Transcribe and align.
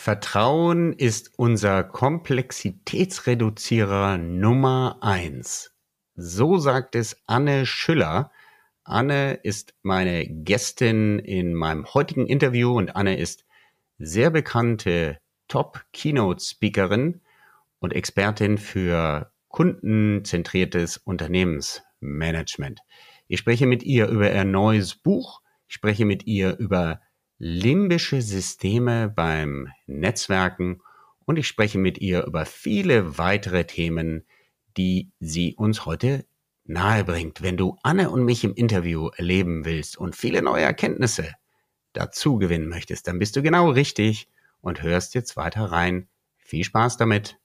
Vertrauen 0.00 0.92
ist 0.94 1.32
unser 1.36 1.84
Komplexitätsreduzierer 1.84 4.16
Nummer 4.16 4.96
eins. 5.02 5.74
So 6.16 6.56
sagt 6.56 6.94
es 6.94 7.18
Anne 7.26 7.66
Schüller. 7.66 8.32
Anne 8.82 9.34
ist 9.34 9.74
meine 9.82 10.26
Gästin 10.26 11.18
in 11.18 11.52
meinem 11.52 11.84
heutigen 11.92 12.26
Interview 12.26 12.78
und 12.78 12.96
Anne 12.96 13.18
ist 13.18 13.44
sehr 13.98 14.30
bekannte 14.30 15.18
Top-Keynote-Speakerin 15.48 17.20
und 17.78 17.92
Expertin 17.92 18.56
für 18.56 19.30
kundenzentriertes 19.48 20.96
Unternehmensmanagement. 20.96 22.80
Ich 23.28 23.40
spreche 23.40 23.66
mit 23.66 23.82
ihr 23.82 24.08
über 24.08 24.32
ihr 24.32 24.44
neues 24.44 24.94
Buch. 24.94 25.42
Ich 25.68 25.74
spreche 25.74 26.06
mit 26.06 26.26
ihr 26.26 26.56
über 26.56 27.02
limbische 27.40 28.20
Systeme 28.20 29.08
beim 29.08 29.68
Netzwerken 29.86 30.82
und 31.24 31.38
ich 31.38 31.48
spreche 31.48 31.78
mit 31.78 31.98
ihr 31.98 32.26
über 32.26 32.44
viele 32.44 33.16
weitere 33.16 33.64
Themen, 33.64 34.26
die 34.76 35.10
sie 35.20 35.54
uns 35.54 35.86
heute 35.86 36.26
nahebringt. 36.64 37.40
Wenn 37.40 37.56
du 37.56 37.78
Anne 37.82 38.10
und 38.10 38.24
mich 38.26 38.44
im 38.44 38.54
Interview 38.54 39.08
erleben 39.16 39.64
willst 39.64 39.96
und 39.96 40.14
viele 40.14 40.42
neue 40.42 40.64
Erkenntnisse 40.64 41.32
dazu 41.94 42.36
gewinnen 42.36 42.68
möchtest, 42.68 43.08
dann 43.08 43.18
bist 43.18 43.34
du 43.36 43.42
genau 43.42 43.70
richtig 43.70 44.28
und 44.60 44.82
hörst 44.82 45.14
jetzt 45.14 45.38
weiter 45.38 45.64
rein. 45.64 46.08
Viel 46.36 46.62
Spaß 46.62 46.98
damit. 46.98 47.38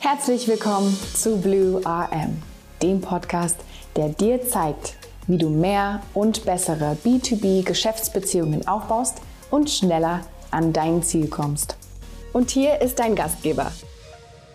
Herzlich 0.00 0.46
willkommen 0.46 0.94
zu 1.14 1.40
Blue 1.40 1.80
RM, 1.86 2.36
dem 2.82 3.00
Podcast, 3.00 3.58
der 3.96 4.10
dir 4.10 4.42
zeigt, 4.42 4.98
wie 5.26 5.38
du 5.38 5.48
mehr 5.48 6.02
und 6.14 6.44
bessere 6.44 6.96
B2B-Geschäftsbeziehungen 7.04 8.66
aufbaust 8.66 9.22
und 9.50 9.70
schneller 9.70 10.26
an 10.50 10.72
dein 10.72 11.02
Ziel 11.02 11.28
kommst. 11.28 11.76
Und 12.32 12.50
hier 12.50 12.80
ist 12.80 12.98
dein 12.98 13.14
Gastgeber, 13.14 13.72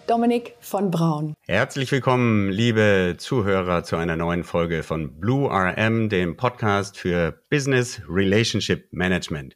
Dominik 0.07 0.53
von 0.59 0.89
Braun. 0.89 1.33
Herzlich 1.45 1.91
willkommen, 1.91 2.49
liebe 2.49 3.15
Zuhörer, 3.17 3.83
zu 3.83 3.95
einer 3.95 4.15
neuen 4.15 4.43
Folge 4.43 4.83
von 4.83 5.19
Blue 5.19 5.49
RM, 5.49 6.09
dem 6.09 6.37
Podcast 6.37 6.97
für 6.97 7.43
Business 7.49 8.01
Relationship 8.09 8.87
Management. 8.91 9.55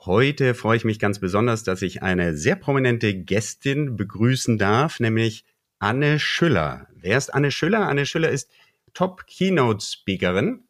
Heute 0.00 0.54
freue 0.54 0.76
ich 0.76 0.84
mich 0.84 0.98
ganz 0.98 1.18
besonders, 1.18 1.64
dass 1.64 1.82
ich 1.82 2.02
eine 2.02 2.36
sehr 2.36 2.54
prominente 2.54 3.14
Gästin 3.14 3.96
begrüßen 3.96 4.56
darf, 4.56 5.00
nämlich 5.00 5.44
Anne 5.80 6.18
Schüller. 6.18 6.86
Wer 6.94 7.18
ist 7.18 7.34
Anne 7.34 7.50
Schüller? 7.50 7.88
Anne 7.88 8.06
Schüller 8.06 8.28
ist 8.28 8.50
Top-Keynote-Speakerin. 8.98 10.64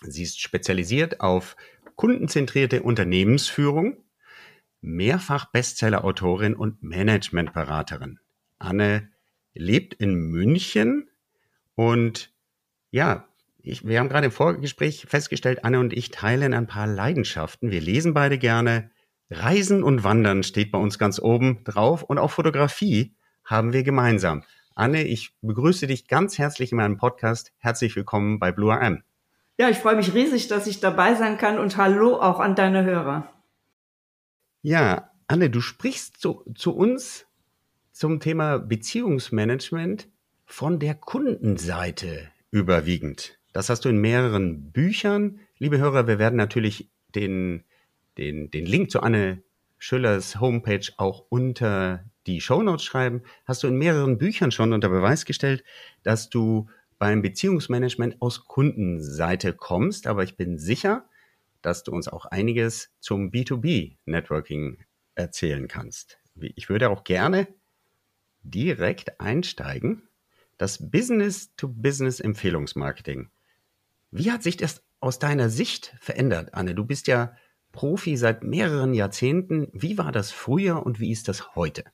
Sie 0.00 0.22
ist 0.22 0.40
spezialisiert 0.40 1.20
auf 1.20 1.56
kundenzentrierte 1.94 2.82
Unternehmensführung, 2.82 4.02
mehrfach 4.80 5.52
Bestseller-Autorin 5.52 6.54
und 6.54 6.82
Managementberaterin. 6.82 8.18
Anne 8.58 9.10
lebt 9.52 9.92
in 9.92 10.14
München 10.14 11.10
und 11.74 12.32
ja, 12.90 13.28
ich, 13.58 13.86
wir 13.86 13.98
haben 13.98 14.08
gerade 14.08 14.24
im 14.24 14.32
Vorgespräch 14.32 15.04
festgestellt, 15.06 15.66
Anne 15.66 15.80
und 15.80 15.92
ich 15.92 16.10
teilen 16.10 16.54
ein 16.54 16.66
paar 16.66 16.86
Leidenschaften. 16.86 17.70
Wir 17.70 17.82
lesen 17.82 18.14
beide 18.14 18.38
gerne. 18.38 18.90
Reisen 19.28 19.82
und 19.82 20.02
Wandern 20.02 20.44
steht 20.44 20.72
bei 20.72 20.78
uns 20.78 20.98
ganz 20.98 21.18
oben 21.18 21.62
drauf 21.64 22.04
und 22.04 22.16
auch 22.16 22.30
Fotografie 22.30 23.14
haben 23.44 23.74
wir 23.74 23.82
gemeinsam. 23.82 24.44
Anne, 24.76 25.04
ich 25.04 25.32
begrüße 25.40 25.86
dich 25.86 26.08
ganz 26.08 26.36
herzlich 26.36 26.72
in 26.72 26.78
meinem 26.78 26.96
Podcast. 26.96 27.52
Herzlich 27.58 27.94
willkommen 27.94 28.40
bei 28.40 28.50
Blue 28.50 28.74
RM. 28.74 29.04
Ja, 29.56 29.68
ich 29.68 29.78
freue 29.78 29.94
mich 29.94 30.14
riesig, 30.14 30.48
dass 30.48 30.66
ich 30.66 30.80
dabei 30.80 31.14
sein 31.14 31.38
kann 31.38 31.60
und 31.60 31.76
hallo 31.76 32.20
auch 32.20 32.40
an 32.40 32.56
deine 32.56 32.82
Hörer. 32.82 33.32
Ja, 34.62 35.12
Anne, 35.28 35.48
du 35.48 35.60
sprichst 35.60 36.20
zu, 36.20 36.44
zu 36.56 36.74
uns 36.74 37.26
zum 37.92 38.18
Thema 38.18 38.58
Beziehungsmanagement 38.58 40.08
von 40.44 40.80
der 40.80 40.96
Kundenseite 40.96 42.28
überwiegend. 42.50 43.38
Das 43.52 43.68
hast 43.68 43.84
du 43.84 43.90
in 43.90 43.98
mehreren 43.98 44.72
Büchern. 44.72 45.38
Liebe 45.58 45.78
Hörer, 45.78 46.08
wir 46.08 46.18
werden 46.18 46.34
natürlich 46.34 46.90
den, 47.14 47.62
den, 48.18 48.50
den 48.50 48.66
Link 48.66 48.90
zu 48.90 49.02
Anne 49.02 49.40
Schüllers 49.78 50.40
Homepage 50.40 50.88
auch 50.96 51.26
unter 51.28 52.04
die 52.26 52.40
Shownotes 52.40 52.84
schreiben, 52.84 53.22
hast 53.44 53.62
du 53.62 53.68
in 53.68 53.76
mehreren 53.76 54.18
Büchern 54.18 54.50
schon 54.50 54.72
unter 54.72 54.88
Beweis 54.88 55.24
gestellt, 55.24 55.62
dass 56.02 56.30
du 56.30 56.68
beim 56.98 57.22
Beziehungsmanagement 57.22 58.20
aus 58.22 58.46
Kundenseite 58.46 59.52
kommst. 59.52 60.06
Aber 60.06 60.22
ich 60.24 60.36
bin 60.36 60.58
sicher, 60.58 61.08
dass 61.62 61.82
du 61.82 61.90
uns 61.92 62.08
auch 62.08 62.26
einiges 62.26 62.90
zum 63.00 63.30
B2B-Networking 63.30 64.84
erzählen 65.14 65.66
kannst. 65.68 66.18
Ich 66.40 66.68
würde 66.68 66.90
auch 66.90 67.04
gerne 67.04 67.46
direkt 68.42 69.20
einsteigen. 69.20 70.02
Das 70.58 70.90
Business-to-Business-Empfehlungsmarketing. 70.90 73.30
Wie 74.10 74.30
hat 74.30 74.42
sich 74.42 74.56
das 74.56 74.82
aus 75.00 75.18
deiner 75.18 75.50
Sicht 75.50 75.94
verändert, 76.00 76.54
Anne? 76.54 76.74
Du 76.74 76.84
bist 76.84 77.06
ja 77.08 77.36
Profi 77.72 78.16
seit 78.16 78.44
mehreren 78.44 78.94
Jahrzehnten. 78.94 79.68
Wie 79.72 79.98
war 79.98 80.12
das 80.12 80.30
früher 80.30 80.86
und 80.86 81.00
wie 81.00 81.10
ist 81.10 81.26
das 81.28 81.56
heute? 81.56 81.84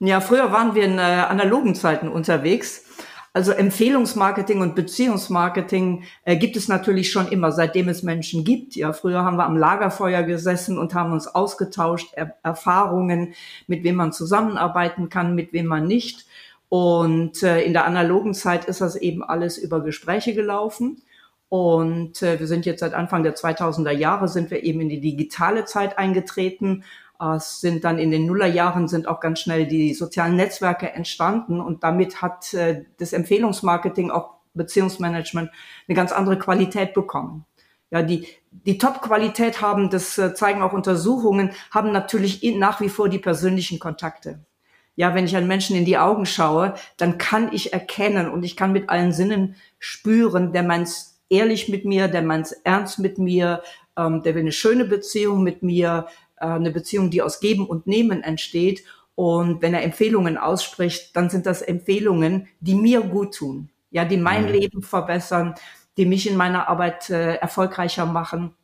Ja, 0.00 0.20
früher 0.20 0.52
waren 0.52 0.76
wir 0.76 0.84
in 0.84 0.98
äh, 0.98 1.02
analogen 1.02 1.74
Zeiten 1.74 2.08
unterwegs. 2.08 2.84
Also 3.32 3.52
Empfehlungsmarketing 3.52 4.60
und 4.60 4.74
Beziehungsmarketing 4.74 6.04
äh, 6.24 6.36
gibt 6.36 6.56
es 6.56 6.68
natürlich 6.68 7.10
schon 7.10 7.28
immer, 7.28 7.50
seitdem 7.52 7.88
es 7.88 8.02
Menschen 8.02 8.44
gibt. 8.44 8.76
Ja, 8.76 8.92
früher 8.92 9.24
haben 9.24 9.36
wir 9.36 9.44
am 9.44 9.56
Lagerfeuer 9.56 10.22
gesessen 10.22 10.78
und 10.78 10.94
haben 10.94 11.12
uns 11.12 11.26
ausgetauscht, 11.26 12.10
er 12.14 12.36
Erfahrungen, 12.44 13.34
mit 13.66 13.82
wem 13.82 13.96
man 13.96 14.12
zusammenarbeiten 14.12 15.08
kann, 15.08 15.34
mit 15.34 15.52
wem 15.52 15.66
man 15.66 15.86
nicht. 15.86 16.26
Und 16.68 17.42
äh, 17.42 17.62
in 17.62 17.72
der 17.72 17.84
analogen 17.84 18.34
Zeit 18.34 18.66
ist 18.66 18.80
das 18.80 18.94
eben 18.94 19.24
alles 19.24 19.58
über 19.58 19.82
Gespräche 19.82 20.34
gelaufen. 20.34 21.02
Und 21.48 22.22
äh, 22.22 22.38
wir 22.38 22.46
sind 22.46 22.66
jetzt 22.66 22.80
seit 22.80 22.94
Anfang 22.94 23.22
der 23.22 23.34
2000er 23.34 23.90
Jahre 23.90 24.28
sind 24.28 24.50
wir 24.50 24.62
eben 24.62 24.80
in 24.80 24.88
die 24.90 25.00
digitale 25.00 25.64
Zeit 25.64 25.98
eingetreten 25.98 26.84
es 27.20 27.60
sind 27.60 27.84
dann 27.84 27.98
in 27.98 28.10
den 28.10 28.26
Nullerjahren 28.26 28.86
sind 28.86 29.08
auch 29.08 29.20
ganz 29.20 29.40
schnell 29.40 29.66
die 29.66 29.92
sozialen 29.94 30.36
Netzwerke 30.36 30.92
entstanden 30.92 31.60
und 31.60 31.82
damit 31.82 32.22
hat 32.22 32.54
äh, 32.54 32.84
das 32.98 33.12
Empfehlungsmarketing 33.12 34.10
auch 34.10 34.34
Beziehungsmanagement 34.54 35.50
eine 35.88 35.96
ganz 35.96 36.12
andere 36.12 36.38
Qualität 36.38 36.94
bekommen. 36.94 37.44
Ja, 37.90 38.02
die, 38.02 38.26
die 38.50 38.76
Top-Qualität 38.76 39.62
haben, 39.62 39.88
das 39.88 40.18
äh, 40.18 40.34
zeigen 40.34 40.62
auch 40.62 40.74
Untersuchungen, 40.74 41.52
haben 41.70 41.90
natürlich 41.90 42.42
nach 42.56 42.80
wie 42.80 42.90
vor 42.90 43.08
die 43.08 43.18
persönlichen 43.18 43.78
Kontakte. 43.78 44.44
Ja, 44.94 45.14
wenn 45.14 45.24
ich 45.24 45.36
einen 45.36 45.46
Menschen 45.46 45.76
in 45.76 45.84
die 45.84 45.96
Augen 45.96 46.26
schaue, 46.26 46.74
dann 46.98 47.18
kann 47.18 47.52
ich 47.52 47.72
erkennen 47.72 48.28
und 48.28 48.42
ich 48.42 48.56
kann 48.56 48.72
mit 48.72 48.90
allen 48.90 49.12
Sinnen 49.12 49.54
spüren, 49.78 50.52
der 50.52 50.64
meint's 50.64 51.20
ehrlich 51.30 51.68
mit 51.68 51.84
mir, 51.84 52.08
der 52.08 52.22
meint's 52.22 52.52
ernst 52.52 52.98
mit 52.98 53.16
mir, 53.18 53.62
ähm, 53.96 54.22
der 54.22 54.34
will 54.34 54.42
eine 54.42 54.52
schöne 54.52 54.84
Beziehung 54.84 55.42
mit 55.42 55.62
mir, 55.62 56.08
äh, 56.40 56.46
eine 56.46 56.70
Beziehung, 56.70 57.10
die 57.10 57.22
aus 57.22 57.40
Geben 57.40 57.66
und 57.66 57.86
Nehmen 57.86 58.22
entsteht. 58.22 58.84
Und 59.14 59.62
wenn 59.62 59.74
er 59.74 59.82
Empfehlungen 59.82 60.38
ausspricht, 60.38 61.16
dann 61.16 61.30
sind 61.30 61.46
das 61.46 61.62
Empfehlungen, 61.62 62.48
die 62.60 62.74
mir 62.74 63.00
gut 63.00 63.34
tun, 63.34 63.68
ja, 63.90 64.04
die 64.04 64.16
mein 64.16 64.44
mhm. 64.44 64.52
Leben 64.52 64.82
verbessern, 64.82 65.54
die 65.96 66.06
mich 66.06 66.28
in 66.30 66.36
meiner 66.36 66.68
Arbeit 66.68 67.10
äh, 67.10 67.34
erfolgreicher 67.34 68.06
machen. 68.06 68.54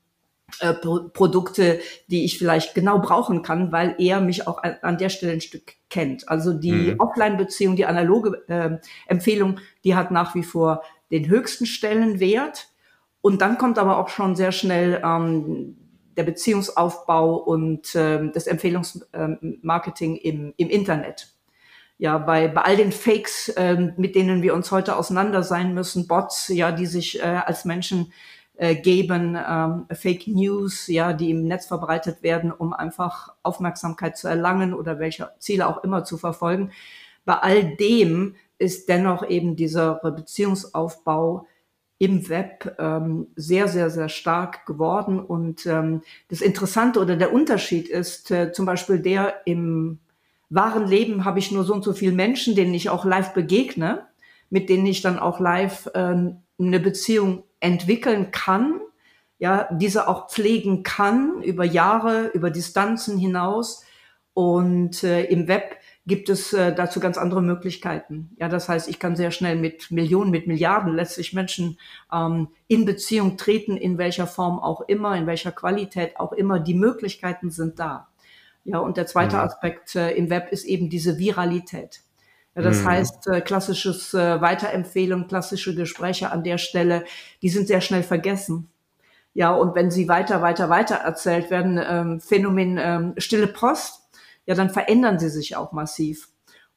Äh, 0.60 0.74
Pro 0.74 1.08
Produkte, 1.12 1.80
die 2.06 2.24
ich 2.24 2.38
vielleicht 2.38 2.74
genau 2.74 3.00
brauchen 3.00 3.42
kann, 3.42 3.72
weil 3.72 3.96
er 3.98 4.20
mich 4.20 4.46
auch 4.46 4.62
an, 4.62 4.76
an 4.82 4.98
der 4.98 5.08
Stelle 5.08 5.32
ein 5.32 5.40
Stück 5.40 5.72
kennt. 5.90 6.28
Also 6.28 6.52
die 6.52 6.70
mhm. 6.70 7.00
Offline-Beziehung, 7.00 7.76
die 7.76 7.86
analoge 7.86 8.44
äh, 8.48 8.78
Empfehlung, 9.06 9.58
die 9.82 9.96
hat 9.96 10.10
nach 10.10 10.34
wie 10.34 10.44
vor 10.44 10.82
den 11.10 11.28
höchsten 11.28 11.66
Stellenwert. 11.66 12.68
Und 13.20 13.40
dann 13.40 13.58
kommt 13.58 13.78
aber 13.78 13.98
auch 13.98 14.08
schon 14.08 14.36
sehr 14.36 14.52
schnell 14.52 15.02
ähm, 15.04 15.76
der 16.16 16.24
Beziehungsaufbau 16.24 17.36
und 17.36 17.94
äh, 17.94 18.30
das 18.32 18.46
Empfehlungsmarketing 18.46 20.16
im, 20.16 20.54
im 20.56 20.68
Internet. 20.68 21.28
Ja, 21.96 22.18
bei, 22.18 22.48
bei 22.48 22.62
all 22.62 22.76
den 22.76 22.92
Fakes, 22.92 23.50
äh, 23.50 23.92
mit 23.96 24.14
denen 24.14 24.42
wir 24.42 24.54
uns 24.54 24.70
heute 24.72 24.96
auseinander 24.96 25.42
sein 25.42 25.74
müssen, 25.74 26.08
Bots, 26.08 26.48
ja, 26.48 26.72
die 26.72 26.86
sich 26.86 27.20
äh, 27.20 27.22
als 27.22 27.64
Menschen 27.64 28.12
äh, 28.56 28.74
geben, 28.74 29.36
ähm, 29.36 29.86
Fake 29.92 30.26
News, 30.26 30.86
ja, 30.88 31.12
die 31.12 31.30
im 31.30 31.44
Netz 31.44 31.66
verbreitet 31.66 32.22
werden, 32.22 32.52
um 32.52 32.72
einfach 32.72 33.32
Aufmerksamkeit 33.42 34.16
zu 34.16 34.28
erlangen 34.28 34.74
oder 34.74 34.98
welche 34.98 35.30
Ziele 35.38 35.66
auch 35.68 35.82
immer 35.84 36.04
zu 36.04 36.18
verfolgen. 36.18 36.72
Bei 37.24 37.34
all 37.34 37.76
dem 37.76 38.36
ist 38.58 38.88
dennoch 38.88 39.28
eben 39.28 39.56
dieser 39.56 39.96
Beziehungsaufbau 39.96 41.46
im 41.98 42.28
Web 42.28 42.76
ähm, 42.78 43.28
sehr, 43.36 43.68
sehr, 43.68 43.90
sehr 43.90 44.08
stark 44.08 44.66
geworden. 44.66 45.20
Und 45.20 45.66
ähm, 45.66 46.02
das 46.28 46.40
Interessante 46.40 47.00
oder 47.00 47.16
der 47.16 47.32
Unterschied 47.32 47.88
ist 47.88 48.30
äh, 48.30 48.52
zum 48.52 48.66
Beispiel 48.66 48.98
der, 48.98 49.46
im 49.46 50.00
wahren 50.50 50.86
Leben 50.86 51.24
habe 51.24 51.38
ich 51.38 51.50
nur 51.50 51.64
so 51.64 51.72
und 51.72 51.84
so 51.84 51.92
viele 51.92 52.12
Menschen, 52.12 52.54
denen 52.54 52.74
ich 52.74 52.90
auch 52.90 53.04
live 53.04 53.32
begegne, 53.32 54.06
mit 54.50 54.68
denen 54.68 54.86
ich 54.86 55.02
dann 55.02 55.18
auch 55.18 55.40
live 55.40 55.86
äh, 55.94 56.14
eine 56.58 56.80
Beziehung 56.80 57.44
entwickeln 57.60 58.30
kann, 58.30 58.80
ja, 59.38 59.68
diese 59.72 60.08
auch 60.08 60.28
pflegen 60.30 60.82
kann 60.82 61.42
über 61.42 61.64
Jahre, 61.64 62.28
über 62.28 62.50
Distanzen 62.50 63.18
hinaus. 63.18 63.84
Und 64.32 65.04
äh, 65.04 65.24
im 65.24 65.48
Web 65.48 65.76
gibt 66.06 66.28
es 66.28 66.52
äh, 66.52 66.74
dazu 66.74 67.00
ganz 67.00 67.16
andere 67.16 67.42
Möglichkeiten. 67.42 68.30
Ja, 68.38 68.48
das 68.48 68.68
heißt, 68.68 68.88
ich 68.88 68.98
kann 68.98 69.16
sehr 69.16 69.30
schnell 69.30 69.56
mit 69.56 69.90
Millionen, 69.90 70.30
mit 70.30 70.46
Milliarden 70.46 70.94
letztlich 70.94 71.32
Menschen 71.32 71.78
ähm, 72.12 72.48
in 72.68 72.84
Beziehung 72.84 73.36
treten, 73.36 73.76
in 73.76 73.96
welcher 73.96 74.26
Form 74.26 74.58
auch 74.58 74.82
immer, 74.82 75.16
in 75.16 75.26
welcher 75.26 75.52
Qualität 75.52 76.18
auch 76.18 76.32
immer. 76.32 76.60
Die 76.60 76.74
Möglichkeiten 76.74 77.50
sind 77.50 77.78
da. 77.78 78.08
Ja, 78.64 78.78
und 78.78 78.96
der 78.96 79.06
zweite 79.06 79.36
mhm. 79.36 79.42
Aspekt 79.42 79.94
äh, 79.94 80.10
im 80.12 80.30
Web 80.30 80.52
ist 80.52 80.64
eben 80.64 80.90
diese 80.90 81.18
Viralität. 81.18 82.02
Ja, 82.54 82.62
das 82.62 82.82
mhm. 82.82 82.86
heißt, 82.86 83.26
äh, 83.28 83.40
klassisches 83.40 84.12
äh, 84.14 84.40
Weiterempfehlung, 84.40 85.26
klassische 85.26 85.74
Gespräche 85.74 86.30
an 86.30 86.44
der 86.44 86.58
Stelle, 86.58 87.04
die 87.42 87.48
sind 87.48 87.66
sehr 87.66 87.80
schnell 87.80 88.02
vergessen. 88.02 88.68
Ja, 89.32 89.52
und 89.52 89.74
wenn 89.74 89.90
sie 89.90 90.08
weiter, 90.08 90.42
weiter, 90.42 90.68
weiter 90.68 90.96
erzählt 90.96 91.50
werden, 91.50 91.80
ähm, 91.84 92.20
Phänomen 92.20 92.78
ähm, 92.80 93.14
stille 93.16 93.48
Post, 93.48 94.03
ja, 94.46 94.54
dann 94.54 94.70
verändern 94.70 95.18
sie 95.18 95.28
sich 95.28 95.56
auch 95.56 95.72
massiv. 95.72 96.28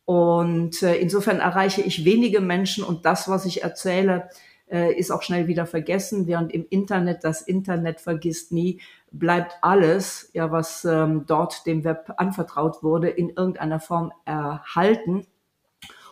Und 0.06 0.82
äh, 0.84 0.96
insofern 0.96 1.40
erreiche 1.40 1.82
ich 1.82 2.06
wenige 2.06 2.40
Menschen 2.40 2.84
und 2.84 3.06
das, 3.06 3.28
was 3.28 3.46
ich 3.46 3.64
erzähle, 3.64 4.30
äh, 4.70 4.94
ist 4.94 5.12
auch 5.12 5.22
schnell 5.22 5.48
wieder 5.48 5.66
vergessen, 5.66 6.28
während 6.28 6.54
im 6.54 6.66
Internet 6.70 7.24
das 7.24 7.42
Internet 7.42 8.00
vergisst 8.00 8.52
nie, 8.52 8.82
bleibt 9.12 9.58
alles, 9.62 10.30
ja, 10.34 10.52
was 10.52 10.86
ähm, 10.86 11.26
dort 11.28 11.66
dem 11.66 11.84
Web 11.84 12.14
anvertraut 12.18 12.84
wurde, 12.84 13.10
in 13.10 13.30
irgendeiner 13.30 13.80
Form 13.80 14.12
erhalten 14.26 15.26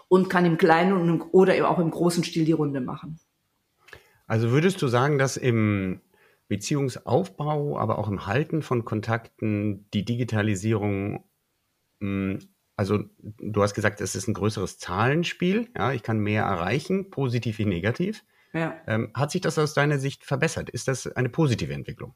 und 0.07 0.29
kann 0.29 0.45
im 0.45 0.57
kleinen 0.57 1.21
oder 1.21 1.69
auch 1.69 1.79
im 1.79 1.91
großen 1.91 2.23
Stil 2.23 2.45
die 2.45 2.51
Runde 2.51 2.81
machen. 2.81 3.19
Also 4.27 4.51
würdest 4.51 4.81
du 4.81 4.87
sagen, 4.87 5.17
dass 5.17 5.37
im 5.37 6.01
Beziehungsaufbau, 6.47 7.77
aber 7.77 7.97
auch 7.99 8.07
im 8.07 8.25
Halten 8.25 8.61
von 8.61 8.85
Kontakten 8.85 9.85
die 9.93 10.05
Digitalisierung 10.05 11.23
also 12.77 12.99
du 13.21 13.63
hast 13.63 13.73
gesagt, 13.73 14.01
es 14.01 14.15
ist 14.15 14.27
ein 14.27 14.33
größeres 14.33 14.77
Zahlenspiel. 14.77 15.69
Ja, 15.77 15.93
ich 15.93 16.03
kann 16.03 16.19
mehr 16.19 16.43
erreichen, 16.43 17.09
positiv 17.09 17.57
wie 17.57 17.65
negativ. 17.65 18.23
Ja. 18.53 18.75
Ähm, 18.87 19.11
hat 19.13 19.31
sich 19.31 19.41
das 19.41 19.57
aus 19.57 19.73
deiner 19.73 19.97
Sicht 19.97 20.23
verbessert? 20.23 20.69
Ist 20.69 20.87
das 20.87 21.07
eine 21.07 21.29
positive 21.29 21.73
Entwicklung? 21.73 22.13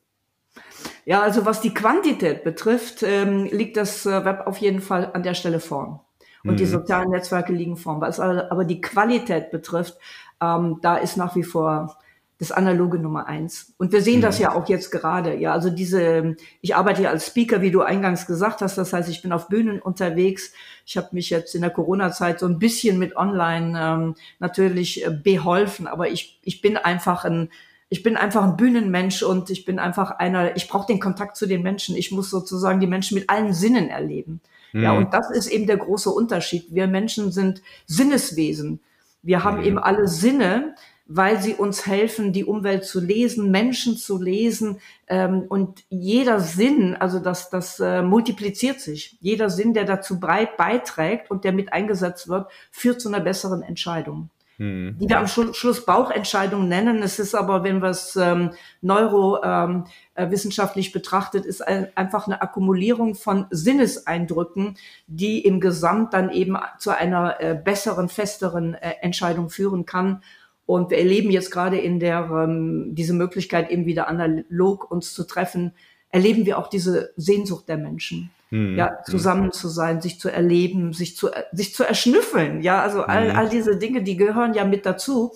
Ja, 1.06 1.22
also 1.22 1.46
was 1.46 1.62
die 1.62 1.74
Quantität 1.74 2.44
betrifft, 2.44 3.04
ähm, 3.04 3.46
liegt 3.46 3.78
das 3.78 4.06
äh, 4.06 4.26
Web 4.26 4.48
auf 4.48 4.58
jeden 4.58 4.82
Fall 4.82 5.12
an 5.14 5.24
der 5.24 5.34
Stelle 5.34 5.60
vorn. 5.60 6.00
Und 6.44 6.54
mhm. 6.54 6.58
die 6.58 6.66
sozialen 6.66 7.10
Netzwerke 7.10 7.52
liegen 7.52 7.76
vorn. 7.76 8.00
Was 8.02 8.20
aber 8.20 8.64
die 8.64 8.82
Qualität 8.82 9.52
betrifft, 9.52 9.98
ähm, 10.42 10.80
da 10.82 10.96
ist 10.98 11.18
nach 11.18 11.36
wie 11.36 11.44
vor 11.44 11.98
das 12.40 12.54
analoge 12.54 13.00
Nummer 13.00 13.28
eins. 13.28 13.74
Und 13.78 13.92
wir 13.92 14.02
sehen 14.02 14.20
mhm. 14.20 14.24
das 14.24 14.40
ja 14.40 14.54
auch 14.56 14.70
jetzt 14.70 14.92
gerade. 14.92 15.36
Ja, 15.36 15.52
also 15.52 15.70
diese, 15.70 16.38
ich 16.62 16.74
arbeite 16.74 17.04
ja 17.04 17.10
als 17.10 17.28
Speaker, 17.28 17.62
wie 17.62 17.70
du 17.70 17.82
eingangs 17.82 18.28
gesagt 18.28 18.62
hast. 18.62 18.78
Das 18.78 18.94
heißt, 18.94 19.10
ich 19.10 19.22
bin 19.22 19.34
auf 19.34 19.50
Bühnen 19.50 19.82
unterwegs. 19.82 20.54
Ich 20.86 20.96
habe 20.96 21.10
mich 21.12 21.30
jetzt 21.30 21.54
in 21.54 21.62
der 21.62 21.70
Corona-Zeit 21.70 22.40
so 22.40 22.46
ein 22.46 22.58
bisschen 22.58 22.98
mit 22.98 23.18
Online 23.18 23.78
ähm, 23.78 24.16
natürlich 24.40 25.06
äh, 25.06 25.12
beholfen, 25.12 25.86
aber 25.86 26.10
ich, 26.10 26.40
ich 26.44 26.62
bin 26.62 26.78
einfach 26.78 27.26
ein, 27.26 27.50
ich 27.90 28.04
bin 28.04 28.16
einfach 28.16 28.44
ein 28.44 28.56
Bühnenmensch 28.56 29.22
und 29.22 29.50
ich 29.50 29.66
bin 29.66 29.78
einfach 29.78 30.12
einer, 30.12 30.56
ich 30.56 30.70
brauche 30.70 30.88
den 30.88 31.02
Kontakt 31.02 31.36
zu 31.36 31.46
den 31.46 31.62
Menschen. 31.62 31.98
Ich 31.98 32.12
muss 32.12 32.30
sozusagen 32.30 32.80
die 32.80 32.88
Menschen 32.88 33.16
mit 33.16 33.30
allen 33.30 33.52
Sinnen 33.52 33.90
erleben. 33.90 34.40
Mhm. 34.72 34.84
Ja, 34.84 34.94
und 34.94 35.14
das 35.14 35.30
ist 35.30 35.48
eben 35.48 35.68
der 35.68 35.78
große 35.78 36.10
Unterschied. 36.10 36.68
Wir 36.70 36.88
Menschen 36.88 37.34
sind 37.34 37.62
Sinneswesen. 37.86 38.80
Wir 39.22 39.44
haben 39.44 39.58
mhm. 39.58 39.66
eben 39.66 39.80
alle 39.80 40.08
Sinne, 40.08 40.76
weil 41.12 41.42
sie 41.42 41.56
uns 41.56 41.88
helfen, 41.88 42.34
die 42.34 42.46
Umwelt 42.46 42.86
zu 42.86 43.02
lesen, 43.02 43.50
Menschen 43.50 43.98
zu 43.98 44.22
lesen. 44.22 44.80
Ähm, 45.08 45.46
und 45.50 45.84
jeder 45.90 46.40
Sinn, 46.40 46.96
also 46.96 47.18
das, 47.20 47.50
das 47.50 47.80
äh, 47.80 48.04
multipliziert 48.04 48.80
sich. 48.80 49.18
Jeder 49.20 49.50
Sinn, 49.50 49.74
der 49.74 49.86
dazu 49.86 50.20
breit 50.20 50.56
beiträgt 50.56 51.32
und 51.32 51.46
der 51.46 51.52
mit 51.52 51.74
eingesetzt 51.74 52.30
wird, 52.30 52.52
führt 52.70 53.02
zu 53.02 53.10
einer 53.10 53.22
besseren 53.22 53.64
Entscheidung. 53.64 54.30
Mhm. 54.60 54.98
Die 55.00 55.10
wir 55.10 55.18
am 55.18 55.28
Schluss 55.28 55.84
Bauchentscheidung 55.84 56.68
nennen. 56.68 57.02
Es 57.02 57.18
ist 57.18 57.34
aber, 57.34 57.64
wenn 57.64 57.82
wir 57.82 57.90
es 57.90 58.16
ähm, 58.16 58.52
neurowissenschaftlich 58.82 60.88
ähm, 60.88 60.92
äh, 60.92 60.94
betrachtet, 60.94 61.46
ist 61.46 61.68
ein, 61.68 61.88
einfach 61.96 62.28
eine 62.28 62.44
Akkumulierung 62.44 63.16
von 63.16 63.48
Sinneseindrücken, 63.50 64.78
die 65.08 65.40
im 65.40 65.60
Gesamt 65.60 66.14
dann 66.14 66.30
eben 66.30 66.56
zu 66.78 66.96
einer 66.96 67.42
äh, 67.42 67.56
besseren, 67.56 68.10
festeren 68.10 68.76
äh, 68.76 68.94
Entscheidung 69.02 69.50
führen 69.50 69.88
kann 69.88 70.22
und 70.70 70.92
wir 70.92 71.00
erleben 71.00 71.32
jetzt 71.32 71.50
gerade 71.50 71.80
in 71.80 72.00
der, 72.00 72.30
ähm, 72.32 72.94
diese 72.94 73.14
Möglichkeit 73.14 73.72
eben 73.72 73.88
wieder 73.88 74.08
analog 74.08 74.92
uns 74.92 75.16
zu 75.16 75.24
treffen, 75.24 75.74
erleben 76.12 76.46
wir 76.46 76.60
auch 76.60 76.68
diese 76.68 77.12
Sehnsucht 77.18 77.68
der 77.68 77.78
Menschen. 77.78 78.30
Mhm. 78.52 78.78
Ja, 78.78 79.00
zusammen 79.04 79.52
zu 79.52 79.68
sein, 79.68 80.00
sich 80.00 80.20
zu 80.20 80.30
erleben, 80.30 80.94
sich 80.94 81.18
zu, 81.18 81.30
sich 81.54 81.74
zu 81.74 81.84
erschnüffeln. 81.84 82.62
Ja, 82.62 82.84
also 82.84 83.02
all, 83.02 83.32
mhm. 83.32 83.36
all 83.36 83.50
diese 83.50 83.78
Dinge, 83.78 84.04
die 84.04 84.16
gehören 84.16 84.54
ja 84.54 84.64
mit 84.64 84.86
dazu. 84.86 85.32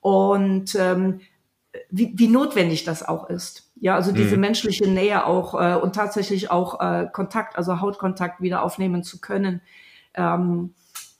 Und 0.00 0.74
ähm, 0.74 1.20
wie, 1.90 2.14
wie 2.14 2.28
notwendig 2.28 2.84
das 2.84 3.06
auch 3.06 3.28
ist. 3.28 3.70
Ja, 3.78 3.94
also 3.94 4.10
diese 4.10 4.36
mhm. 4.36 4.40
menschliche 4.40 4.88
Nähe 4.88 5.26
auch 5.26 5.52
äh, 5.52 5.74
und 5.78 5.96
tatsächlich 5.96 6.50
auch 6.50 6.80
äh, 6.80 7.08
Kontakt, 7.12 7.58
also 7.58 7.82
Hautkontakt 7.82 8.40
wieder 8.40 8.62
aufnehmen 8.62 9.02
zu 9.02 9.20
können. 9.20 9.60
Ähm, 10.14 10.72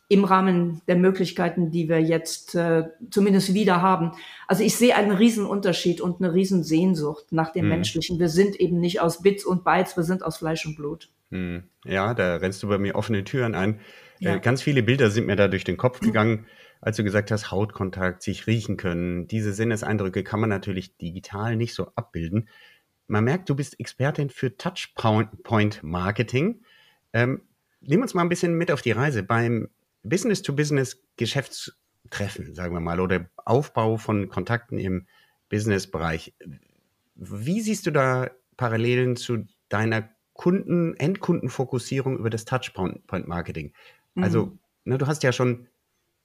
im 0.09 0.25
Rahmen 0.25 0.81
der 0.89 0.97
Möglichkeiten, 0.97 1.71
die 1.71 1.89
wir 1.89 2.01
jetzt 2.01 2.55
äh, 2.55 2.85
zumindest 3.11 3.53
wieder 3.53 3.83
haben. 3.83 4.13
Also 4.47 4.65
ich 4.65 4.75
sehe 4.75 4.97
einen 4.97 5.13
Riesenunterschied 5.13 6.01
und 6.01 6.21
eine 6.21 6.33
Riesensehnsucht 6.33 7.31
nach 7.31 7.53
dem 7.53 7.65
mhm. 7.65 7.71
Menschlichen. 7.71 8.19
Wir 8.19 8.31
sind 8.31 8.57
eben 8.57 8.81
nicht 8.81 9.03
aus 9.03 9.21
Bits 9.21 9.45
und 9.45 9.65
Bytes, 9.65 9.97
wir 9.97 10.05
sind 10.05 10.25
aus 10.25 10.39
Fleisch 10.39 10.65
und 10.65 10.77
Blut. 10.77 11.11
Mhm. 11.29 11.65
Ja, 11.85 12.15
da 12.15 12.37
rennst 12.37 12.63
du 12.63 12.69
bei 12.69 12.79
mir 12.79 12.95
offene 12.95 13.23
Türen 13.25 13.55
ein. 13.55 13.81
Äh, 14.21 14.25
ja. 14.25 14.37
Äh, 14.37 14.41
ganz 14.41 14.63
viele 14.63 14.83
Bilder 14.83 15.11
sind 15.11 15.27
mir 15.27 15.37
da 15.37 15.47
durch 15.47 15.65
den 15.65 15.77
Kopf 15.77 16.01
gegangen, 16.01 16.47
als 16.81 16.97
du 16.97 17.05
gesagt 17.05 17.31
hast, 17.31 17.51
Hautkontakt, 17.51 18.23
sich 18.23 18.47
riechen 18.47 18.79
können. 18.79 19.27
Diese 19.27 19.53
Sinneseindrücke 19.53 20.25
kann 20.25 20.41
man 20.41 20.49
natürlich 20.49 20.97
digital 20.97 21.57
nicht 21.57 21.75
so 21.75 21.89
abbilden. 21.97 22.49
Man 23.09 23.25
merkt, 23.25 23.51
du 23.51 23.55
bist 23.55 23.79
Expertin 23.79 24.31
für 24.31 24.57
Touchpoint-Marketing. 24.57 26.63
Ähm, 27.13 27.43
nimm 27.81 28.01
uns 28.01 28.15
mal 28.15 28.23
ein 28.23 28.31
bisschen 28.31 28.55
mit 28.55 28.71
auf 28.71 28.81
die 28.81 28.93
Reise. 28.93 29.23
Beim 29.23 29.69
Business-to-Business-Geschäftstreffen, 30.03 32.55
sagen 32.55 32.75
wir 32.75 32.81
mal, 32.81 33.01
oder 33.01 33.27
Aufbau 33.37 33.97
von 33.97 34.29
Kontakten 34.29 34.79
im 34.79 35.07
Business-Bereich. 35.49 36.35
Wie 37.15 37.61
siehst 37.61 37.87
du 37.87 37.91
da 37.91 38.31
Parallelen 38.57 39.17
zu 39.17 39.47
deiner 39.69 40.09
Kunden, 40.33 40.95
Endkundenfokussierung 40.95 42.19
über 42.19 42.31
das 42.31 42.45
Touchpoint-Marketing? 42.45 43.73
Mhm. 44.15 44.23
Also, 44.23 44.59
ne, 44.85 44.99
du 44.99 45.07
hast 45.07 45.23
ja 45.23 45.33
schon 45.33 45.69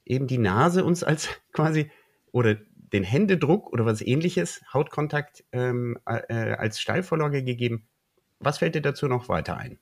eben 0.06 0.28
die 0.28 0.38
Nase 0.38 0.84
uns 0.84 1.04
als 1.04 1.30
quasi 1.52 1.92
oder 2.32 2.58
den 2.76 3.04
Händedruck 3.04 3.74
oder 3.74 3.86
was 3.86 4.02
ähnliches, 4.02 4.62
Hautkontakt 4.72 5.44
ähm, 5.52 5.98
äh, 6.06 6.54
als 6.54 6.80
Steilvorlage 6.80 7.44
gegeben. 7.44 7.88
Was 8.40 8.60
fällt 8.60 8.76
dir 8.76 8.82
dazu 8.82 9.08
noch 9.08 9.30
weiter 9.30 9.58
ein? 9.58 9.80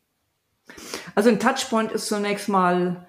Also 1.16 1.30
ein 1.30 1.40
Touchpoint 1.40 1.92
ist 1.92 2.08
zunächst 2.08 2.48
mal 2.48 3.06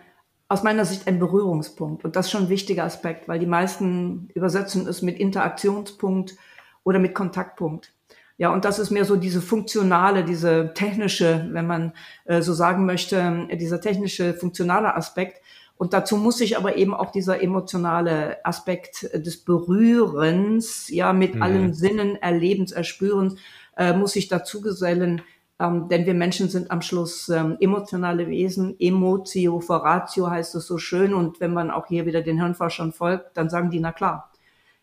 aus 0.52 0.62
meiner 0.62 0.84
Sicht 0.84 1.08
ein 1.08 1.18
Berührungspunkt. 1.18 2.04
Und 2.04 2.14
das 2.14 2.26
ist 2.26 2.32
schon 2.32 2.44
ein 2.44 2.48
wichtiger 2.48 2.84
Aspekt, 2.84 3.26
weil 3.26 3.38
die 3.38 3.46
meisten 3.46 4.28
übersetzen 4.34 4.86
es 4.86 5.00
mit 5.00 5.18
Interaktionspunkt 5.18 6.36
oder 6.84 6.98
mit 6.98 7.14
Kontaktpunkt. 7.14 7.92
Ja, 8.36 8.52
und 8.52 8.64
das 8.64 8.78
ist 8.78 8.90
mehr 8.90 9.04
so 9.04 9.16
diese 9.16 9.40
funktionale, 9.40 10.24
diese 10.24 10.72
technische, 10.74 11.48
wenn 11.52 11.66
man 11.66 11.92
äh, 12.24 12.42
so 12.42 12.52
sagen 12.52 12.86
möchte, 12.86 13.46
äh, 13.48 13.56
dieser 13.56 13.80
technische, 13.80 14.34
funktionale 14.34 14.94
Aspekt. 14.94 15.40
Und 15.76 15.94
dazu 15.94 16.16
muss 16.16 16.38
sich 16.38 16.56
aber 16.56 16.76
eben 16.76 16.92
auch 16.92 17.12
dieser 17.12 17.42
emotionale 17.42 18.44
Aspekt 18.44 19.08
des 19.14 19.44
Berührens, 19.44 20.88
ja, 20.88 21.12
mit 21.12 21.36
mhm. 21.36 21.42
allen 21.42 21.74
Sinnen, 21.74 22.16
Erlebens, 22.16 22.72
Erspürens, 22.72 23.36
äh, 23.76 23.94
muss 23.94 24.12
sich 24.12 24.28
dazu 24.28 24.60
gesellen, 24.60 25.22
ähm, 25.62 25.88
denn 25.88 26.06
wir 26.06 26.14
Menschen 26.14 26.48
sind 26.48 26.72
am 26.72 26.82
Schluss 26.82 27.28
ähm, 27.28 27.56
emotionale 27.60 28.26
Wesen. 28.26 28.74
Emotio 28.80 29.60
for 29.60 29.84
ratio 29.84 30.28
heißt 30.28 30.56
es 30.56 30.66
so 30.66 30.76
schön. 30.76 31.14
Und 31.14 31.38
wenn 31.38 31.52
man 31.52 31.70
auch 31.70 31.86
hier 31.86 32.04
wieder 32.04 32.20
den 32.20 32.40
Hirnforschern 32.40 32.92
folgt, 32.92 33.36
dann 33.36 33.48
sagen 33.48 33.70
die, 33.70 33.78
na 33.78 33.92
klar. 33.92 34.32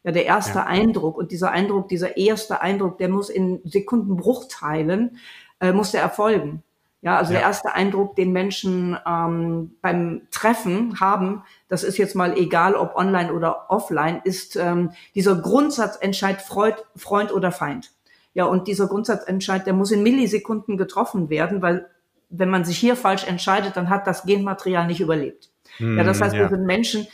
Ja, 0.03 0.13
der 0.13 0.25
erste 0.25 0.59
ja. 0.59 0.65
Eindruck 0.65 1.17
und 1.17 1.33
dieser 1.33 1.51
Eindruck, 1.51 1.89
dieser 1.89 2.15
erste 2.15 2.62
Eindruck, 2.62 2.98
der 2.98 3.09
muss 3.09 3.29
in 3.29 3.59
Sekundenbruchteilen, 3.65 5.17
äh, 5.59 5.74
muss 5.74 5.91
der 5.91 6.01
erfolgen. 6.01 6.63
Ja, 7.01 7.17
also 7.17 7.33
ja. 7.33 7.39
der 7.39 7.48
erste 7.48 7.74
Eindruck, 7.74 8.15
den 8.15 8.31
Menschen 8.31 8.98
ähm, 9.05 9.75
beim 9.81 10.21
Treffen 10.31 11.01
haben, 11.01 11.43
das 11.67 11.83
ist 11.83 11.98
jetzt 11.98 12.15
mal 12.15 12.38
egal, 12.38 12.75
ob 12.75 12.95
online 12.95 13.33
oder 13.33 13.69
offline, 13.69 14.21
ist 14.24 14.55
ähm, 14.55 14.91
dieser 15.15 15.36
Grundsatzentscheid 15.36 16.41
Freund, 16.41 16.77
Freund 16.95 17.33
oder 17.33 17.51
Feind. 17.51 17.91
Ja, 18.33 18.45
und 18.45 18.67
dieser 18.67 18.88
Grundsatzentscheid, 18.88 19.65
der 19.65 19.74
muss 19.74 19.91
in 19.91 20.03
Millisekunden 20.03 20.77
getroffen 20.77 21.29
werden, 21.29 21.62
weil 21.62 21.88
wenn 22.29 22.50
man 22.50 22.63
sich 22.63 22.77
hier 22.77 22.95
falsch 22.95 23.27
entscheidet, 23.27 23.75
dann 23.75 23.89
hat 23.89 24.05
das 24.05 24.24
Genmaterial 24.24 24.88
nicht 24.88 25.01
überlebt. 25.01 25.50
Mm, 25.79 25.98
ja, 25.98 26.03
das 26.03 26.21
heißt, 26.21 26.36
ja. 26.36 26.41
wir 26.41 26.50
sind 26.50 26.65
Menschen, 26.65 27.07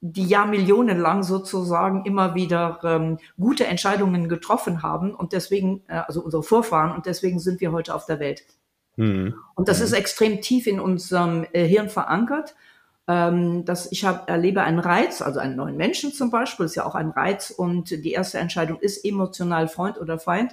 die 0.00 0.26
ja 0.26 0.46
millionenlang 0.46 1.22
sozusagen 1.22 2.04
immer 2.04 2.34
wieder 2.34 2.80
ähm, 2.82 3.18
gute 3.38 3.66
Entscheidungen 3.66 4.28
getroffen 4.28 4.82
haben 4.82 5.14
und 5.14 5.32
deswegen, 5.32 5.82
äh, 5.86 6.02
also 6.06 6.22
unsere 6.22 6.42
Vorfahren, 6.42 6.92
und 6.92 7.06
deswegen 7.06 7.38
sind 7.38 7.60
wir 7.60 7.70
heute 7.70 7.94
auf 7.94 8.06
der 8.06 8.18
Welt. 8.18 8.42
Mhm. 8.96 9.34
Und 9.54 9.68
das 9.68 9.78
mhm. 9.78 9.84
ist 9.84 9.92
extrem 9.92 10.40
tief 10.40 10.66
in 10.66 10.80
unserem 10.80 11.46
äh, 11.52 11.64
Hirn 11.66 11.88
verankert. 11.88 12.56
Ähm, 13.12 13.66
dass 13.66 13.92
ich 13.92 14.06
hab, 14.06 14.30
erlebe 14.30 14.62
einen 14.62 14.78
Reiz, 14.78 15.20
also 15.20 15.38
einen 15.38 15.54
neuen 15.54 15.76
Menschen 15.76 16.14
zum 16.14 16.30
Beispiel, 16.30 16.64
ist 16.64 16.76
ja 16.76 16.86
auch 16.86 16.94
ein 16.94 17.10
Reiz 17.10 17.50
und 17.50 17.90
die 17.90 18.12
erste 18.12 18.38
Entscheidung 18.38 18.78
ist 18.80 19.04
emotional 19.04 19.68
Freund 19.68 20.00
oder 20.00 20.18
Feind. 20.18 20.52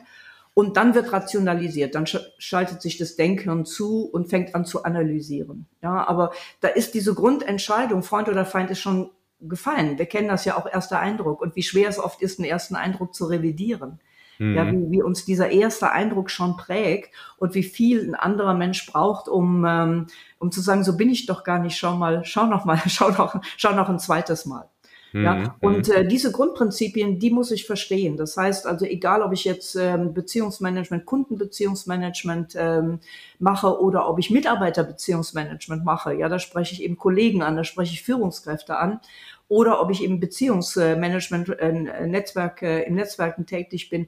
Und 0.53 0.75
dann 0.75 0.93
wird 0.93 1.13
rationalisiert, 1.13 1.95
dann 1.95 2.05
schaltet 2.05 2.81
sich 2.81 2.97
das 2.97 3.15
Denkhirn 3.15 3.65
zu 3.65 4.03
und 4.03 4.29
fängt 4.29 4.55
an 4.55 4.65
zu 4.65 4.83
analysieren. 4.83 5.67
Ja, 5.81 6.05
aber 6.05 6.31
da 6.59 6.67
ist 6.67 6.95
diese 6.95 7.13
Grundentscheidung, 7.13 8.03
Freund 8.03 8.27
oder 8.27 8.43
Feind, 8.45 8.69
ist 8.71 8.79
schon 8.79 9.11
gefallen. 9.39 9.97
Wir 9.97 10.07
kennen 10.07 10.27
das 10.27 10.43
ja 10.43 10.57
auch 10.57 10.65
erster 10.65 10.99
Eindruck 10.99 11.41
und 11.41 11.55
wie 11.55 11.63
schwer 11.63 11.87
es 11.87 11.97
oft 11.97 12.21
ist, 12.21 12.39
einen 12.39 12.49
ersten 12.49 12.75
Eindruck 12.75 13.15
zu 13.15 13.25
revidieren. 13.25 14.01
Mhm. 14.39 14.55
Ja, 14.55 14.71
wie, 14.71 14.91
wie 14.91 15.03
uns 15.03 15.25
dieser 15.25 15.51
erste 15.51 15.91
Eindruck 15.91 16.31
schon 16.31 16.57
prägt 16.57 17.13
und 17.37 17.53
wie 17.55 17.63
viel 17.63 18.09
ein 18.09 18.15
anderer 18.15 18.53
Mensch 18.53 18.85
braucht, 18.89 19.27
um, 19.27 19.65
ähm, 19.65 20.07
um 20.39 20.51
zu 20.51 20.61
sagen, 20.61 20.83
so 20.83 20.97
bin 20.97 21.09
ich 21.09 21.25
doch 21.25 21.43
gar 21.43 21.59
nicht, 21.59 21.77
schau 21.77 21.95
mal, 21.95 22.23
schau 22.23 22.47
noch 22.47 22.65
mal, 22.65 22.81
schau 22.87 23.09
noch, 23.11 23.35
schau 23.57 23.73
noch 23.73 23.89
ein 23.89 23.99
zweites 23.99 24.45
Mal. 24.45 24.69
Ja, 25.11 25.33
mhm. 25.33 25.51
und 25.61 25.87
mhm. 25.87 25.93
äh, 25.93 26.07
diese 26.07 26.31
Grundprinzipien, 26.31 27.19
die 27.19 27.31
muss 27.31 27.51
ich 27.51 27.65
verstehen. 27.65 28.15
Das 28.15 28.37
heißt 28.37 28.67
also, 28.67 28.85
egal 28.85 29.23
ob 29.23 29.33
ich 29.33 29.43
jetzt 29.43 29.75
ähm, 29.75 30.13
Beziehungsmanagement, 30.13 31.05
Kundenbeziehungsmanagement 31.05 32.53
ähm, 32.55 32.99
mache 33.39 33.81
oder 33.81 34.07
ob 34.07 34.19
ich 34.19 34.29
Mitarbeiterbeziehungsmanagement 34.29 35.83
mache, 35.83 36.13
ja, 36.13 36.29
da 36.29 36.37
spreche 36.37 36.73
ich 36.73 36.83
eben 36.83 36.97
Kollegen 36.97 37.41
an, 37.41 37.55
da 37.55 37.63
spreche 37.63 37.93
ich 37.93 38.03
Führungskräfte 38.03 38.77
an 38.77 38.99
oder 39.49 39.81
ob 39.81 39.91
ich 39.91 40.03
im 40.03 40.21
Beziehungsmanagement, 40.21 41.49
äh, 41.59 42.07
Netzwerk, 42.07 42.61
äh, 42.61 42.83
im 42.83 42.95
Netzwerken 42.95 43.45
tätig 43.45 43.89
bin. 43.89 44.07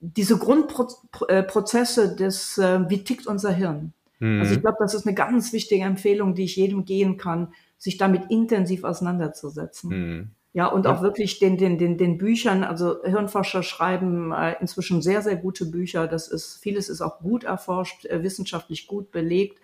Diese 0.00 0.38
Grundprozesse 0.38 2.12
äh, 2.12 2.16
des, 2.16 2.56
äh, 2.56 2.88
wie 2.88 3.04
tickt 3.04 3.26
unser 3.26 3.52
Hirn? 3.52 3.92
Mhm. 4.20 4.40
Also 4.40 4.54
ich 4.54 4.60
glaube, 4.60 4.78
das 4.80 4.94
ist 4.94 5.06
eine 5.06 5.14
ganz 5.14 5.52
wichtige 5.52 5.84
Empfehlung, 5.84 6.34
die 6.34 6.44
ich 6.44 6.56
jedem 6.56 6.84
gehen 6.84 7.18
kann, 7.18 7.52
sich 7.76 7.98
damit 7.98 8.30
intensiv 8.30 8.84
auseinanderzusetzen. 8.84 9.90
Mhm. 9.90 10.30
Ja, 10.52 10.68
und 10.68 10.86
auch 10.86 11.02
wirklich 11.02 11.38
den, 11.38 11.58
den, 11.58 11.76
den, 11.76 11.98
den 11.98 12.16
Büchern, 12.16 12.64
also 12.64 13.02
Hirnforscher 13.04 13.62
schreiben 13.62 14.32
äh, 14.32 14.54
inzwischen 14.58 15.02
sehr, 15.02 15.20
sehr 15.20 15.36
gute 15.36 15.66
Bücher. 15.66 16.06
Das 16.06 16.28
ist, 16.28 16.62
vieles 16.62 16.88
ist 16.88 17.02
auch 17.02 17.18
gut 17.18 17.44
erforscht, 17.44 18.06
äh, 18.06 18.22
wissenschaftlich 18.22 18.86
gut 18.86 19.10
belegt 19.10 19.60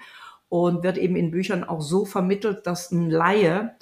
und 0.51 0.83
wird 0.83 0.99
eben 0.99 1.17
in 1.17 1.31
Büchern 1.31 1.65
auch 1.65 1.81
so 1.81 2.05
vermittelt, 2.05 2.67
dass 2.67 2.91
ein 2.91 3.09
Laie 3.09 3.75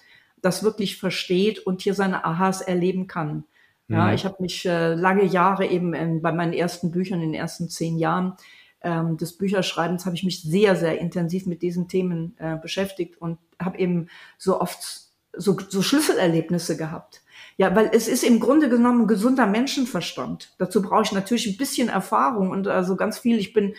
das 0.42 0.62
wirklich 0.62 0.96
versteht 0.98 1.58
und 1.60 1.82
hier 1.82 1.94
seine 1.94 2.24
Aha's 2.24 2.60
erleben 2.60 3.06
kann. 3.06 3.44
Ja, 3.88 4.06
mhm. 4.06 4.14
ich 4.14 4.24
habe 4.24 4.36
mich 4.40 4.64
äh, 4.66 4.94
lange 4.94 5.24
Jahre 5.24 5.66
eben 5.66 5.94
in, 5.94 6.22
bei 6.22 6.32
meinen 6.32 6.52
ersten 6.52 6.90
Büchern 6.90 7.20
in 7.20 7.32
den 7.32 7.40
ersten 7.40 7.68
zehn 7.68 7.98
Jahren 7.98 8.36
ähm, 8.82 9.16
des 9.16 9.36
Bücherschreibens 9.36 10.06
habe 10.06 10.16
ich 10.16 10.24
mich 10.24 10.42
sehr, 10.42 10.76
sehr 10.76 10.98
intensiv 10.98 11.46
mit 11.46 11.62
diesen 11.62 11.88
Themen 11.88 12.34
äh, 12.38 12.56
beschäftigt 12.56 13.20
und 13.20 13.38
habe 13.58 13.78
eben 13.78 14.08
so 14.38 14.60
oft 14.60 15.10
so, 15.36 15.56
so 15.68 15.82
Schlüsselerlebnisse 15.82 16.76
gehabt. 16.76 17.22
Ja, 17.56 17.74
weil 17.76 17.90
es 17.92 18.08
ist 18.08 18.24
im 18.24 18.40
Grunde 18.40 18.68
genommen 18.68 19.06
gesunder 19.06 19.46
Menschenverstand. 19.46 20.54
Dazu 20.58 20.82
brauche 20.82 21.02
ich 21.02 21.12
natürlich 21.12 21.46
ein 21.46 21.56
bisschen 21.56 21.88
Erfahrung 21.88 22.50
und 22.50 22.66
also 22.68 22.96
ganz 22.96 23.18
viel. 23.18 23.38
Ich 23.38 23.52
bin 23.52 23.74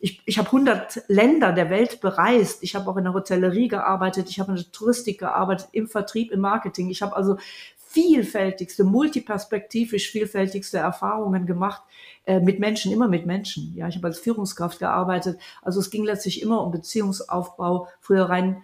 ich, 0.00 0.20
ich 0.24 0.38
habe 0.38 0.48
100 0.48 1.04
Länder 1.08 1.52
der 1.52 1.70
Welt 1.70 2.00
bereist. 2.00 2.62
Ich 2.62 2.74
habe 2.74 2.90
auch 2.90 2.96
in 2.96 3.04
der 3.04 3.14
Hotellerie 3.14 3.68
gearbeitet. 3.68 4.28
Ich 4.28 4.40
habe 4.40 4.52
in 4.52 4.56
der 4.56 4.70
Touristik 4.72 5.18
gearbeitet, 5.18 5.68
im 5.72 5.88
Vertrieb, 5.88 6.30
im 6.30 6.40
Marketing. 6.40 6.90
Ich 6.90 7.02
habe 7.02 7.16
also 7.16 7.36
vielfältigste, 7.76 8.84
multiperspektivisch 8.84 10.10
vielfältigste 10.10 10.76
Erfahrungen 10.76 11.46
gemacht 11.46 11.82
äh, 12.26 12.40
mit 12.40 12.60
Menschen, 12.60 12.92
immer 12.92 13.08
mit 13.08 13.24
Menschen. 13.24 13.72
Ja, 13.74 13.88
ich 13.88 13.96
habe 13.96 14.08
als 14.08 14.18
Führungskraft 14.18 14.78
gearbeitet. 14.78 15.38
Also 15.62 15.80
es 15.80 15.90
ging 15.90 16.04
letztlich 16.04 16.42
immer 16.42 16.62
um 16.62 16.70
Beziehungsaufbau, 16.72 17.88
früher 18.00 18.28
rein 18.28 18.62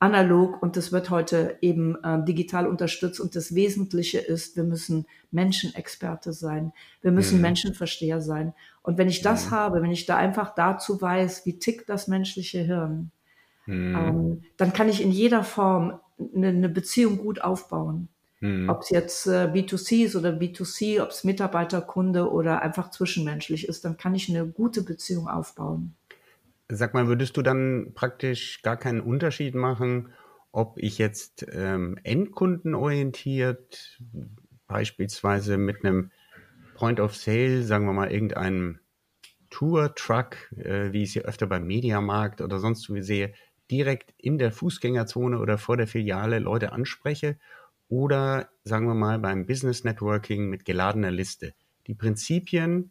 analog 0.00 0.62
und 0.62 0.76
das 0.76 0.92
wird 0.92 1.10
heute 1.10 1.58
eben 1.60 1.96
äh, 2.04 2.24
digital 2.24 2.66
unterstützt. 2.66 3.20
Und 3.20 3.34
das 3.34 3.54
Wesentliche 3.54 4.18
ist, 4.18 4.56
wir 4.56 4.64
müssen 4.64 5.06
Menschenexperte 5.30 6.32
sein. 6.32 6.72
Wir 7.02 7.10
müssen 7.10 7.36
mhm. 7.36 7.42
Menschenversteher 7.42 8.20
sein. 8.20 8.54
Und 8.82 8.96
wenn 8.96 9.08
ich 9.08 9.22
das 9.22 9.46
mhm. 9.46 9.50
habe, 9.50 9.82
wenn 9.82 9.90
ich 9.90 10.06
da 10.06 10.16
einfach 10.16 10.54
dazu 10.54 11.00
weiß, 11.00 11.46
wie 11.46 11.58
tickt 11.58 11.88
das 11.88 12.06
menschliche 12.06 12.60
Hirn, 12.60 13.10
mhm. 13.66 13.96
ähm, 13.96 14.42
dann 14.56 14.72
kann 14.72 14.88
ich 14.88 15.02
in 15.02 15.10
jeder 15.10 15.42
Form 15.42 15.98
eine, 16.34 16.48
eine 16.48 16.68
Beziehung 16.68 17.18
gut 17.18 17.40
aufbauen. 17.40 18.08
Mhm. 18.40 18.68
Ob 18.68 18.82
es 18.82 18.90
jetzt 18.90 19.26
äh, 19.26 19.50
B2C 19.52 20.04
ist 20.04 20.14
oder 20.14 20.30
B2C, 20.30 21.02
ob 21.02 21.10
es 21.10 21.24
Mitarbeiter, 21.24 21.80
Kunde 21.80 22.30
oder 22.30 22.62
einfach 22.62 22.90
zwischenmenschlich 22.90 23.66
ist, 23.66 23.84
dann 23.84 23.96
kann 23.96 24.14
ich 24.14 24.28
eine 24.28 24.46
gute 24.46 24.82
Beziehung 24.82 25.28
aufbauen. 25.28 25.96
Sag 26.70 26.92
mal, 26.92 27.08
würdest 27.08 27.36
du 27.36 27.42
dann 27.42 27.92
praktisch 27.94 28.60
gar 28.62 28.76
keinen 28.76 29.00
Unterschied 29.00 29.54
machen, 29.54 30.12
ob 30.52 30.78
ich 30.78 30.98
jetzt 30.98 31.46
ähm, 31.50 31.98
endkundenorientiert, 32.02 34.00
beispielsweise 34.66 35.56
mit 35.56 35.84
einem 35.84 36.10
Point 36.74 37.00
of 37.00 37.16
Sale, 37.16 37.62
sagen 37.62 37.86
wir 37.86 37.92
mal, 37.94 38.12
irgendeinem 38.12 38.80
Tour-Truck, 39.50 40.52
äh, 40.56 40.92
wie 40.92 41.04
ich 41.04 41.12
sie 41.12 41.22
öfter 41.22 41.46
beim 41.46 41.66
Mediamarkt 41.66 42.40
oder 42.40 42.58
sonst 42.58 42.92
wie 42.92 43.00
sehe, 43.00 43.32
direkt 43.70 44.14
in 44.18 44.38
der 44.38 44.52
Fußgängerzone 44.52 45.38
oder 45.38 45.58
vor 45.58 45.76
der 45.76 45.86
Filiale 45.86 46.38
Leute 46.38 46.72
anspreche 46.72 47.38
oder 47.88 48.50
sagen 48.64 48.86
wir 48.86 48.94
mal 48.94 49.18
beim 49.18 49.46
Business 49.46 49.84
Networking 49.84 50.48
mit 50.48 50.64
geladener 50.64 51.10
Liste. 51.10 51.54
Die 51.86 51.94
Prinzipien, 51.94 52.90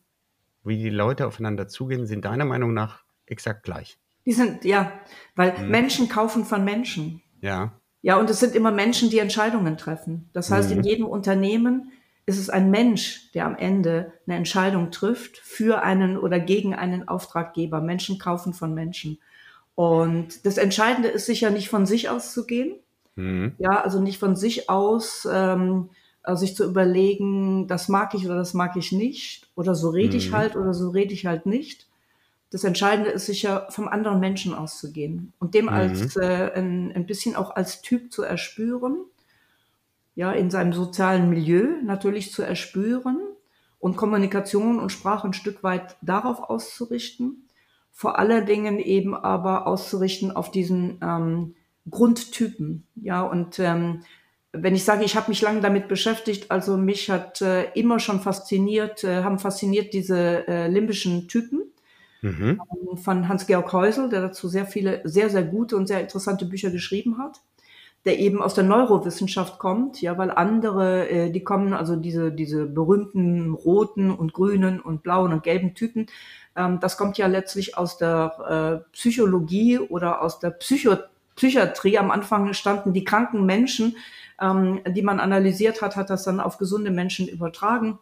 wie 0.63 0.77
die 0.77 0.89
Leute 0.89 1.27
aufeinander 1.27 1.67
zugehen, 1.67 2.07
sind 2.07 2.25
deiner 2.25 2.45
Meinung 2.45 2.73
nach 2.73 3.06
exakt 3.27 3.63
gleich. 3.63 3.97
Die 4.25 4.33
sind, 4.33 4.65
ja, 4.65 4.91
weil 5.35 5.57
mhm. 5.57 5.69
Menschen 5.69 6.09
kaufen 6.09 6.45
von 6.45 6.63
Menschen. 6.63 7.21
Ja. 7.41 7.73
Ja, 8.01 8.17
und 8.17 8.29
es 8.29 8.39
sind 8.39 8.55
immer 8.55 8.71
Menschen, 8.71 9.09
die 9.09 9.19
Entscheidungen 9.19 9.77
treffen. 9.77 10.29
Das 10.33 10.51
heißt, 10.51 10.69
mhm. 10.69 10.77
in 10.77 10.83
jedem 10.83 11.05
Unternehmen 11.05 11.91
ist 12.25 12.37
es 12.37 12.49
ein 12.49 12.69
Mensch, 12.69 13.31
der 13.31 13.45
am 13.45 13.55
Ende 13.55 14.13
eine 14.25 14.37
Entscheidung 14.37 14.91
trifft 14.91 15.37
für 15.37 15.81
einen 15.81 16.17
oder 16.17 16.39
gegen 16.39 16.75
einen 16.75 17.07
Auftraggeber. 17.07 17.81
Menschen 17.81 18.19
kaufen 18.19 18.53
von 18.53 18.73
Menschen. 18.73 19.19
Und 19.75 20.45
das 20.45 20.57
Entscheidende 20.57 21.07
ist 21.07 21.25
sicher 21.25 21.49
nicht 21.49 21.69
von 21.69 21.85
sich 21.85 22.09
auszugehen. 22.09 22.75
Mhm. 23.15 23.55
Ja, 23.57 23.81
also 23.81 24.01
nicht 24.01 24.19
von 24.19 24.35
sich 24.35 24.69
aus 24.69 25.27
ähm, 25.31 25.89
also 26.27 26.41
sich 26.41 26.57
zu 26.57 26.65
überlegen, 26.65 27.69
das 27.69 27.87
mag 27.87 28.13
ich 28.13 28.25
oder 28.25 28.35
das 28.35 28.53
mag 28.53 28.75
ich 28.75 28.91
nicht. 28.91 29.47
Oder 29.55 29.75
so 29.75 29.89
rede 29.89 30.17
ich 30.17 30.31
mhm. 30.31 30.35
halt 30.35 30.55
oder 30.57 30.73
so 30.73 30.89
rede 30.89 31.13
ich 31.13 31.25
halt 31.25 31.45
nicht, 31.45 31.86
das 32.49 32.63
Entscheidende 32.63 33.11
ist 33.11 33.25
sicher, 33.25 33.67
vom 33.69 33.87
anderen 33.87 34.19
Menschen 34.19 34.53
auszugehen 34.53 35.33
und 35.39 35.53
dem 35.53 35.65
mhm. 35.65 35.69
als 35.69 36.15
äh, 36.15 36.51
ein, 36.55 36.93
ein 36.95 37.05
bisschen 37.05 37.35
auch 37.35 37.55
als 37.55 37.81
Typ 37.81 38.11
zu 38.11 38.23
erspüren, 38.23 38.97
ja, 40.15 40.31
in 40.31 40.49
seinem 40.49 40.73
sozialen 40.73 41.29
Milieu 41.29 41.81
natürlich 41.83 42.31
zu 42.31 42.41
erspüren 42.41 43.19
und 43.79 43.97
Kommunikation 43.97 44.79
und 44.79 44.91
Sprache 44.91 45.27
ein 45.27 45.33
Stück 45.33 45.61
weit 45.61 45.97
darauf 46.01 46.39
auszurichten, 46.39 47.47
vor 47.91 48.17
allen 48.17 48.45
Dingen 48.45 48.79
eben 48.79 49.13
aber 49.15 49.67
auszurichten 49.67 50.31
auf 50.31 50.49
diesen 50.49 50.99
ähm, 51.01 51.55
Grundtypen, 51.89 52.87
ja, 52.95 53.21
und 53.21 53.59
ähm, 53.59 54.03
wenn 54.53 54.75
ich 54.75 54.85
sage, 54.85 55.03
ich 55.03 55.15
habe 55.15 55.29
mich 55.29 55.41
lange 55.41 55.61
damit 55.61 55.87
beschäftigt, 55.87 56.49
also 56.49 56.77
mich 56.77 57.09
hat 57.09 57.41
äh, 57.41 57.71
immer 57.73 57.99
schon 57.99 58.21
fasziniert, 58.21 59.03
äh, 59.03 59.23
haben 59.23 59.39
fasziniert 59.39 59.93
diese 59.93 60.47
äh, 60.47 60.67
limbischen 60.67 61.27
Typen 61.27 61.71
mhm. 62.21 62.61
Ähm, 62.71 62.97
von 62.97 63.27
Hans-Georg 63.27 63.71
Häusel, 63.73 64.09
der 64.09 64.21
dazu 64.21 64.47
sehr 64.47 64.65
viele, 64.65 65.01
sehr, 65.03 65.29
sehr 65.29 65.43
gute 65.43 65.77
und 65.77 65.87
sehr 65.87 66.01
interessante 66.01 66.45
Bücher 66.45 66.69
geschrieben 66.69 67.17
hat, 67.17 67.41
der 68.05 68.19
eben 68.19 68.41
aus 68.41 68.53
der 68.53 68.63
Neurowissenschaft 68.63 69.59
kommt, 69.59 70.01
ja, 70.01 70.17
weil 70.17 70.31
andere, 70.31 71.09
äh, 71.09 71.31
die 71.31 71.43
kommen, 71.43 71.73
also 71.73 71.95
diese, 71.95 72.31
diese 72.31 72.65
berühmten 72.65 73.53
roten 73.53 74.11
und 74.11 74.33
grünen 74.33 74.79
und 74.79 75.03
blauen 75.03 75.33
und 75.33 75.43
gelben 75.43 75.75
Typen, 75.75 76.07
ähm, 76.55 76.79
das 76.79 76.97
kommt 76.97 77.17
ja 77.17 77.27
letztlich 77.27 77.77
aus 77.77 77.97
der 77.97 78.83
äh, 78.85 78.89
Psychologie 78.93 79.79
oder 79.79 80.21
aus 80.21 80.39
der 80.39 80.51
Psycho 80.51 80.95
Psychiatrie. 81.35 81.99
Am 81.99 82.09
Anfang 82.09 82.53
standen 82.55 82.93
die 82.93 83.03
kranken 83.03 83.45
Menschen, 83.45 83.95
ähm, 84.41 84.81
die 84.87 85.03
man 85.03 85.19
analysiert 85.19 85.83
hat, 85.83 85.95
hat 85.95 86.09
das 86.09 86.23
dann 86.23 86.39
auf 86.39 86.57
gesunde 86.57 86.89
Menschen 86.89 87.27
übertragen 87.27 87.99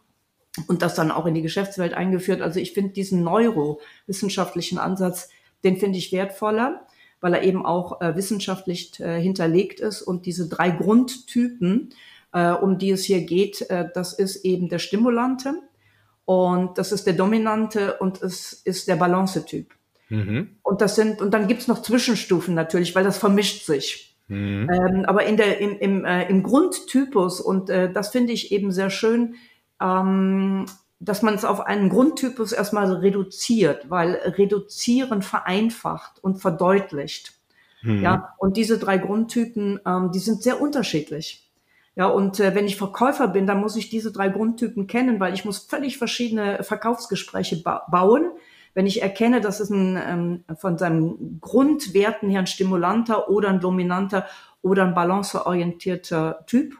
und 0.66 0.82
das 0.82 0.94
dann 0.94 1.10
auch 1.10 1.26
in 1.26 1.34
die 1.34 1.42
Geschäftswelt 1.42 1.94
eingeführt. 1.94 2.40
Also 2.40 2.60
ich 2.60 2.72
finde 2.72 2.92
diesen 2.92 3.22
neurowissenschaftlichen 3.22 4.78
Ansatz, 4.78 5.28
den 5.64 5.76
finde 5.76 5.98
ich 5.98 6.12
wertvoller, 6.12 6.86
weil 7.20 7.34
er 7.34 7.42
eben 7.42 7.64
auch 7.64 8.00
äh, 8.00 8.16
wissenschaftlich 8.16 8.98
äh, 9.00 9.20
hinterlegt 9.20 9.80
ist 9.80 10.02
und 10.02 10.26
diese 10.26 10.48
drei 10.48 10.70
Grundtypen, 10.70 11.90
äh, 12.32 12.50
um 12.50 12.78
die 12.78 12.90
es 12.90 13.04
hier 13.04 13.22
geht, 13.22 13.62
äh, 13.70 13.88
das 13.94 14.12
ist 14.12 14.44
eben 14.44 14.68
der 14.68 14.78
Stimulante 14.78 15.60
und 16.24 16.78
das 16.78 16.92
ist 16.92 17.06
der 17.06 17.14
Dominante 17.14 17.94
und 17.98 18.22
es 18.22 18.52
ist 18.52 18.88
der 18.88 18.96
Balance-Typ. 18.96 19.74
Mhm. 20.08 20.56
Und 20.62 20.80
das 20.80 20.94
sind, 20.96 21.20
und 21.20 21.32
dann 21.32 21.48
gibt's 21.48 21.68
noch 21.68 21.82
Zwischenstufen 21.82 22.54
natürlich, 22.54 22.94
weil 22.94 23.04
das 23.04 23.18
vermischt 23.18 23.66
sich. 23.66 24.16
Mhm. 24.28 24.68
Ähm, 24.70 25.04
aber 25.06 25.24
in 25.24 25.36
der, 25.36 25.58
im, 25.58 25.78
im, 25.78 26.04
äh, 26.04 26.28
im 26.28 26.42
Grundtypus, 26.42 27.40
und 27.40 27.70
äh, 27.70 27.92
das 27.92 28.10
finde 28.10 28.32
ich 28.32 28.52
eben 28.52 28.72
sehr 28.72 28.90
schön, 28.90 29.36
ähm, 29.80 30.66
dass 30.98 31.22
man 31.22 31.34
es 31.34 31.44
auf 31.44 31.60
einen 31.60 31.88
Grundtypus 31.88 32.52
erstmal 32.52 32.90
reduziert, 32.92 33.90
weil 33.90 34.14
reduzieren 34.14 35.22
vereinfacht 35.22 36.22
und 36.22 36.36
verdeutlicht. 36.36 37.34
Mhm. 37.82 38.02
Ja, 38.02 38.34
und 38.38 38.56
diese 38.56 38.78
drei 38.78 38.98
Grundtypen, 38.98 39.80
ähm, 39.86 40.10
die 40.12 40.18
sind 40.18 40.42
sehr 40.42 40.60
unterschiedlich. 40.60 41.50
Ja, 41.94 42.06
und 42.08 42.40
äh, 42.40 42.54
wenn 42.54 42.66
ich 42.66 42.76
Verkäufer 42.76 43.28
bin, 43.28 43.46
dann 43.46 43.60
muss 43.60 43.76
ich 43.76 43.88
diese 43.88 44.12
drei 44.12 44.28
Grundtypen 44.28 44.86
kennen, 44.86 45.18
weil 45.18 45.32
ich 45.32 45.44
muss 45.44 45.58
völlig 45.58 45.96
verschiedene 45.96 46.62
Verkaufsgespräche 46.62 47.62
ba 47.62 47.86
bauen. 47.90 48.32
Wenn 48.74 48.86
ich 48.86 49.00
erkenne, 49.00 49.40
dass 49.40 49.60
es 49.60 49.70
ein, 49.70 49.96
ähm, 49.96 50.44
von 50.58 50.76
seinen 50.76 51.40
Grundwerten 51.40 52.28
her 52.28 52.40
ein 52.40 52.46
stimulanter 52.46 53.30
oder 53.30 53.48
ein 53.48 53.60
dominanter 53.60 54.26
oder 54.60 54.84
ein 54.84 54.94
balanceorientierter 54.94 56.44
Typ. 56.46 56.74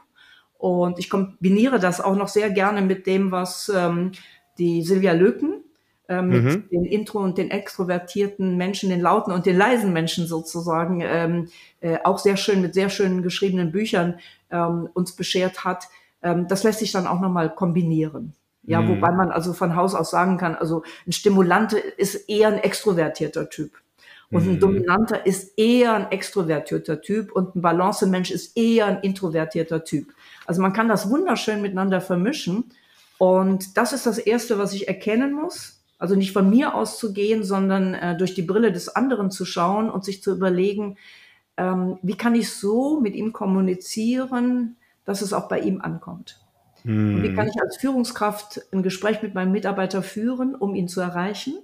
Und 0.57 0.99
ich 0.99 1.09
kombiniere 1.09 1.79
das 1.79 2.01
auch 2.01 2.15
noch 2.15 2.27
sehr 2.27 2.49
gerne 2.49 2.81
mit 2.81 3.05
dem, 3.05 3.31
was 3.31 3.71
ähm, 3.73 4.11
die 4.57 4.81
Silvia 4.81 5.13
Löken 5.13 5.63
äh, 6.07 6.21
mit 6.21 6.43
mhm. 6.43 6.69
den 6.69 6.85
Intro- 6.85 7.19
und 7.19 7.37
den 7.37 7.51
extrovertierten 7.51 8.57
Menschen, 8.57 8.89
den 8.89 9.01
lauten 9.01 9.31
und 9.33 9.45
den 9.45 9.57
leisen 9.57 9.93
Menschen 9.93 10.25
sozusagen, 10.25 11.01
ähm, 11.01 11.49
äh, 11.81 11.97
auch 12.03 12.17
sehr 12.17 12.37
schön 12.37 12.61
mit 12.61 12.73
sehr 12.73 12.89
schönen 12.89 13.21
geschriebenen 13.21 13.71
Büchern 13.71 14.19
ähm, 14.49 14.89
uns 14.93 15.15
beschert 15.15 15.63
hat. 15.63 15.89
Ähm, 16.23 16.47
das 16.47 16.63
lässt 16.63 16.79
sich 16.79 16.91
dann 16.91 17.07
auch 17.07 17.19
nochmal 17.19 17.53
kombinieren. 17.53 18.33
Ja, 18.63 18.81
mhm. 18.81 18.89
wobei 18.89 19.11
man 19.11 19.31
also 19.31 19.53
von 19.53 19.75
Haus 19.75 19.95
aus 19.95 20.09
sagen 20.09 20.37
kann, 20.37 20.55
also 20.55 20.83
ein 21.05 21.13
Stimulante 21.13 21.77
ist 21.77 22.29
eher 22.29 22.49
ein 22.49 22.57
extrovertierter 22.57 23.49
Typ. 23.49 23.71
Und 24.29 24.43
ein 24.43 24.55
mhm. 24.55 24.59
Dominanter 24.59 25.25
ist 25.25 25.57
eher 25.57 25.93
ein 25.93 26.11
extrovertierter 26.11 27.01
Typ 27.01 27.31
und 27.31 27.55
ein 27.55 27.61
Balance-Mensch 27.61 28.31
ist 28.31 28.57
eher 28.57 28.85
ein 28.87 28.99
introvertierter 28.99 29.85
Typ. 29.85 30.13
Also 30.45 30.61
man 30.61 30.73
kann 30.73 30.89
das 30.89 31.09
wunderschön 31.09 31.61
miteinander 31.61 32.01
vermischen. 32.01 32.65
Und 33.17 33.77
das 33.77 33.93
ist 33.93 34.05
das 34.05 34.17
Erste, 34.17 34.59
was 34.59 34.73
ich 34.73 34.87
erkennen 34.87 35.33
muss. 35.33 35.81
Also 35.97 36.15
nicht 36.15 36.33
von 36.33 36.49
mir 36.49 36.75
auszugehen, 36.75 37.43
sondern 37.43 37.93
äh, 37.93 38.17
durch 38.17 38.35
die 38.35 38.43
Brille 38.43 38.71
des 38.71 38.89
anderen 38.89 39.31
zu 39.31 39.45
schauen 39.45 39.89
und 39.89 40.03
sich 40.03 40.21
zu 40.21 40.31
überlegen, 40.31 40.97
ähm, 41.55 41.97
wie 42.03 42.15
kann 42.15 42.35
ich 42.35 42.51
so 42.51 42.99
mit 42.99 43.15
ihm 43.15 43.33
kommunizieren, 43.33 44.75
dass 45.05 45.21
es 45.21 45.33
auch 45.33 45.47
bei 45.47 45.59
ihm 45.59 45.81
ankommt. 45.81 46.39
Mhm. 46.83 47.23
wie 47.23 47.33
kann 47.33 47.47
ich 47.47 47.59
als 47.61 47.77
Führungskraft 47.77 48.61
ein 48.71 48.83
Gespräch 48.83 49.21
mit 49.23 49.33
meinem 49.33 49.51
Mitarbeiter 49.51 50.03
führen, 50.03 50.53
um 50.55 50.75
ihn 50.75 50.87
zu 50.87 51.01
erreichen? 51.01 51.57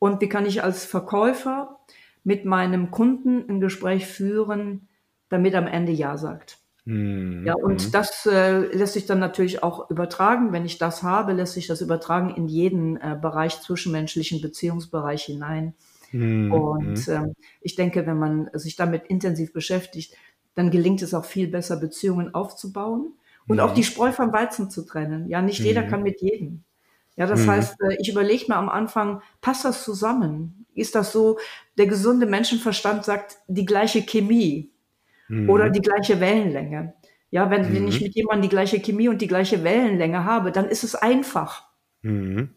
Und 0.00 0.20
wie 0.20 0.28
kann 0.28 0.46
ich 0.46 0.64
als 0.64 0.84
Verkäufer 0.84 1.78
mit 2.24 2.44
meinem 2.44 2.90
Kunden 2.90 3.48
ein 3.48 3.60
Gespräch 3.60 4.06
führen, 4.06 4.88
damit 5.28 5.54
er 5.54 5.60
am 5.60 5.68
Ende 5.68 5.92
Ja 5.92 6.16
sagt? 6.16 6.58
Mhm. 6.86 7.44
Ja, 7.46 7.54
und 7.54 7.86
mhm. 7.86 7.92
das 7.92 8.26
äh, 8.26 8.60
lässt 8.74 8.94
sich 8.94 9.06
dann 9.06 9.18
natürlich 9.18 9.62
auch 9.62 9.90
übertragen. 9.90 10.52
Wenn 10.52 10.64
ich 10.64 10.78
das 10.78 11.02
habe, 11.02 11.34
lässt 11.34 11.52
sich 11.52 11.66
das 11.66 11.82
übertragen 11.82 12.34
in 12.34 12.48
jeden 12.48 12.96
äh, 12.96 13.16
Bereich, 13.20 13.60
zwischenmenschlichen 13.60 14.40
Beziehungsbereich 14.40 15.24
hinein. 15.24 15.74
Mhm. 16.12 16.50
Und 16.50 17.06
äh, 17.08 17.22
ich 17.60 17.74
denke, 17.74 18.06
wenn 18.06 18.18
man 18.18 18.50
sich 18.54 18.76
damit 18.76 19.06
intensiv 19.06 19.52
beschäftigt, 19.52 20.16
dann 20.54 20.70
gelingt 20.70 21.02
es 21.02 21.14
auch 21.14 21.26
viel 21.26 21.46
besser, 21.46 21.76
Beziehungen 21.76 22.34
aufzubauen 22.34 23.12
und 23.46 23.56
mhm. 23.56 23.60
auch 23.60 23.74
die 23.74 23.84
Spreu 23.84 24.12
vom 24.12 24.32
Weizen 24.32 24.70
zu 24.70 24.82
trennen. 24.82 25.28
Ja, 25.28 25.42
nicht 25.42 25.60
jeder 25.60 25.82
mhm. 25.82 25.88
kann 25.88 26.02
mit 26.02 26.22
jedem. 26.22 26.64
Ja, 27.20 27.26
das 27.26 27.42
mhm. 27.42 27.50
heißt, 27.50 27.80
äh, 27.82 27.96
ich 28.00 28.08
überlege 28.08 28.46
mir 28.48 28.56
am 28.56 28.68
Anfang, 28.68 29.22
passt 29.40 29.64
das 29.64 29.84
zusammen? 29.84 30.66
Ist 30.74 30.96
das 30.96 31.12
so, 31.12 31.38
der 31.78 31.86
gesunde 31.86 32.26
Menschenverstand 32.26 33.04
sagt 33.04 33.36
die 33.46 33.64
gleiche 33.64 34.02
Chemie? 34.02 34.72
mhm. 35.30 35.48
oder 35.48 35.70
die 35.70 35.80
gleiche 35.80 36.20
Wellenlänge. 36.20 36.94
Ja, 37.30 37.50
wenn, 37.50 37.68
mhm. 37.68 37.74
wenn 37.74 37.88
ich 37.88 38.00
mit 38.00 38.14
jemandem 38.14 38.42
die 38.42 38.48
gleiche 38.48 38.80
Chemie 38.80 39.08
und 39.08 39.22
die 39.22 39.28
gleiche 39.28 39.62
Wellenlänge 39.64 40.24
habe, 40.24 40.52
dann 40.52 40.66
ist 40.66 40.82
es 40.82 40.94
einfach. 40.94 41.64
Mhm. 42.02 42.50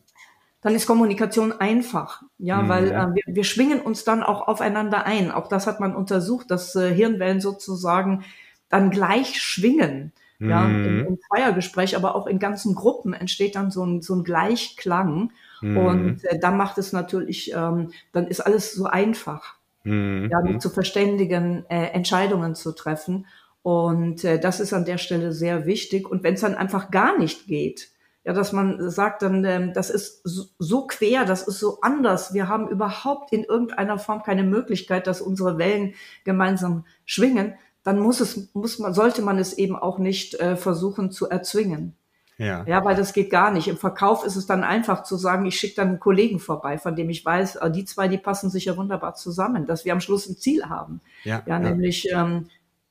Dann 0.61 0.75
ist 0.75 0.87
Kommunikation 0.87 1.51
einfach. 1.51 2.23
Ja, 2.39 2.63
mhm. 2.63 2.69
weil 2.69 2.91
äh, 2.91 3.07
wir, 3.13 3.23
wir 3.35 3.43
schwingen 3.43 3.81
uns 3.81 4.03
dann 4.03 4.23
auch 4.23 4.47
aufeinander 4.47 5.05
ein. 5.05 5.31
Auch 5.31 5.47
das 5.47 5.67
hat 5.67 5.79
man 5.79 5.95
untersucht, 5.95 6.49
dass 6.49 6.75
äh, 6.75 6.93
Hirnwellen 6.93 7.39
sozusagen 7.39 8.23
dann 8.69 8.89
gleich 8.89 9.39
schwingen. 9.39 10.11
Ja, 10.39 10.65
im, 10.65 10.99
mhm. 10.99 11.05
im 11.07 11.19
Zweiergespräch, 11.21 11.95
aber 11.95 12.15
auch 12.15 12.27
in 12.27 12.39
ganzen 12.39 12.75
Gruppen 12.75 13.13
entsteht 13.13 13.55
dann 13.55 13.71
so 13.71 13.85
ein, 13.85 14.01
so 14.01 14.15
ein 14.15 14.23
Gleichklang. 14.23 15.31
Mhm. 15.61 15.77
Und 15.77 16.25
äh, 16.25 16.39
dann 16.39 16.57
macht 16.57 16.77
es 16.77 16.91
natürlich, 16.91 17.53
ähm, 17.53 17.91
dann 18.11 18.27
ist 18.27 18.41
alles 18.41 18.73
so 18.73 18.85
einfach 18.85 19.55
mhm. 19.83 20.29
ja, 20.31 20.59
zu 20.59 20.69
verständigen 20.69 21.65
äh, 21.69 21.87
Entscheidungen 21.91 22.55
zu 22.55 22.73
treffen. 22.73 23.25
Und 23.61 24.25
äh, 24.25 24.39
das 24.39 24.59
ist 24.59 24.73
an 24.73 24.85
der 24.85 24.97
Stelle 24.97 25.31
sehr 25.31 25.65
wichtig. 25.65 26.09
Und 26.09 26.23
wenn 26.23 26.33
es 26.33 26.41
dann 26.41 26.55
einfach 26.55 26.91
gar 26.91 27.17
nicht 27.17 27.47
geht, 27.47 27.89
ja, 28.25 28.31
dass 28.31 28.53
man 28.53 28.89
sagt 28.89 29.21
dann, 29.21 29.43
ähm, 29.43 29.73
das 29.73 29.89
ist 29.89 30.21
so, 30.23 30.45
so 30.57 30.87
quer, 30.87 31.25
das 31.25 31.45
ist 31.45 31.59
so 31.59 31.79
anders. 31.81 32.33
Wir 32.33 32.47
haben 32.47 32.69
überhaupt 32.69 33.33
in 33.33 33.43
irgendeiner 33.43 33.99
Form 33.99 34.23
keine 34.23 34.43
Möglichkeit, 34.43 35.07
dass 35.07 35.21
unsere 35.21 35.57
Wellen 35.57 35.93
gemeinsam 36.23 36.85
schwingen. 37.05 37.55
Dann 37.83 37.99
muss 37.99 38.19
es, 38.19 38.53
muss 38.53 38.79
man, 38.79 38.93
sollte 38.93 39.21
man 39.21 39.37
es 39.37 39.53
eben 39.53 39.75
auch 39.75 39.99
nicht 39.99 40.35
äh, 40.35 40.55
versuchen 40.55 41.11
zu 41.11 41.29
erzwingen. 41.29 41.95
Ja. 42.37 42.63
ja, 42.65 42.83
weil 42.83 42.95
das 42.95 43.13
geht 43.13 43.29
gar 43.29 43.51
nicht. 43.51 43.67
Im 43.67 43.77
Verkauf 43.77 44.25
ist 44.25 44.35
es 44.35 44.47
dann 44.47 44.63
einfach 44.63 45.03
zu 45.03 45.17
sagen, 45.17 45.45
ich 45.45 45.57
schicke 45.57 45.75
dann 45.75 45.89
einen 45.89 45.99
Kollegen 45.99 46.39
vorbei, 46.39 46.77
von 46.77 46.95
dem 46.95 47.09
ich 47.09 47.23
weiß, 47.23 47.57
äh, 47.57 47.71
die 47.71 47.85
zwei, 47.85 48.07
die 48.07 48.17
passen 48.17 48.49
sich 48.49 48.65
ja 48.65 48.75
wunderbar 48.75 49.13
zusammen, 49.15 49.65
dass 49.65 49.85
wir 49.85 49.93
am 49.93 49.99
Schluss 49.99 50.27
ein 50.27 50.37
Ziel 50.37 50.65
haben. 50.65 51.01
Ja, 51.23 51.43
ja, 51.45 51.53
ja. 51.53 51.59
nämlich 51.59 52.09
ähm, 52.11 52.47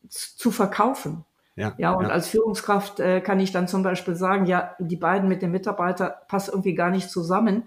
zu 0.08 0.50
verkaufen. 0.50 1.24
Ja, 1.56 1.74
ja 1.76 1.92
und 1.92 2.04
ja. 2.04 2.10
als 2.10 2.28
Führungskraft 2.28 3.00
äh, 3.00 3.20
kann 3.20 3.40
ich 3.40 3.52
dann 3.52 3.68
zum 3.68 3.82
Beispiel 3.82 4.14
sagen, 4.14 4.46
ja, 4.46 4.74
die 4.78 4.96
beiden 4.96 5.28
mit 5.28 5.42
dem 5.42 5.50
Mitarbeiter 5.50 6.22
passen 6.28 6.52
irgendwie 6.52 6.74
gar 6.74 6.90
nicht 6.90 7.10
zusammen 7.10 7.64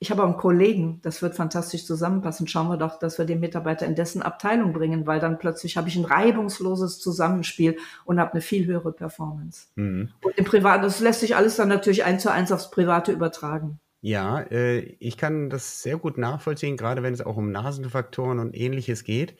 ich 0.00 0.10
habe 0.12 0.22
auch 0.22 0.28
einen 0.28 0.36
Kollegen, 0.36 1.00
das 1.02 1.22
wird 1.22 1.34
fantastisch 1.34 1.84
zusammenpassen. 1.84 2.46
Schauen 2.46 2.68
wir 2.68 2.76
doch, 2.76 3.00
dass 3.00 3.18
wir 3.18 3.24
den 3.24 3.40
Mitarbeiter 3.40 3.84
in 3.84 3.96
dessen 3.96 4.22
Abteilung 4.22 4.72
bringen, 4.72 5.06
weil 5.06 5.18
dann 5.18 5.38
plötzlich 5.38 5.76
habe 5.76 5.88
ich 5.88 5.96
ein 5.96 6.04
reibungsloses 6.04 7.00
Zusammenspiel 7.00 7.78
und 8.04 8.20
habe 8.20 8.32
eine 8.32 8.40
viel 8.40 8.66
höhere 8.66 8.92
Performance. 8.92 9.66
Mhm. 9.74 10.10
Und 10.22 10.38
im 10.38 10.44
Privaten, 10.44 10.84
das 10.84 11.00
lässt 11.00 11.20
sich 11.20 11.34
alles 11.34 11.56
dann 11.56 11.68
natürlich 11.68 12.04
eins 12.04 12.22
zu 12.22 12.30
eins 12.30 12.52
aufs 12.52 12.70
Private 12.70 13.10
übertragen. 13.10 13.80
Ja, 14.00 14.40
äh, 14.40 14.78
ich 15.00 15.16
kann 15.16 15.50
das 15.50 15.82
sehr 15.82 15.96
gut 15.96 16.16
nachvollziehen, 16.16 16.76
gerade 16.76 17.02
wenn 17.02 17.14
es 17.14 17.20
auch 17.20 17.36
um 17.36 17.50
Nasenfaktoren 17.50 18.38
und 18.38 18.56
ähnliches 18.56 19.02
geht. 19.02 19.36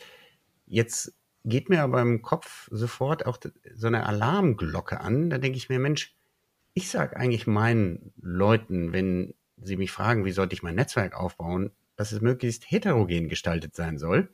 Jetzt 0.67 1.15
geht 1.45 1.69
mir 1.69 1.83
aber 1.83 2.01
im 2.03 2.21
Kopf 2.21 2.69
sofort 2.73 3.27
auch 3.27 3.39
so 3.77 3.87
eine 3.87 4.07
Alarmglocke 4.07 5.01
an. 5.01 5.31
Da 5.31 5.39
denke 5.39 5.57
ich 5.57 5.69
mir, 5.69 5.79
Mensch, 5.79 6.17
ich 6.75 6.91
sage 6.91 7.17
eigentlich 7.17 7.47
meinen 7.47 8.13
Leuten, 8.21 8.93
wenn 8.93 9.35
Sie 9.63 9.77
mich 9.77 9.91
fragen, 9.91 10.25
wie 10.25 10.33
sollte 10.33 10.55
ich 10.55 10.63
mein 10.63 10.75
Netzwerk 10.75 11.15
aufbauen, 11.15 11.71
dass 11.97 12.13
es 12.13 12.21
möglichst 12.21 12.71
heterogen 12.71 13.29
gestaltet 13.29 13.75
sein 13.75 13.99
soll, 13.99 14.31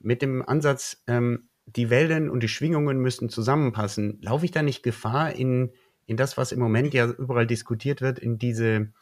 mit 0.00 0.22
dem 0.22 0.46
Ansatz, 0.46 1.02
ähm, 1.06 1.48
die 1.66 1.90
Wellen 1.90 2.28
und 2.28 2.42
die 2.42 2.48
Schwingungen 2.48 2.98
müssen 2.98 3.28
zusammenpassen, 3.28 4.18
laufe 4.20 4.44
ich 4.44 4.50
da 4.50 4.62
nicht 4.62 4.82
Gefahr 4.82 5.32
in, 5.32 5.72
in 6.06 6.16
das, 6.16 6.36
was 6.36 6.52
im 6.52 6.58
Moment 6.58 6.92
ja 6.92 7.06
überall 7.06 7.46
diskutiert 7.46 8.00
wird, 8.00 8.18
in 8.18 8.38
diese, 8.38 8.92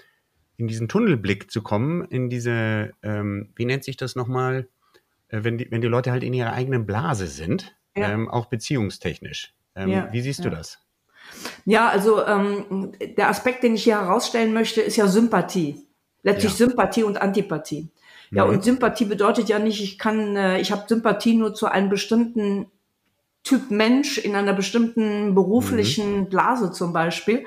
in 0.57 0.69
diesen 0.69 0.89
Tunnelblick 0.89 1.51
zu 1.51 1.63
kommen, 1.63 2.05
in 2.05 2.29
diese, 2.29 2.93
ähm, 3.03 3.53
wie 3.57 3.65
nennt 3.65 3.85
sich 3.85 3.97
das 3.97 4.15
nochmal, 4.15 4.69
äh, 5.29 5.43
wenn, 5.43 5.59
die, 5.59 5.71
wenn 5.71 5.81
die 5.81 5.89
Leute 5.89 6.13
halt 6.13 6.23
in 6.23 6.35
ihrer 6.35 6.53
eigenen 6.53 6.87
Blase 6.87 7.27
sind, 7.27 7.75
ja. 7.97 8.11
ähm, 8.11 8.29
auch 8.29 8.47
beziehungstechnisch. 8.47 9.55
Ähm, 9.75 9.89
ja, 9.89 10.13
wie 10.13 10.21
siehst 10.21 10.41
ja. 10.41 10.51
du 10.51 10.57
das? 10.57 10.79
Ja, 11.65 11.89
also 11.89 12.25
ähm, 12.27 12.93
der 13.17 13.29
Aspekt, 13.29 13.63
den 13.63 13.75
ich 13.75 13.85
hier 13.85 14.01
herausstellen 14.01 14.53
möchte, 14.53 14.81
ist 14.81 14.97
ja 14.97 15.07
Sympathie. 15.07 15.87
Letztlich 16.23 16.53
ja. 16.53 16.67
Sympathie 16.67 17.05
und 17.05 17.21
Antipathie. 17.21 17.89
Ja, 18.31 18.45
mhm. 18.45 18.55
und 18.55 18.65
Sympathie 18.65 19.07
bedeutet 19.07 19.49
ja 19.49 19.59
nicht, 19.59 19.83
ich 19.83 19.99
kann, 19.99 20.37
äh, 20.37 20.61
ich 20.61 20.73
habe 20.73 20.85
Sympathie 20.87 21.35
nur 21.35 21.55
zu 21.55 21.67
einem 21.67 21.89
bestimmten 21.89 22.67
Typ 23.43 23.71
Mensch 23.71 24.19
in 24.19 24.37
einer 24.37 24.53
bestimmten 24.53 25.35
beruflichen 25.35 26.21
mhm. 26.21 26.29
Blase 26.29 26.73
zum 26.73 26.93
Beispiel. 26.93 27.47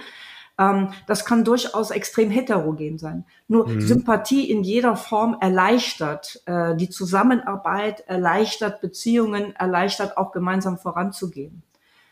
Ähm, 0.58 0.90
das 1.08 1.26
kann 1.26 1.46
durchaus 1.46 1.92
extrem 1.92 2.30
heterogen 2.30 2.98
sein. 2.98 3.26
Nur 3.48 3.68
mhm. 3.68 3.82
Sympathie 3.82 4.50
in 4.50 4.64
jeder 4.64 4.96
Form 4.96 5.38
erleichtert 5.40 6.42
äh, 6.46 6.76
die 6.76 6.90
Zusammenarbeit, 6.90 8.02
erleichtert 8.08 8.82
Beziehungen, 8.82 9.56
erleichtert 9.56 10.18
auch 10.18 10.32
gemeinsam 10.32 10.78
voranzugehen. 10.78 11.64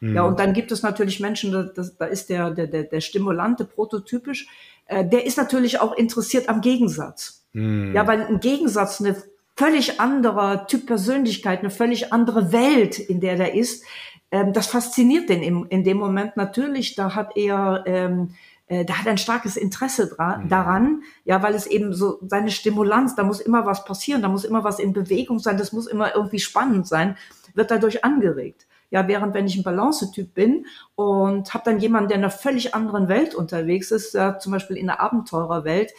Ja, 0.01 0.23
und 0.23 0.33
mhm. 0.33 0.37
dann 0.37 0.53
gibt 0.53 0.71
es 0.71 0.81
natürlich 0.81 1.19
Menschen, 1.19 1.51
da, 1.51 1.63
das, 1.63 1.95
da 1.95 2.05
ist 2.05 2.29
der, 2.29 2.49
der, 2.49 2.65
der, 2.65 2.83
der 2.83 3.01
Stimulante 3.01 3.65
prototypisch, 3.65 4.47
äh, 4.87 5.05
der 5.05 5.25
ist 5.25 5.37
natürlich 5.37 5.79
auch 5.79 5.95
interessiert 5.95 6.49
am 6.49 6.61
Gegensatz. 6.61 7.45
Mhm. 7.53 7.93
Ja, 7.95 8.07
weil 8.07 8.21
ein 8.23 8.39
Gegensatz, 8.39 8.99
eine 8.99 9.15
völlig 9.55 9.99
anderer 9.99 10.65
Typ 10.65 10.87
Persönlichkeit, 10.87 11.59
eine 11.59 11.69
völlig 11.69 12.11
andere 12.11 12.51
Welt, 12.51 12.97
in 12.97 13.19
der 13.19 13.37
der 13.37 13.53
ist, 13.53 13.85
ähm, 14.31 14.53
das 14.53 14.67
fasziniert 14.67 15.29
den 15.29 15.43
im, 15.43 15.67
in 15.69 15.83
dem 15.83 15.97
Moment 15.97 16.35
natürlich. 16.35 16.95
Da 16.95 17.13
hat 17.13 17.37
er, 17.37 17.83
ähm, 17.85 18.33
äh, 18.65 18.85
da 18.85 18.97
hat 18.97 19.07
ein 19.07 19.19
starkes 19.19 19.55
Interesse 19.55 20.07
dra 20.07 20.37
mhm. 20.37 20.49
daran, 20.49 21.03
ja, 21.25 21.43
weil 21.43 21.53
es 21.53 21.67
eben 21.67 21.93
so 21.93 22.17
seine 22.27 22.49
Stimulanz, 22.49 23.13
da 23.13 23.23
muss 23.23 23.39
immer 23.39 23.67
was 23.67 23.85
passieren, 23.85 24.23
da 24.23 24.29
muss 24.29 24.45
immer 24.45 24.63
was 24.63 24.79
in 24.79 24.93
Bewegung 24.93 25.37
sein, 25.37 25.59
das 25.59 25.73
muss 25.73 25.85
immer 25.85 26.15
irgendwie 26.15 26.39
spannend 26.39 26.87
sein, 26.87 27.17
wird 27.53 27.69
dadurch 27.69 28.03
angeregt. 28.03 28.65
Ja, 28.91 29.07
während 29.07 29.33
wenn 29.33 29.47
ich 29.47 29.57
ein 29.57 29.63
Balance-Typ 29.63 30.33
bin 30.33 30.67
und 30.95 31.53
habe 31.53 31.63
dann 31.65 31.79
jemanden, 31.79 32.09
der 32.09 32.17
in 32.17 32.23
einer 32.23 32.31
völlig 32.31 32.75
anderen 32.75 33.07
Welt 33.07 33.33
unterwegs 33.33 33.89
ist, 33.89 34.13
ja, 34.13 34.37
zum 34.37 34.51
Beispiel 34.51 34.77
in 34.77 34.87
der 34.87 35.01
Abenteurerwelt, 35.01 35.91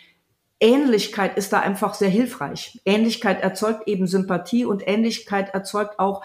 Ähnlichkeit 0.59 1.37
ist 1.37 1.53
da 1.53 1.59
einfach 1.59 1.95
sehr 1.95 2.09
hilfreich. 2.09 2.79
Ähnlichkeit 2.85 3.41
erzeugt 3.41 3.87
eben 3.87 4.05
Sympathie 4.07 4.65
und 4.65 4.87
Ähnlichkeit 4.87 5.53
erzeugt 5.53 5.99
auch 5.99 6.23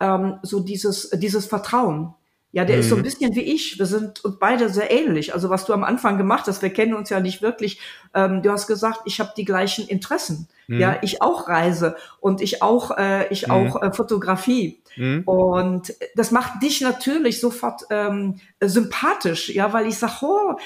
ähm, 0.00 0.38
so 0.42 0.60
dieses, 0.60 1.10
dieses 1.10 1.46
Vertrauen. 1.46 2.14
Ja, 2.54 2.64
der 2.64 2.76
mhm. 2.76 2.80
ist 2.82 2.88
so 2.88 2.94
ein 2.94 3.00
mhm. 3.00 3.04
bisschen 3.04 3.34
wie 3.34 3.40
ich. 3.40 3.80
Wir 3.80 3.86
sind 3.86 4.24
uns 4.24 4.38
beide 4.38 4.68
sehr 4.68 4.88
ähnlich. 4.92 5.34
Also 5.34 5.50
was 5.50 5.64
du 5.64 5.72
am 5.72 5.82
Anfang 5.82 6.18
gemacht 6.18 6.44
hast, 6.46 6.62
wir 6.62 6.70
kennen 6.70 6.94
uns 6.94 7.10
ja 7.10 7.18
nicht 7.18 7.42
wirklich. 7.42 7.80
Ähm, 8.14 8.42
du 8.42 8.52
hast 8.52 8.68
gesagt, 8.68 9.00
ich 9.06 9.18
habe 9.18 9.32
die 9.36 9.44
gleichen 9.44 9.88
Interessen. 9.88 10.48
Mhm. 10.68 10.78
Ja, 10.78 10.98
ich 11.02 11.20
auch 11.20 11.48
Reise 11.48 11.96
und 12.20 12.40
ich 12.40 12.62
auch, 12.62 12.96
äh, 12.96 13.26
ich 13.30 13.48
mhm. 13.48 13.52
auch 13.52 13.82
äh, 13.82 13.92
Fotografie. 13.92 14.80
Mhm. 14.94 15.22
Und 15.24 15.94
das 16.14 16.30
macht 16.30 16.62
dich 16.62 16.80
natürlich 16.80 17.40
sofort 17.40 17.82
ähm, 17.90 18.40
sympathisch, 18.60 19.48
ja, 19.48 19.72
weil 19.72 19.88
ich 19.88 19.98
sage, 19.98 20.14
oh, 20.22 20.56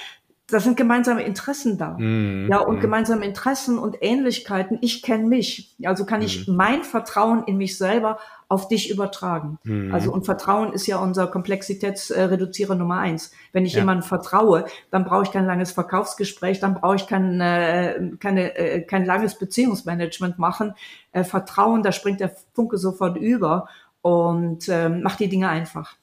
da 0.51 0.61
sind 0.61 0.79
gemeinsame 0.79 1.23
Interessen 1.25 1.77
da. 1.77 1.97
Mhm. 1.99 2.49
Ja, 2.51 2.61
und 2.61 2.77
mhm. 2.77 2.81
gemeinsame 2.81 3.27
Interessen 3.27 3.79
und 3.79 3.99
Ähnlichkeiten. 4.01 4.79
Ich 4.81 5.03
kenne 5.03 5.25
mich. 5.25 5.77
Also 5.85 6.07
kann 6.07 6.23
ich 6.23 6.49
mein 6.49 6.85
Vertrauen 6.85 7.45
in 7.45 7.59
mich 7.59 7.77
selber 7.77 8.19
auf 8.49 8.67
dich 8.67 8.91
übertragen. 8.91 9.59
Mhm. 9.65 9.93
Also 9.93 10.11
und 10.11 10.25
Vertrauen 10.25 10.73
ist 10.73 10.87
ja 10.87 10.97
unser 10.99 11.27
Komplexitätsreduzierer 11.27 12.77
Nummer 12.77 12.97
eins. 12.99 13.33
Wenn 13.53 13.67
ich 13.67 13.75
ja. 13.75 13.81
jemandem 13.81 14.09
vertraue, 14.09 14.65
dann 14.91 15.05
brauche 15.05 15.25
ich 15.25 15.33
kein 15.33 15.45
langes 15.45 15.73
Verkaufsgespräch, 15.73 16.61
dann 16.61 16.75
brauche 16.75 16.97
ich 16.97 17.07
kein, 17.07 17.43
äh, 17.43 18.13
keine, 18.19 18.57
äh, 18.57 18.81
kein 18.81 19.05
langes 19.05 19.39
Beziehungsmanagement 19.39 20.39
machen. 20.39 20.75
Äh, 21.13 21.25
Vertrauen, 21.25 21.83
da 21.83 21.93
springt 21.93 22.21
der 22.21 22.33
Funke 22.55 22.79
sofort 22.79 23.19
über 23.19 23.69
und 24.01 24.67
äh, 24.71 24.89
macht 24.89 25.21
die 25.21 25.29
Dinge 25.29 25.51
einfach. 25.51 25.97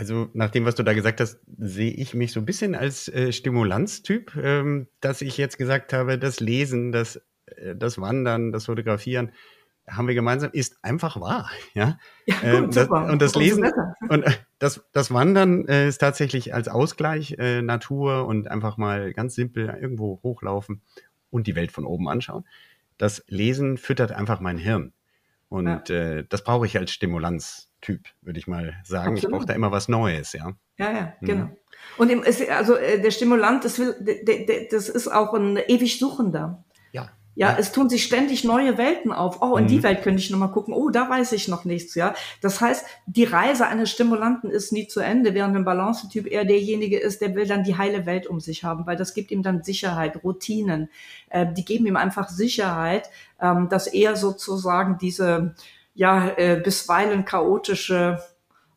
Also 0.00 0.30
nach 0.32 0.48
dem, 0.48 0.64
was 0.64 0.76
du 0.76 0.82
da 0.82 0.94
gesagt 0.94 1.20
hast, 1.20 1.40
sehe 1.58 1.90
ich 1.90 2.14
mich 2.14 2.32
so 2.32 2.40
ein 2.40 2.46
bisschen 2.46 2.74
als 2.74 3.06
äh, 3.08 3.32
Stimulanztyp, 3.32 4.34
ähm, 4.34 4.86
dass 5.02 5.20
ich 5.20 5.36
jetzt 5.36 5.58
gesagt 5.58 5.92
habe, 5.92 6.18
das 6.18 6.40
Lesen, 6.40 6.90
das, 6.90 7.16
äh, 7.44 7.76
das 7.76 8.00
Wandern, 8.00 8.50
das 8.50 8.64
Fotografieren, 8.64 9.32
haben 9.86 10.08
wir 10.08 10.14
gemeinsam, 10.14 10.52
ist 10.54 10.82
einfach 10.82 11.20
wahr. 11.20 11.50
Ja, 11.74 11.98
ja 12.24 12.36
ähm, 12.42 12.64
gut, 12.64 12.76
das, 12.76 12.88
und 12.88 13.20
das 13.20 13.34
Lesen 13.34 13.70
und 14.08 14.22
äh, 14.22 14.30
das, 14.58 14.82
das 14.92 15.12
Wandern 15.12 15.68
äh, 15.68 15.88
ist 15.88 15.98
tatsächlich 15.98 16.54
als 16.54 16.68
Ausgleich 16.68 17.36
äh, 17.38 17.60
Natur 17.60 18.26
und 18.26 18.48
einfach 18.48 18.78
mal 18.78 19.12
ganz 19.12 19.34
simpel 19.34 19.68
irgendwo 19.82 20.18
hochlaufen 20.22 20.80
und 21.28 21.46
die 21.46 21.56
Welt 21.56 21.72
von 21.72 21.84
oben 21.84 22.08
anschauen. 22.08 22.46
Das 22.96 23.22
Lesen 23.28 23.76
füttert 23.76 24.12
einfach 24.12 24.40
mein 24.40 24.56
Hirn. 24.56 24.94
Und 25.50 25.88
ja. 25.88 25.94
äh, 25.94 26.24
das 26.28 26.44
brauche 26.44 26.64
ich 26.64 26.78
als 26.78 26.92
Stimulanztyp, 26.92 28.06
würde 28.22 28.38
ich 28.38 28.46
mal 28.46 28.76
sagen. 28.84 29.14
Absolut. 29.14 29.24
Ich 29.24 29.30
brauche 29.30 29.46
da 29.46 29.52
immer 29.52 29.72
was 29.72 29.88
Neues, 29.88 30.32
ja. 30.32 30.52
Ja, 30.78 30.92
ja, 30.92 31.12
mhm. 31.20 31.26
genau. 31.26 31.50
Und 31.98 32.10
im, 32.10 32.22
also 32.50 32.76
äh, 32.76 33.00
der 33.00 33.10
Stimulant, 33.10 33.64
das, 33.64 33.78
will, 33.78 33.94
das 34.70 34.88
ist 34.88 35.08
auch 35.08 35.34
ein 35.34 35.56
ewig 35.56 35.98
Suchender. 35.98 36.64
Ja, 37.36 37.56
es 37.58 37.72
tun 37.72 37.88
sich 37.88 38.04
ständig 38.04 38.44
neue 38.44 38.76
Welten 38.76 39.12
auf. 39.12 39.40
Oh, 39.40 39.56
in 39.56 39.64
mhm. 39.64 39.68
die 39.68 39.82
Welt 39.82 40.02
könnte 40.02 40.20
ich 40.20 40.30
noch 40.30 40.38
mal 40.38 40.48
gucken. 40.48 40.74
Oh, 40.74 40.90
da 40.90 41.08
weiß 41.08 41.32
ich 41.32 41.48
noch 41.48 41.64
nichts, 41.64 41.94
ja. 41.94 42.14
Das 42.40 42.60
heißt, 42.60 42.84
die 43.06 43.24
Reise 43.24 43.66
eines 43.66 43.90
Stimulanten 43.90 44.50
ist 44.50 44.72
nie 44.72 44.88
zu 44.88 45.00
Ende, 45.00 45.32
während 45.32 45.56
ein 45.56 45.64
Balance-Typ 45.64 46.26
eher 46.26 46.44
derjenige 46.44 46.98
ist, 46.98 47.20
der 47.20 47.34
will 47.34 47.46
dann 47.46 47.62
die 47.62 47.78
heile 47.78 48.04
Welt 48.04 48.26
um 48.26 48.40
sich 48.40 48.64
haben, 48.64 48.86
weil 48.86 48.96
das 48.96 49.14
gibt 49.14 49.30
ihm 49.30 49.42
dann 49.42 49.62
Sicherheit, 49.62 50.22
Routinen. 50.24 50.90
Äh, 51.28 51.46
die 51.52 51.64
geben 51.64 51.86
ihm 51.86 51.96
einfach 51.96 52.28
Sicherheit, 52.28 53.08
ähm, 53.40 53.68
dass 53.68 53.86
er 53.86 54.16
sozusagen 54.16 54.98
diese, 54.98 55.54
ja, 55.94 56.28
äh, 56.36 56.60
bisweilen 56.62 57.24
chaotische 57.24 58.18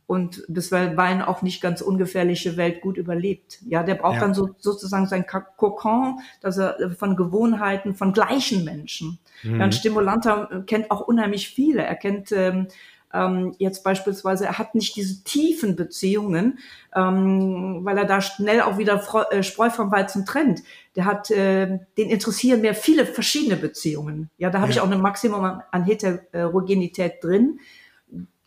und 0.06 0.44
bisweilen 0.48 1.22
auch 1.22 1.42
nicht 1.42 1.62
ganz 1.62 1.82
ungefährliche 1.82 2.58
Welt 2.58 2.82
gut 2.82 2.98
überlebt. 2.98 3.60
Ja, 3.66 3.84
der 3.84 3.96
braucht 3.96 4.16
ja. 4.16 4.22
dann 4.22 4.34
so, 4.34 4.50
sozusagen 4.58 5.08
sein 5.08 5.26
Kokon, 5.26 6.20
dass 6.42 6.58
er 6.58 6.80
äh, 6.80 6.90
von 6.92 7.16
Gewohnheiten 7.16 7.96
von 7.96 8.14
gleichen 8.14 8.64
Menschen. 8.66 9.20
Mhm. 9.44 9.60
Ja, 9.60 9.66
ein 9.66 9.72
Stimulanter 9.72 10.50
äh, 10.52 10.62
kennt 10.62 10.92
auch 10.92 11.02
unheimlich 11.02 11.50
viele. 11.50 11.84
Er 11.84 11.96
kennt 11.96 12.32
ähm, 12.32 12.68
ähm, 13.14 13.54
jetzt 13.60 13.84
beispielsweise, 13.84 14.46
er 14.46 14.58
hat 14.58 14.76
nicht 14.76 14.96
diese 14.96 15.24
tiefen 15.24 15.76
Beziehungen, 15.76 16.60
ähm, 16.96 17.80
weil 17.84 17.98
er 17.98 18.06
da 18.06 18.22
schnell 18.22 18.62
auch 18.62 18.78
wieder 18.78 19.00
Freu 19.00 19.24
äh, 19.32 19.44
Spreu 19.44 19.70
vom 19.70 19.92
Weizen 19.92 20.26
trennt. 20.26 20.62
Der 20.96 21.06
hat, 21.06 21.30
äh, 21.32 21.80
den 21.98 22.10
interessieren 22.10 22.62
mehr 22.62 22.76
viele 22.76 23.06
verschiedene 23.06 23.56
Beziehungen. 23.56 24.30
Ja, 24.38 24.50
da 24.50 24.60
habe 24.60 24.72
ja. 24.72 24.78
ich 24.78 24.82
auch 24.82 24.92
ein 24.92 25.02
Maximum 25.02 25.44
an, 25.44 25.64
an 25.72 25.84
Heterogenität 25.84 27.24
drin, 27.24 27.60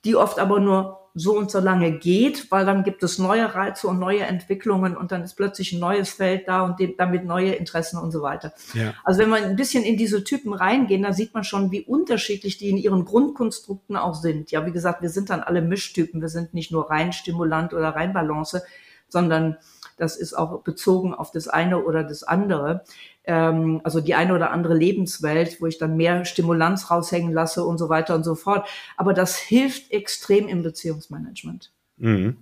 die 0.04 0.16
oft 0.16 0.38
aber 0.38 0.60
nur 0.60 1.05
so 1.18 1.34
und 1.34 1.50
so 1.50 1.60
lange 1.60 1.92
geht, 1.92 2.50
weil 2.50 2.66
dann 2.66 2.84
gibt 2.84 3.02
es 3.02 3.18
neue 3.18 3.54
Reize 3.54 3.88
und 3.88 3.98
neue 3.98 4.20
Entwicklungen 4.20 4.94
und 4.94 5.12
dann 5.12 5.22
ist 5.22 5.34
plötzlich 5.34 5.72
ein 5.72 5.80
neues 5.80 6.10
Feld 6.10 6.46
da 6.46 6.62
und 6.62 6.78
damit 6.98 7.24
neue 7.24 7.54
Interessen 7.54 7.98
und 7.98 8.10
so 8.10 8.20
weiter. 8.20 8.52
Ja. 8.74 8.92
Also 9.02 9.20
wenn 9.20 9.30
wir 9.30 9.36
ein 9.36 9.56
bisschen 9.56 9.82
in 9.82 9.96
diese 9.96 10.24
Typen 10.24 10.52
reingehen, 10.52 11.02
dann 11.02 11.14
sieht 11.14 11.32
man 11.32 11.42
schon, 11.42 11.70
wie 11.70 11.80
unterschiedlich 11.80 12.58
die 12.58 12.68
in 12.68 12.76
ihren 12.76 13.06
Grundkonstrukten 13.06 13.96
auch 13.96 14.14
sind. 14.14 14.50
Ja, 14.50 14.66
wie 14.66 14.72
gesagt, 14.72 15.00
wir 15.00 15.08
sind 15.08 15.30
dann 15.30 15.40
alle 15.40 15.62
Mischtypen. 15.62 16.20
Wir 16.20 16.28
sind 16.28 16.52
nicht 16.52 16.70
nur 16.70 16.90
rein 16.90 17.14
Stimulant 17.14 17.72
oder 17.72 17.88
rein 17.88 18.12
Balance, 18.12 18.62
sondern 19.08 19.56
das 19.96 20.18
ist 20.18 20.34
auch 20.34 20.60
bezogen 20.60 21.14
auf 21.14 21.30
das 21.30 21.48
eine 21.48 21.82
oder 21.82 22.04
das 22.04 22.24
andere 22.24 22.84
ähm, 23.26 23.80
also 23.84 24.00
die 24.00 24.14
eine 24.14 24.34
oder 24.34 24.50
andere 24.50 24.74
Lebenswelt, 24.74 25.60
wo 25.60 25.66
ich 25.66 25.78
dann 25.78 25.96
mehr 25.96 26.24
Stimulanz 26.24 26.90
raushängen 26.90 27.32
lasse 27.32 27.64
und 27.64 27.78
so 27.78 27.88
weiter 27.88 28.14
und 28.14 28.24
so 28.24 28.34
fort. 28.34 28.68
Aber 28.96 29.14
das 29.14 29.36
hilft 29.36 29.92
extrem 29.92 30.48
im 30.48 30.62
Beziehungsmanagement. 30.62 31.72
Mhm. 31.96 32.36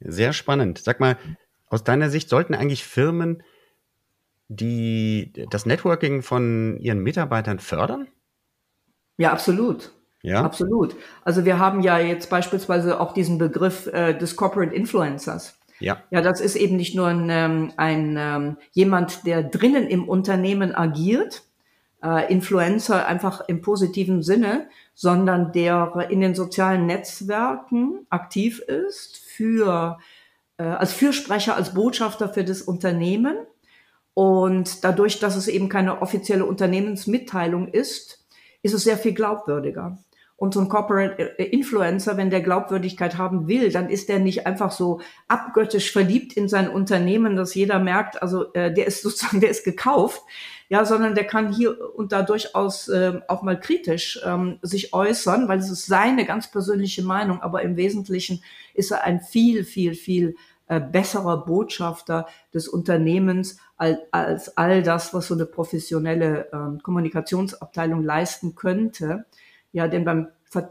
Sehr 0.00 0.32
spannend. 0.32 0.78
Sag 0.78 1.00
mal, 1.00 1.16
aus 1.68 1.84
deiner 1.84 2.10
Sicht 2.10 2.28
sollten 2.28 2.54
eigentlich 2.54 2.84
Firmen 2.84 3.42
die 4.48 5.32
das 5.50 5.66
Networking 5.66 6.22
von 6.22 6.78
ihren 6.78 7.00
Mitarbeitern 7.00 7.58
fördern? 7.58 8.08
Ja, 9.16 9.32
absolut. 9.32 9.92
Ja. 10.22 10.42
Absolut. 10.42 10.96
Also 11.22 11.44
wir 11.44 11.58
haben 11.58 11.82
ja 11.82 11.98
jetzt 11.98 12.30
beispielsweise 12.30 12.98
auch 12.98 13.12
diesen 13.12 13.38
Begriff 13.38 13.86
äh, 13.88 14.14
des 14.14 14.36
Corporate 14.36 14.74
Influencers. 14.74 15.58
Ja. 15.84 16.02
Ja, 16.10 16.22
das 16.22 16.40
ist 16.40 16.56
eben 16.56 16.76
nicht 16.76 16.94
nur 16.94 17.08
ein, 17.08 17.28
ähm, 17.30 17.72
ein 17.76 18.16
ähm, 18.18 18.56
jemand, 18.72 19.26
der 19.26 19.42
drinnen 19.42 19.86
im 19.86 20.08
Unternehmen 20.08 20.74
agiert, 20.74 21.42
äh, 22.02 22.32
Influencer 22.32 23.06
einfach 23.06 23.42
im 23.48 23.60
positiven 23.60 24.22
Sinne, 24.22 24.68
sondern 24.94 25.52
der 25.52 26.06
in 26.08 26.20
den 26.20 26.34
sozialen 26.34 26.86
Netzwerken 26.86 28.06
aktiv 28.08 28.60
ist 28.60 29.18
für 29.18 29.98
äh, 30.56 30.62
als 30.62 30.94
Fürsprecher, 30.94 31.54
als 31.54 31.74
Botschafter 31.74 32.30
für 32.30 32.44
das 32.44 32.62
Unternehmen. 32.62 33.36
Und 34.14 34.84
dadurch, 34.84 35.18
dass 35.18 35.36
es 35.36 35.48
eben 35.48 35.68
keine 35.68 36.00
offizielle 36.00 36.46
Unternehmensmitteilung 36.46 37.68
ist, 37.68 38.24
ist 38.62 38.72
es 38.72 38.84
sehr 38.84 38.96
viel 38.96 39.12
glaubwürdiger. 39.12 39.98
Und 40.36 40.52
so 40.52 40.60
ein 40.60 40.68
Corporate 40.68 41.22
Influencer, 41.38 42.16
wenn 42.16 42.28
der 42.28 42.40
Glaubwürdigkeit 42.40 43.18
haben 43.18 43.46
will, 43.46 43.70
dann 43.70 43.88
ist 43.88 44.08
der 44.08 44.18
nicht 44.18 44.46
einfach 44.46 44.72
so 44.72 45.00
abgöttisch 45.28 45.92
verliebt 45.92 46.32
in 46.32 46.48
sein 46.48 46.68
Unternehmen, 46.68 47.36
dass 47.36 47.54
jeder 47.54 47.78
merkt, 47.78 48.20
also 48.20 48.52
äh, 48.52 48.72
der 48.72 48.86
ist 48.86 49.02
sozusagen, 49.02 49.40
der 49.40 49.50
ist 49.50 49.64
gekauft, 49.64 50.22
ja, 50.68 50.84
sondern 50.84 51.14
der 51.14 51.24
kann 51.24 51.52
hier 51.52 51.94
und 51.94 52.10
da 52.12 52.22
durchaus 52.22 52.88
äh, 52.88 53.20
auch 53.28 53.42
mal 53.42 53.60
kritisch 53.60 54.20
ähm, 54.24 54.58
sich 54.62 54.92
äußern, 54.92 55.46
weil 55.46 55.58
es 55.58 55.70
ist 55.70 55.86
seine 55.86 56.24
ganz 56.24 56.50
persönliche 56.50 57.04
Meinung, 57.04 57.40
aber 57.42 57.62
im 57.62 57.76
Wesentlichen 57.76 58.42
ist 58.72 58.90
er 58.90 59.04
ein 59.04 59.20
viel, 59.20 59.64
viel, 59.64 59.94
viel 59.94 60.36
äh, 60.66 60.80
besserer 60.80 61.44
Botschafter 61.44 62.26
des 62.54 62.68
Unternehmens 62.68 63.58
als, 63.76 63.98
als 64.12 64.56
all 64.56 64.82
das, 64.82 65.12
was 65.12 65.26
so 65.26 65.34
eine 65.34 65.44
professionelle 65.44 66.48
äh, 66.52 66.82
Kommunikationsabteilung 66.82 68.02
leisten 68.02 68.54
könnte. 68.54 69.26
Ja, 69.74 69.88
denn 69.88 70.04
beim 70.04 70.28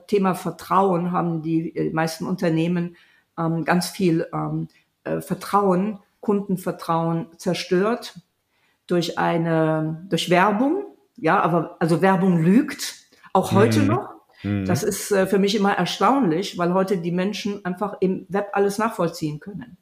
Thema 0.07 0.33
Vertrauen 0.33 1.11
haben 1.11 1.41
die 1.41 1.75
äh, 1.75 1.91
meisten 1.91 2.25
Unternehmen 2.25 2.95
ähm, 3.37 3.65
ganz 3.65 3.89
viel 3.89 4.25
ähm, 4.33 4.69
äh, 5.03 5.19
Vertrauen, 5.19 5.99
Kundenvertrauen 6.21 7.27
zerstört 7.35 8.21
durch 8.87 9.17
eine, 9.17 10.05
durch 10.09 10.29
Werbung. 10.29 10.85
Ja, 11.17 11.41
aber 11.41 11.75
also 11.79 12.01
Werbung 12.01 12.41
lügt, 12.41 12.95
auch 13.33 13.51
heute 13.51 13.81
mhm. 13.81 13.87
noch. 13.87 14.09
Mhm. 14.41 14.65
Das 14.65 14.83
ist 14.83 15.11
äh, 15.11 15.27
für 15.27 15.37
mich 15.37 15.53
immer 15.53 15.73
erstaunlich, 15.73 16.57
weil 16.57 16.73
heute 16.73 16.97
die 16.97 17.11
Menschen 17.11 17.65
einfach 17.65 17.97
im 17.99 18.25
Web 18.29 18.51
alles 18.53 18.77
nachvollziehen 18.77 19.41
können. 19.41 19.75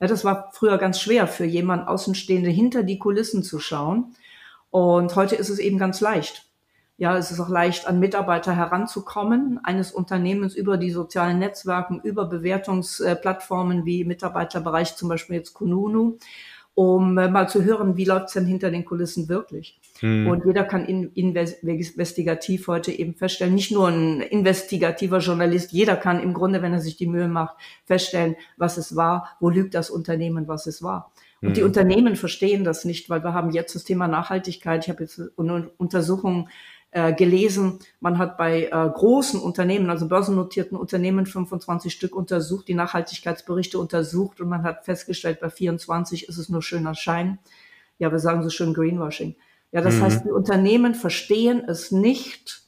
Ja, 0.00 0.08
das 0.08 0.24
war 0.24 0.50
früher 0.52 0.78
ganz 0.78 1.00
schwer 1.00 1.28
für 1.28 1.44
jemanden 1.44 1.86
Außenstehende 1.86 2.50
hinter 2.50 2.82
die 2.82 2.98
Kulissen 2.98 3.44
zu 3.44 3.60
schauen. 3.60 4.16
Und 4.70 5.14
heute 5.14 5.36
ist 5.36 5.48
es 5.48 5.60
eben 5.60 5.78
ganz 5.78 6.00
leicht. 6.00 6.48
Ja, 6.96 7.18
es 7.18 7.30
ist 7.30 7.40
auch 7.40 7.48
leicht, 7.48 7.88
an 7.88 7.98
Mitarbeiter 7.98 8.54
heranzukommen, 8.54 9.58
eines 9.64 9.90
Unternehmens 9.90 10.54
über 10.54 10.76
die 10.76 10.90
sozialen 10.90 11.40
Netzwerken, 11.40 12.00
über 12.02 12.26
Bewertungsplattformen 12.26 13.84
wie 13.84 14.04
Mitarbeiterbereich, 14.04 14.94
zum 14.94 15.08
Beispiel 15.08 15.36
jetzt 15.36 15.54
Kununu 15.54 16.18
um 16.74 17.18
äh, 17.18 17.28
mal 17.28 17.48
zu 17.48 17.62
hören, 17.62 17.96
wie 17.96 18.04
läuft's 18.04 18.32
denn 18.32 18.46
hinter 18.46 18.70
den 18.70 18.84
Kulissen 18.84 19.28
wirklich. 19.28 19.78
Mhm. 20.02 20.26
Und 20.26 20.44
jeder 20.44 20.64
kann 20.64 20.84
in, 20.84 21.12
investigativ 21.12 22.66
heute 22.66 22.90
eben 22.90 23.14
feststellen, 23.14 23.54
nicht 23.54 23.70
nur 23.70 23.88
ein 23.88 24.20
investigativer 24.20 25.18
Journalist, 25.18 25.72
jeder 25.72 25.96
kann 25.96 26.20
im 26.20 26.34
Grunde, 26.34 26.62
wenn 26.62 26.72
er 26.72 26.80
sich 26.80 26.96
die 26.96 27.06
Mühe 27.06 27.28
macht, 27.28 27.56
feststellen, 27.84 28.34
was 28.56 28.76
es 28.76 28.96
war, 28.96 29.36
wo 29.38 29.50
lügt 29.50 29.74
das 29.74 29.88
Unternehmen, 29.88 30.48
was 30.48 30.66
es 30.66 30.82
war. 30.82 31.12
Und 31.42 31.58
die 31.58 31.62
Unternehmen 31.62 32.16
verstehen 32.16 32.64
das 32.64 32.86
nicht, 32.86 33.10
weil 33.10 33.22
wir 33.22 33.34
haben 33.34 33.50
jetzt 33.50 33.74
das 33.74 33.84
Thema 33.84 34.08
Nachhaltigkeit. 34.08 34.82
Ich 34.82 34.90
habe 34.90 35.02
jetzt 35.02 35.20
eine 35.36 35.68
Untersuchung 35.76 36.48
äh, 36.94 37.12
gelesen, 37.12 37.80
man 37.98 38.18
hat 38.18 38.38
bei 38.38 38.66
äh, 38.66 38.70
großen 38.70 39.40
Unternehmen, 39.40 39.90
also 39.90 40.06
börsennotierten 40.06 40.78
Unternehmen, 40.78 41.26
25 41.26 41.92
Stück 41.92 42.14
untersucht, 42.14 42.68
die 42.68 42.74
Nachhaltigkeitsberichte 42.74 43.80
untersucht 43.80 44.40
und 44.40 44.48
man 44.48 44.62
hat 44.62 44.84
festgestellt, 44.84 45.40
bei 45.40 45.50
24 45.50 46.28
ist 46.28 46.38
es 46.38 46.48
nur 46.48 46.62
schöner 46.62 46.94
Schein. 46.94 47.40
Ja, 47.98 48.12
wir 48.12 48.20
sagen 48.20 48.44
so 48.44 48.48
schön 48.48 48.74
Greenwashing. 48.74 49.34
Ja, 49.72 49.80
das 49.80 49.96
mhm. 49.96 50.02
heißt, 50.02 50.24
die 50.24 50.30
Unternehmen 50.30 50.94
verstehen 50.94 51.64
es 51.66 51.90
nicht. 51.90 52.62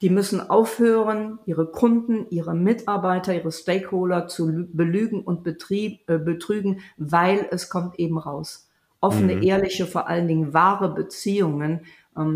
Die 0.00 0.08
müssen 0.08 0.40
aufhören, 0.40 1.38
ihre 1.44 1.66
Kunden, 1.66 2.26
ihre 2.30 2.54
Mitarbeiter, 2.54 3.34
ihre 3.34 3.52
Stakeholder 3.52 4.26
zu 4.26 4.68
belügen 4.72 5.20
und 5.20 5.44
betrieb, 5.44 6.08
äh, 6.08 6.16
betrügen, 6.16 6.80
weil 6.96 7.46
es 7.50 7.68
kommt 7.68 7.98
eben 7.98 8.16
raus. 8.16 8.70
Offene, 9.02 9.36
mhm. 9.36 9.42
ehrliche, 9.42 9.86
vor 9.86 10.08
allen 10.08 10.28
Dingen 10.28 10.54
wahre 10.54 10.94
Beziehungen 10.94 11.80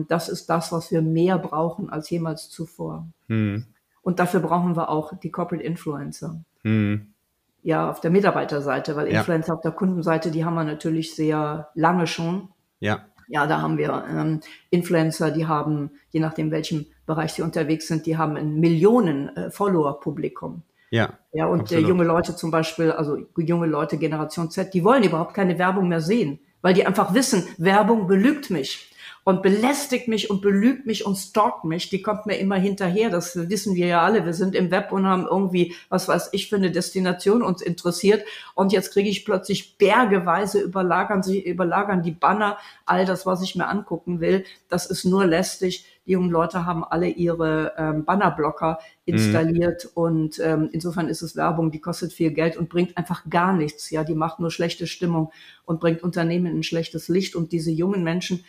das 0.09 0.29
ist 0.29 0.47
das, 0.47 0.73
was 0.73 0.91
wir 0.91 1.03
mehr 1.03 1.39
brauchen 1.39 1.91
als 1.91 2.09
jemals 2.11 2.49
zuvor. 2.49 3.09
Hm. 3.29 3.67
Und 4.03 4.19
dafür 4.19 4.41
brauchen 4.41 4.77
wir 4.77 4.89
auch 4.89 5.17
die 5.19 5.31
Corporate 5.31 5.65
Influencer. 5.65 6.45
Hm. 6.63 7.13
Ja, 7.63 7.91
auf 7.91 8.01
der 8.01 8.11
Mitarbeiterseite, 8.11 8.95
weil 8.95 9.07
Influencer 9.07 9.49
ja. 9.49 9.55
auf 9.55 9.63
der 9.63 9.73
Kundenseite, 9.73 10.31
die 10.31 10.45
haben 10.45 10.55
wir 10.55 10.65
natürlich 10.65 11.15
sehr 11.15 11.69
lange 11.75 12.07
schon. 12.07 12.49
Ja. 12.81 13.07
Ja, 13.29 13.47
da 13.47 13.63
haben 13.63 13.79
wir 13.79 14.05
ähm, 14.07 14.41
Influencer, 14.69 15.31
die 15.31 15.47
haben, 15.47 15.93
je 16.11 16.21
nachdem 16.21 16.51
welchem 16.51 16.87
Bereich 17.07 17.33
sie 17.33 17.43
unterwegs 17.43 17.89
sind, 17.89 18.05
die 18.05 18.19
haben 18.19 18.37
ein 18.37 18.61
Millionen 18.61 19.35
äh, 19.35 19.51
Follower-Publikum. 19.51 20.63
Ja. 20.91 21.19
Ja, 21.33 21.47
und 21.47 21.73
äh, 21.73 21.79
junge 21.79 22.05
Leute 22.05 22.37
zum 22.37 22.51
Beispiel, 22.51 22.93
also 22.93 23.17
junge 23.39 23.67
Leute 23.67 23.97
Generation 23.97 24.51
Z, 24.51 24.75
die 24.75 24.85
wollen 24.85 25.03
überhaupt 25.03 25.35
keine 25.35 25.59
Werbung 25.59 25.89
mehr 25.89 26.03
sehen, 26.03 26.39
weil 26.61 26.75
die 26.75 26.87
einfach 26.87 27.15
wissen, 27.15 27.45
Werbung 27.57 28.07
belügt 28.07 28.51
mich 28.51 28.94
und 29.25 29.43
belästigt 29.43 30.07
mich 30.07 30.29
und 30.29 30.43
belügt 30.43 30.85
mich 30.85 31.07
und 31.07 31.17
stalkt 31.17 31.65
mich. 31.65 31.89
Die 31.89 32.03
kommt 32.03 32.27
mir 32.27 32.37
immer 32.37 32.57
hinterher. 32.57 33.09
Das 33.09 33.37
wissen 33.49 33.75
wir 33.75 33.87
ja 33.87 34.03
alle. 34.03 34.27
Wir 34.27 34.35
sind 34.35 34.55
im 34.55 34.71
Web 34.71 34.93
und 34.93 35.07
haben 35.07 35.27
irgendwie, 35.29 35.75
was 35.89 36.09
weiß 36.09 36.29
ich, 36.33 36.51
für 36.51 36.57
eine 36.57 36.71
Destination 36.71 37.43
uns 37.43 37.63
interessiert. 37.63 38.23
Und 38.55 38.73
jetzt 38.73 38.93
kriege 38.93 39.09
ich 39.09 39.25
plötzlich 39.25 39.79
bergeweise 39.79 40.61
überlagern 40.61 41.23
sie, 41.23 41.43
überlagern 41.43 42.03
die 42.03 42.13
Banner, 42.13 42.59
all 42.85 43.07
das, 43.07 43.25
was 43.25 43.43
ich 43.43 43.57
mir 43.57 43.67
angucken 43.67 44.21
will. 44.21 44.45
Das 44.69 44.85
ist 44.85 45.07
nur 45.07 45.25
lästig. 45.25 45.87
Die 46.07 46.13
jungen 46.13 46.31
Leute 46.31 46.67
haben 46.67 46.85
alle 46.85 47.09
ihre 47.09 47.73
ähm, 47.79 48.05
Bannerblocker 48.05 48.79
installiert 49.07 49.85
mhm. 49.85 49.91
und 49.95 50.39
ähm, 50.39 50.69
insofern 50.71 51.09
ist 51.09 51.23
es 51.23 51.35
Werbung, 51.35 51.71
die 51.71 51.81
kostet 51.81 52.13
viel 52.13 52.31
Geld 52.31 52.59
und 52.59 52.69
bringt 52.69 52.99
einfach 52.99 53.25
gar 53.31 53.55
nichts. 53.55 53.89
Ja, 53.89 54.05
die 54.05 54.15
macht 54.15 54.39
nur 54.39 54.51
schlechte 54.51 54.87
Stimmung 54.87 55.33
und 55.65 55.81
bringt 55.81 56.03
Unternehmen 56.03 56.45
in 56.45 56.59
ein 56.59 56.63
schlechtes 56.63 57.09
Licht 57.09 57.35
und 57.35 57.53
diese 57.53 57.71
jungen 57.71 58.05
Menschen 58.05 58.45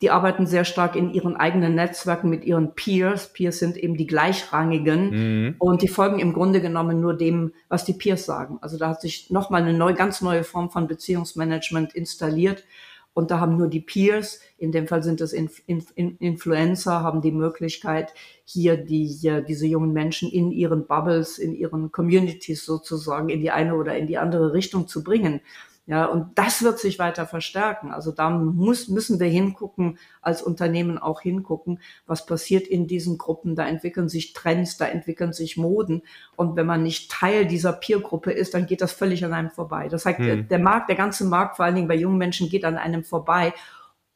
die 0.00 0.10
arbeiten 0.10 0.46
sehr 0.46 0.64
stark 0.64 0.94
in 0.94 1.12
ihren 1.12 1.36
eigenen 1.36 1.74
Netzwerken 1.74 2.30
mit 2.30 2.44
ihren 2.44 2.74
Peers. 2.74 3.32
Peers 3.32 3.58
sind 3.58 3.76
eben 3.76 3.96
die 3.96 4.06
gleichrangigen 4.06 5.10
mhm. 5.10 5.54
und 5.58 5.82
die 5.82 5.88
folgen 5.88 6.20
im 6.20 6.32
Grunde 6.32 6.60
genommen 6.60 7.00
nur 7.00 7.14
dem, 7.14 7.52
was 7.68 7.84
die 7.84 7.94
Peers 7.94 8.24
sagen. 8.24 8.58
Also 8.60 8.78
da 8.78 8.90
hat 8.90 9.00
sich 9.00 9.30
nochmal 9.30 9.62
eine 9.62 9.74
neu, 9.74 9.94
ganz 9.94 10.20
neue 10.20 10.44
Form 10.44 10.70
von 10.70 10.86
Beziehungsmanagement 10.86 11.94
installiert. 11.94 12.64
Und 13.12 13.32
da 13.32 13.40
haben 13.40 13.56
nur 13.56 13.66
die 13.66 13.80
Peers, 13.80 14.38
in 14.58 14.70
dem 14.70 14.86
Fall 14.86 15.02
sind 15.02 15.20
es 15.20 15.32
Inf 15.32 15.60
Inf 15.66 15.92
Influencer, 15.96 17.02
haben 17.02 17.20
die 17.20 17.32
Möglichkeit, 17.32 18.14
hier 18.44 18.76
die, 18.76 19.08
diese 19.48 19.66
jungen 19.66 19.92
Menschen 19.92 20.30
in 20.30 20.52
ihren 20.52 20.86
Bubbles, 20.86 21.38
in 21.38 21.52
ihren 21.52 21.90
Communities 21.90 22.64
sozusagen 22.64 23.28
in 23.28 23.40
die 23.40 23.50
eine 23.50 23.74
oder 23.74 23.98
in 23.98 24.06
die 24.06 24.18
andere 24.18 24.52
Richtung 24.52 24.86
zu 24.86 25.02
bringen. 25.02 25.40
Ja, 25.88 26.04
und 26.04 26.38
das 26.38 26.62
wird 26.62 26.78
sich 26.78 26.98
weiter 26.98 27.26
verstärken. 27.26 27.92
Also 27.92 28.12
da 28.12 28.28
muss, 28.28 28.88
müssen 28.88 29.18
wir 29.20 29.26
hingucken, 29.26 29.96
als 30.20 30.42
Unternehmen 30.42 30.98
auch 30.98 31.22
hingucken, 31.22 31.80
was 32.04 32.26
passiert 32.26 32.66
in 32.66 32.86
diesen 32.86 33.16
Gruppen. 33.16 33.56
Da 33.56 33.66
entwickeln 33.66 34.10
sich 34.10 34.34
Trends, 34.34 34.76
da 34.76 34.84
entwickeln 34.84 35.32
sich 35.32 35.56
Moden. 35.56 36.02
Und 36.36 36.56
wenn 36.56 36.66
man 36.66 36.82
nicht 36.82 37.10
Teil 37.10 37.46
dieser 37.46 37.72
Peer-Gruppe 37.72 38.32
ist, 38.32 38.52
dann 38.52 38.66
geht 38.66 38.82
das 38.82 38.92
völlig 38.92 39.24
an 39.24 39.32
einem 39.32 39.48
vorbei. 39.48 39.88
Das 39.88 40.04
heißt, 40.04 40.18
hm. 40.18 40.48
der, 40.48 40.58
Markt, 40.58 40.90
der 40.90 40.96
ganze 40.96 41.24
Markt, 41.24 41.56
vor 41.56 41.64
allen 41.64 41.76
Dingen 41.76 41.88
bei 41.88 41.96
jungen 41.96 42.18
Menschen, 42.18 42.50
geht 42.50 42.66
an 42.66 42.76
einem 42.76 43.02
vorbei. 43.02 43.54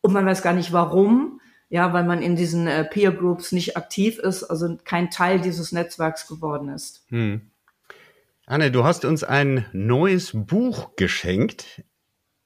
Und 0.02 0.12
man 0.12 0.26
weiß 0.26 0.42
gar 0.42 0.52
nicht 0.52 0.74
warum. 0.74 1.40
Ja, 1.70 1.94
weil 1.94 2.04
man 2.04 2.20
in 2.20 2.37
diesen 2.37 2.66
äh, 2.66 2.85
Peer 2.85 3.12
Groups 3.12 3.50
nicht 3.50 3.78
aktiv 3.78 4.18
ist, 4.18 4.44
also 4.44 4.76
kein 4.85 5.08
Teil 5.08 5.40
dieses 5.40 5.72
Netzwerks 5.72 6.26
geworden 6.26 6.68
ist. 6.68 7.06
Hm. 7.08 7.50
Anne, 8.53 8.71
du 8.71 8.85
hast 8.85 9.07
uns 9.07 9.25
ein 9.25 9.65
neues 9.73 10.33
Buch 10.35 10.95
geschenkt, 10.97 11.83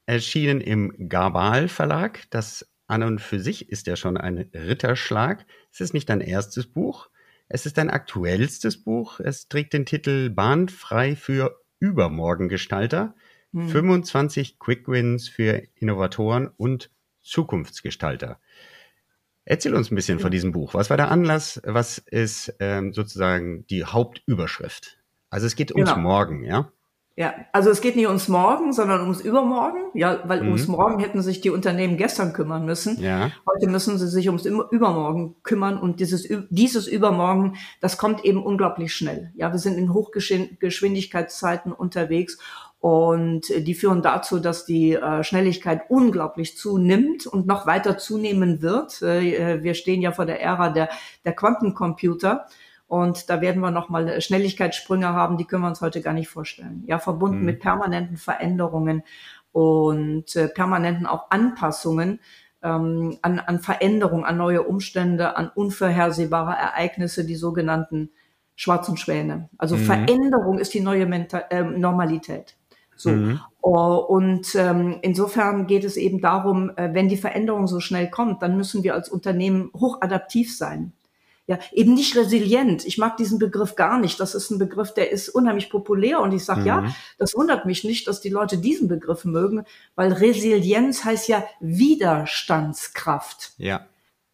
erschienen 0.07 0.61
im 0.61 1.09
Gabal 1.09 1.67
Verlag. 1.67 2.23
Das 2.31 2.71
an 2.87 3.03
und 3.03 3.21
für 3.21 3.41
sich 3.41 3.71
ist 3.71 3.89
ja 3.89 3.97
schon 3.97 4.17
ein 4.17 4.39
Ritterschlag. 4.55 5.45
Es 5.73 5.81
ist 5.81 5.95
nicht 5.95 6.09
dein 6.09 6.21
erstes 6.21 6.69
Buch, 6.69 7.11
es 7.49 7.67
ist 7.67 7.77
dein 7.77 7.91
aktuellstes 7.91 8.85
Buch. 8.85 9.19
Es 9.19 9.49
trägt 9.49 9.73
den 9.73 9.85
Titel 9.85 10.31
Bahnfrei 10.31 11.17
für 11.17 11.61
Übermorgengestalter. 11.81 13.17
Hm. 13.53 13.69
25 13.69 14.61
Quick 14.61 14.87
Wins 14.87 15.29
für 15.29 15.61
Innovatoren 15.75 16.47
und 16.57 16.93
Zukunftsgestalter. 17.23 18.39
Erzähl 19.45 19.75
uns 19.75 19.91
ein 19.91 19.97
bisschen 19.97 20.21
von 20.21 20.31
diesem 20.31 20.53
Buch. 20.53 20.73
Was 20.73 20.89
war 20.89 20.99
der 20.99 21.11
Anlass? 21.11 21.61
Was 21.65 21.99
ist 21.99 22.55
ähm, 22.61 22.93
sozusagen 22.93 23.67
die 23.67 23.83
Hauptüberschrift? 23.83 25.01
Also 25.31 25.47
es 25.47 25.57
geht 25.57 25.73
ums 25.75 25.91
genau. 25.91 26.03
Morgen, 26.03 26.45
ja? 26.45 26.71
Ja, 27.19 27.35
also 27.53 27.71
es 27.71 27.81
geht 27.81 27.97
nicht 27.97 28.09
ums 28.09 28.29
Morgen, 28.29 28.75
sondern 28.75 29.01
ums 29.01 29.23
Übermorgen. 29.23 29.79
Ja, 29.95 30.21
weil 30.25 30.43
mhm. 30.43 30.49
ums 30.49 30.69
Morgen 30.69 30.99
hätten 31.01 31.23
sich 31.23 31.41
die 31.41 31.49
Unternehmen 31.49 31.97
gestern 31.97 32.35
kümmern 32.35 32.67
müssen. 32.67 33.01
Ja. 33.01 33.31
Heute 33.47 33.69
müssen 33.69 33.97
sie 33.97 34.07
sich 34.07 34.29
ums 34.29 34.45
Übermorgen 34.45 35.37
kümmern 35.43 35.79
und 35.79 35.99
dieses, 36.01 36.29
dieses 36.51 36.87
Übermorgen, 36.87 37.57
das 37.81 37.97
kommt 37.97 38.23
eben 38.27 38.45
unglaublich 38.45 38.95
schnell. 38.95 39.33
Ja, 39.35 39.51
wir 39.51 39.59
sind 39.59 39.79
in 39.79 39.95
Hochgeschwindigkeitszeiten 39.95 41.73
unterwegs 41.73 42.37
und 42.81 43.49
die 43.49 43.75
führen 43.75 44.03
dazu, 44.03 44.39
dass 44.39 44.67
die 44.67 44.93
äh, 44.93 45.25
Schnelligkeit 45.25 45.85
unglaublich 45.89 46.59
zunimmt 46.59 47.27
und 47.27 47.47
noch 47.47 47.67
weiter 47.67 47.97
zunehmen 47.97 48.61
wird. 48.61 49.01
Äh, 49.01 49.63
wir 49.63 49.73
stehen 49.73 50.03
ja 50.03 50.13
vor 50.13 50.27
der 50.27 50.43
Ära 50.43 50.69
der, 50.69 50.91
der 51.25 51.33
Quantencomputer. 51.33 52.47
Und 52.89 53.31
da 53.31 53.41
werden 53.41 53.61
wir 53.61 53.71
nochmal 53.71 54.21
Schnelligkeitssprünge 54.21 55.09
haben, 55.09 55.37
die 55.39 55.45
können 55.45 55.63
wir 55.63 55.69
uns 55.69 55.81
heute 55.81 56.01
gar 56.01 56.13
nicht 56.13 56.29
vorstellen. 56.29 56.85
Ja, 56.87 56.99
verbunden 56.99 57.41
mhm. 57.41 57.45
mit 57.45 57.61
permanenten 57.61 58.17
Veränderungen 58.17 59.03
und 59.53 60.37
äh, 60.37 60.49
permanenten 60.49 61.07
auch 61.07 61.31
Anpassungen 61.31 62.21
ähm, 62.63 63.17
an, 63.23 63.41
an 63.41 63.59
Veränderungen, 63.59 64.25
an 64.25 64.37
neue 64.37 64.63
Umstände, 64.63 65.37
an 65.37 65.51
unvorhersehbare 65.55 66.53
Ereignisse, 66.53 67.25
die 67.25 67.35
sogenannten 67.35 68.11
schwarzen 68.55 68.97
Schwäne. 68.97 69.49
Also 69.59 69.77
mhm. 69.77 69.81
Veränderung 69.81 70.59
ist 70.59 70.73
die 70.73 70.81
neue 70.81 71.07
Mental 71.07 71.45
äh, 71.51 71.63
Normalität. 71.63 72.57
So. 72.95 73.11
Mhm. 73.11 73.41
Oh, 73.61 73.97
und 73.97 74.55
ähm, 74.55 74.99
insofern 75.03 75.67
geht 75.67 75.85
es 75.85 75.97
eben 75.97 76.21
darum, 76.21 76.71
äh, 76.77 76.95
wenn 76.95 77.09
die 77.09 77.17
Veränderung 77.17 77.67
so 77.67 77.81
schnell 77.81 78.09
kommt, 78.11 78.43
dann 78.43 78.57
müssen 78.57 78.85
wir 78.85 78.95
als 78.95 79.09
Unternehmen 79.09 79.71
hochadaptiv 79.75 80.57
sein 80.57 80.93
ja, 81.47 81.59
eben 81.73 81.95
nicht 81.95 82.17
resilient. 82.17 82.85
Ich 82.85 82.99
mag 82.99 83.17
diesen 83.17 83.39
Begriff 83.39 83.77
gar 83.77 84.01
nicht. 84.01 84.19
Das 84.19 84.35
ist 84.35 84.51
ein 84.51 84.59
Begriff, 84.59 84.93
der 84.95 85.13
ist 85.13 85.29
unheimlich 85.29 85.71
populär 85.71 86.21
und 86.21 86.33
ich 86.33 86.45
sage, 86.45 86.63
mhm. 86.63 86.67
ja, 86.67 86.95
das 87.19 87.35
wundert 87.37 87.67
mich 87.67 87.85
nicht, 87.85 88.09
dass 88.09 88.21
die 88.21 88.31
Leute 88.31 88.59
diesen 88.59 88.89
Begriff 88.89 89.25
mögen, 89.25 89.65
weil 89.95 90.13
Resilienz 90.13 91.05
heißt 91.05 91.29
ja 91.29 91.45
Widerstandskraft. 91.61 93.53
Ja. 93.59 93.87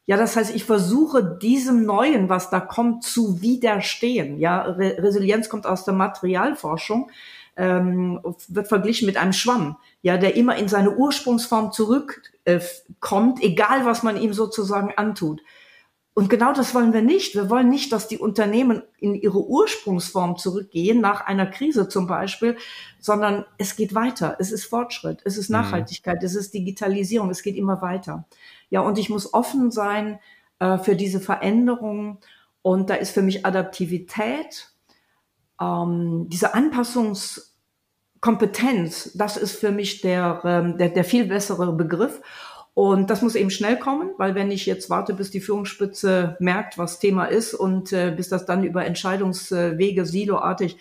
Ja, 0.05 0.17
das 0.17 0.35
heißt, 0.35 0.55
ich 0.55 0.65
versuche 0.65 1.39
diesem 1.41 1.85
Neuen, 1.85 2.29
was 2.29 2.51
da 2.51 2.59
kommt, 2.59 3.05
zu 3.05 3.41
widerstehen. 3.41 4.39
Ja, 4.41 4.63
Re 4.63 4.97
Resilienz 4.99 5.49
kommt 5.49 5.65
aus 5.65 5.85
der 5.85 5.95
Materialforschung, 5.95 7.11
ähm, 7.57 8.21
wird 8.49 8.67
verglichen 8.67 9.07
mit 9.07 9.17
einem 9.17 9.33
Schwamm, 9.33 9.77
ja, 10.01 10.17
der 10.17 10.35
immer 10.35 10.57
in 10.57 10.67
seine 10.67 10.97
Ursprungsform 10.97 11.71
zurückkommt, 11.71 13.43
äh, 13.43 13.47
egal 13.47 13.85
was 13.85 14.03
man 14.03 14.17
ihm 14.17 14.33
sozusagen 14.33 14.93
antut. 14.97 15.41
Und 16.15 16.29
genau 16.29 16.53
das 16.53 16.75
wollen 16.75 16.93
wir 16.93 17.01
nicht. 17.01 17.35
Wir 17.35 17.49
wollen 17.49 17.71
nicht, 17.71 17.91
dass 17.91 18.07
die 18.07 18.19
Unternehmen 18.19 18.83
in 18.99 19.15
ihre 19.15 19.47
Ursprungsform 19.47 20.37
zurückgehen, 20.37 21.01
nach 21.01 21.23
einer 21.23 21.47
Krise 21.47 21.89
zum 21.89 22.07
Beispiel, 22.07 22.59
sondern 23.01 23.47
es 23.57 23.77
geht 23.77 23.95
weiter. 23.95 24.37
Es 24.39 24.53
ist 24.53 24.67
Fortschritt, 24.67 25.23
es 25.25 25.39
ist 25.39 25.49
mhm. 25.49 25.57
Nachhaltigkeit, 25.57 26.21
mhm. 26.21 26.27
es 26.27 26.35
ist 26.35 26.53
Digitalisierung, 26.53 27.31
es 27.31 27.43
geht 27.43 27.57
immer 27.57 27.81
weiter. 27.81 28.27
Ja, 28.69 28.81
und 28.81 28.99
ich 28.99 29.09
muss 29.09 29.33
offen 29.33 29.71
sein 29.71 30.19
äh, 30.59 30.77
für 30.77 30.97
diese 30.97 31.21
Veränderungen. 31.21 32.19
Und 32.61 32.91
da 32.91 32.95
ist 32.95 33.13
für 33.13 33.23
mich 33.23 33.47
Adaptivität, 33.47 34.71
ähm, 35.61 36.27
diese 36.29 36.55
Anpassungskompetenz, 36.55 39.13
das 39.15 39.37
ist 39.39 39.59
für 39.59 39.73
mich 39.73 40.03
der, 40.03 40.43
ähm, 40.45 40.77
der, 40.77 40.91
der 40.91 41.05
viel 41.05 41.25
bessere 41.25 41.73
Begriff. 41.73 42.21
Und 42.75 43.11
das 43.11 43.21
muss 43.21 43.35
eben 43.35 43.51
schnell 43.51 43.79
kommen, 43.79 44.11
weil 44.17 44.35
wenn 44.35 44.51
ich 44.51 44.65
jetzt 44.65 44.89
warte, 44.89 45.13
bis 45.13 45.31
die 45.31 45.41
Führungsspitze 45.41 46.37
merkt, 46.41 46.79
was 46.79 46.99
Thema 46.99 47.27
ist 47.27 47.53
und 47.53 47.93
äh, 47.93 48.13
bis 48.17 48.31
das 48.31 48.47
dann 48.47 48.65
über 48.65 48.87
Entscheidungswege 48.87 50.07
siloartig 50.07 50.79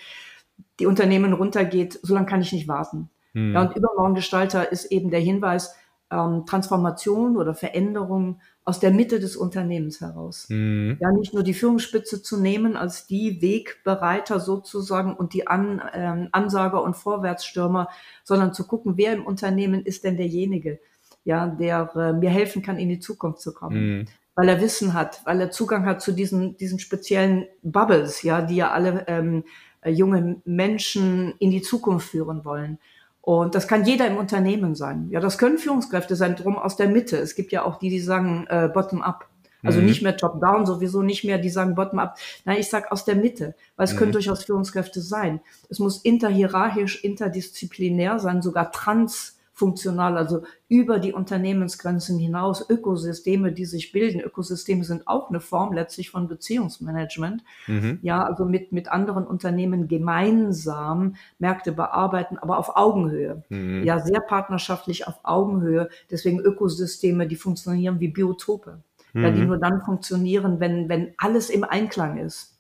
die 0.80 0.86
Unternehmen 0.86 1.34
runtergeht, 1.34 2.00
so 2.02 2.14
lange 2.14 2.28
kann 2.28 2.42
ich 2.42 2.54
nicht 2.54 2.70
warten. 2.70 3.10
Hm. 3.34 3.54
Ja, 3.54 3.62
und 3.62 3.76
Übermorgengestalter 3.76 4.72
ist 4.72 4.86
eben 4.86 5.12
der 5.12 5.20
Hinweis, 5.20 5.76
ähm, 6.12 6.46
Transformation 6.46 7.38
oder 7.38 7.54
Veränderung 7.54 8.40
aus 8.64 8.80
der 8.80 8.92
Mitte 8.92 9.20
des 9.20 9.36
Unternehmens 9.36 10.02
heraus. 10.02 10.46
Hm. 10.50 10.98
Ja, 11.00 11.12
nicht 11.12 11.34
nur 11.34 11.44
die 11.44 11.54
Führungsspitze 11.54 12.22
zu 12.22 12.40
nehmen 12.40 12.78
als 12.78 13.08
die 13.08 13.42
Wegbereiter 13.42 14.40
sozusagen 14.40 15.14
und 15.14 15.34
die 15.34 15.48
An, 15.48 15.82
ähm, 15.94 16.30
Ansager 16.32 16.84
und 16.84 16.96
Vorwärtsstürmer, 16.96 17.90
sondern 18.24 18.54
zu 18.54 18.68
gucken, 18.68 18.98
wer 18.98 19.14
im 19.14 19.26
Unternehmen 19.26 19.84
ist 19.84 20.04
denn 20.04 20.16
derjenige, 20.16 20.80
ja, 21.24 21.48
der 21.48 21.92
äh, 21.96 22.14
mir 22.14 22.30
helfen 22.30 22.62
kann, 22.62 22.78
in 22.78 22.90
die 22.90 23.00
Zukunft 23.00 23.42
zu 23.42 23.54
kommen. 23.54 24.00
Mhm. 24.00 24.06
Weil 24.36 24.50
er 24.50 24.62
Wissen 24.62 24.94
hat, 24.94 25.22
weil 25.26 25.42
er 25.42 25.52
Zugang 25.52 25.86
hat 25.86 26.02
zu 26.02 26.14
diesen, 26.14 26.56
diesen 26.58 26.80
speziellen 26.80 27.46
Bubbles, 27.64 28.24
ja, 28.24 28.42
die 28.42 28.56
ja 28.56 28.72
alle 28.72 29.06
ähm, 29.08 29.44
äh, 29.82 29.92
junge 29.92 30.42
Menschen 30.46 31.34
in 31.40 31.52
die 31.52 31.62
Zukunft 31.62 32.10
führen 32.10 32.46
wollen. 32.46 32.80
Und 33.22 33.54
das 33.54 33.68
kann 33.68 33.86
jeder 33.86 34.08
im 34.08 34.18
Unternehmen 34.18 34.74
sein. 34.74 35.08
Ja, 35.12 35.20
das 35.20 35.38
können 35.38 35.60
Führungskräfte 35.60 36.16
sein, 36.16 36.36
drum 36.36 36.58
aus 36.58 36.76
der 36.76 36.88
Mitte. 36.88 37.18
Es 37.18 37.36
gibt 37.36 37.52
ja 37.52 37.64
auch 37.64 37.78
die, 37.78 37.90
die 37.90 38.00
sagen 38.00 38.48
äh, 38.50 38.70
bottom-up. 38.74 39.28
Also 39.64 39.80
mhm. 39.80 39.86
nicht 39.86 40.02
mehr 40.02 40.18
top-down, 40.18 40.66
sowieso 40.66 41.04
nicht 41.04 41.24
mehr, 41.24 41.38
die 41.38 41.50
sagen 41.50 41.76
bottom-up. 41.76 42.18
Nein, 42.46 42.58
ich 42.60 42.70
sag 42.70 42.92
aus 42.92 43.06
der 43.06 43.16
Mitte, 43.16 43.54
weil 43.76 43.86
es 43.86 43.94
mhm. 43.94 43.98
können 43.98 44.12
durchaus 44.12 44.44
Führungskräfte 44.44 45.02
sein. 45.02 45.40
Es 45.70 45.78
muss 45.78 46.00
interhierarchisch, 46.00 47.04
interdisziplinär 47.04 48.18
sein, 48.20 48.42
sogar 48.42 48.72
trans 48.72 49.38
funktional, 49.62 50.17
also 50.17 50.41
über 50.69 50.97
die 50.97 51.13
Unternehmensgrenzen 51.13 52.17
hinaus, 52.17 52.67
Ökosysteme, 52.67 53.52
die 53.52 53.65
sich 53.65 53.91
bilden. 53.91 54.19
Ökosysteme 54.19 54.84
sind 54.84 55.08
auch 55.08 55.30
eine 55.30 55.39
Form 55.39 55.71
letztlich 55.71 56.10
von 56.10 56.28
Beziehungsmanagement. 56.28 57.43
Mhm. 57.67 58.00
Ja, 58.02 58.24
also 58.24 58.43
mit, 58.45 58.71
mit 58.71 58.91
anderen 58.91 59.28
Unternehmen 59.28 59.88
gemeinsam 59.88 61.13
Märkte 61.38 61.74
bearbeiten, 61.74 62.39
aber 62.39 62.58
auf 62.58 62.76
Augenhöhe. 62.76 63.43
Mhm. 63.50 63.84
Ja, 63.84 64.00
sehr 64.00 64.21
partnerschaftlich 64.21 65.08
auf 65.08 65.19
Augenhöhe. 65.21 65.89
Deswegen 66.10 66.39
Ökosysteme, 66.39 67.28
die 67.28 67.36
funktionieren 67.36 68.00
wie 68.00 68.08
Biotope. 68.08 68.80
Mhm. 69.13 69.24
Ja, 69.24 69.30
die 69.30 69.41
mhm. 69.41 69.47
nur 69.47 69.58
dann 69.60 69.82
funktionieren, 69.82 70.60
wenn, 70.60 70.89
wenn 70.89 71.13
alles 71.17 71.52
im 71.52 71.63
Einklang 71.63 72.17
ist 72.17 72.51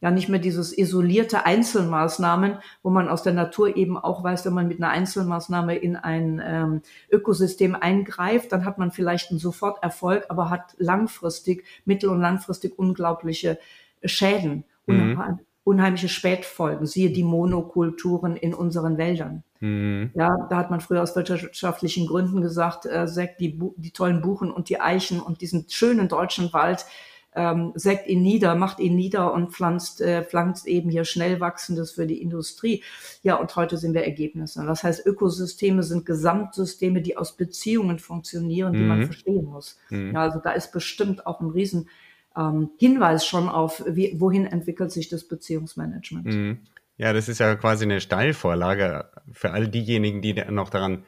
ja 0.00 0.10
nicht 0.10 0.28
mehr 0.28 0.40
dieses 0.40 0.76
isolierte 0.76 1.44
Einzelmaßnahmen, 1.44 2.58
wo 2.82 2.90
man 2.90 3.08
aus 3.08 3.22
der 3.22 3.34
Natur 3.34 3.76
eben 3.76 3.98
auch 3.98 4.24
weiß, 4.24 4.46
wenn 4.46 4.54
man 4.54 4.68
mit 4.68 4.78
einer 4.78 4.90
Einzelmaßnahme 4.90 5.76
in 5.76 5.96
ein 5.96 6.42
ähm, 6.44 6.82
Ökosystem 7.10 7.74
eingreift, 7.74 8.52
dann 8.52 8.64
hat 8.64 8.78
man 8.78 8.92
vielleicht 8.92 9.30
einen 9.30 9.38
Soforterfolg, 9.38 10.26
aber 10.28 10.48
hat 10.50 10.74
langfristig, 10.78 11.64
mittel- 11.84 12.10
und 12.10 12.20
langfristig 12.20 12.78
unglaubliche 12.78 13.58
Schäden, 14.02 14.64
mhm. 14.86 15.40
unheimliche 15.64 16.08
Spätfolgen. 16.08 16.86
Siehe 16.86 17.10
die 17.10 17.24
Monokulturen 17.24 18.36
in 18.36 18.54
unseren 18.54 18.96
Wäldern. 18.96 19.44
Mhm. 19.60 20.10
Ja, 20.14 20.46
da 20.48 20.56
hat 20.56 20.70
man 20.70 20.80
früher 20.80 21.02
aus 21.02 21.14
wirtschaftlichen 21.14 22.06
Gründen 22.06 22.40
gesagt, 22.40 22.86
äh, 22.86 23.06
Sekt, 23.06 23.40
die, 23.40 23.60
die 23.76 23.90
tollen 23.90 24.22
Buchen 24.22 24.50
und 24.50 24.70
die 24.70 24.80
Eichen 24.80 25.20
und 25.20 25.42
diesen 25.42 25.66
schönen 25.68 26.08
deutschen 26.08 26.52
Wald, 26.54 26.86
ähm, 27.34 27.72
sägt 27.74 28.08
ihn 28.08 28.22
nieder, 28.22 28.54
macht 28.54 28.80
ihn 28.80 28.96
nieder 28.96 29.32
und 29.32 29.52
pflanzt, 29.52 30.00
äh, 30.00 30.24
pflanzt 30.24 30.66
eben 30.66 30.90
hier 30.90 31.04
schnell 31.04 31.40
wachsendes 31.40 31.92
für 31.92 32.06
die 32.06 32.20
Industrie. 32.20 32.82
Ja, 33.22 33.36
und 33.36 33.54
heute 33.54 33.76
sind 33.76 33.94
wir 33.94 34.04
Ergebnisse. 34.04 34.64
Das 34.66 34.82
heißt, 34.82 35.06
Ökosysteme 35.06 35.82
sind 35.82 36.06
Gesamtsysteme, 36.06 37.02
die 37.02 37.16
aus 37.16 37.36
Beziehungen 37.36 37.98
funktionieren, 37.98 38.72
die 38.72 38.80
mhm. 38.80 38.88
man 38.88 39.04
verstehen 39.04 39.44
muss. 39.44 39.78
Mhm. 39.90 40.12
Ja, 40.14 40.22
also 40.22 40.40
da 40.40 40.52
ist 40.52 40.72
bestimmt 40.72 41.26
auch 41.26 41.40
ein 41.40 41.50
riesen 41.50 41.88
ähm, 42.36 42.70
Hinweis 42.78 43.24
schon 43.26 43.48
auf, 43.48 43.82
wie, 43.86 44.14
wohin 44.18 44.46
entwickelt 44.46 44.90
sich 44.90 45.08
das 45.08 45.24
Beziehungsmanagement. 45.24 46.26
Mhm. 46.26 46.58
Ja, 46.96 47.12
das 47.12 47.28
ist 47.28 47.38
ja 47.38 47.54
quasi 47.54 47.84
eine 47.84 48.00
Steilvorlage 48.00 49.08
für 49.32 49.52
all 49.52 49.68
diejenigen, 49.68 50.20
die 50.20 50.34
noch 50.34 50.68
daran 50.68 51.04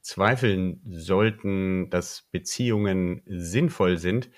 zweifeln 0.00 0.80
sollten, 0.90 1.90
dass 1.90 2.26
Beziehungen 2.32 3.22
sinnvoll 3.26 3.98
sind. 3.98 4.30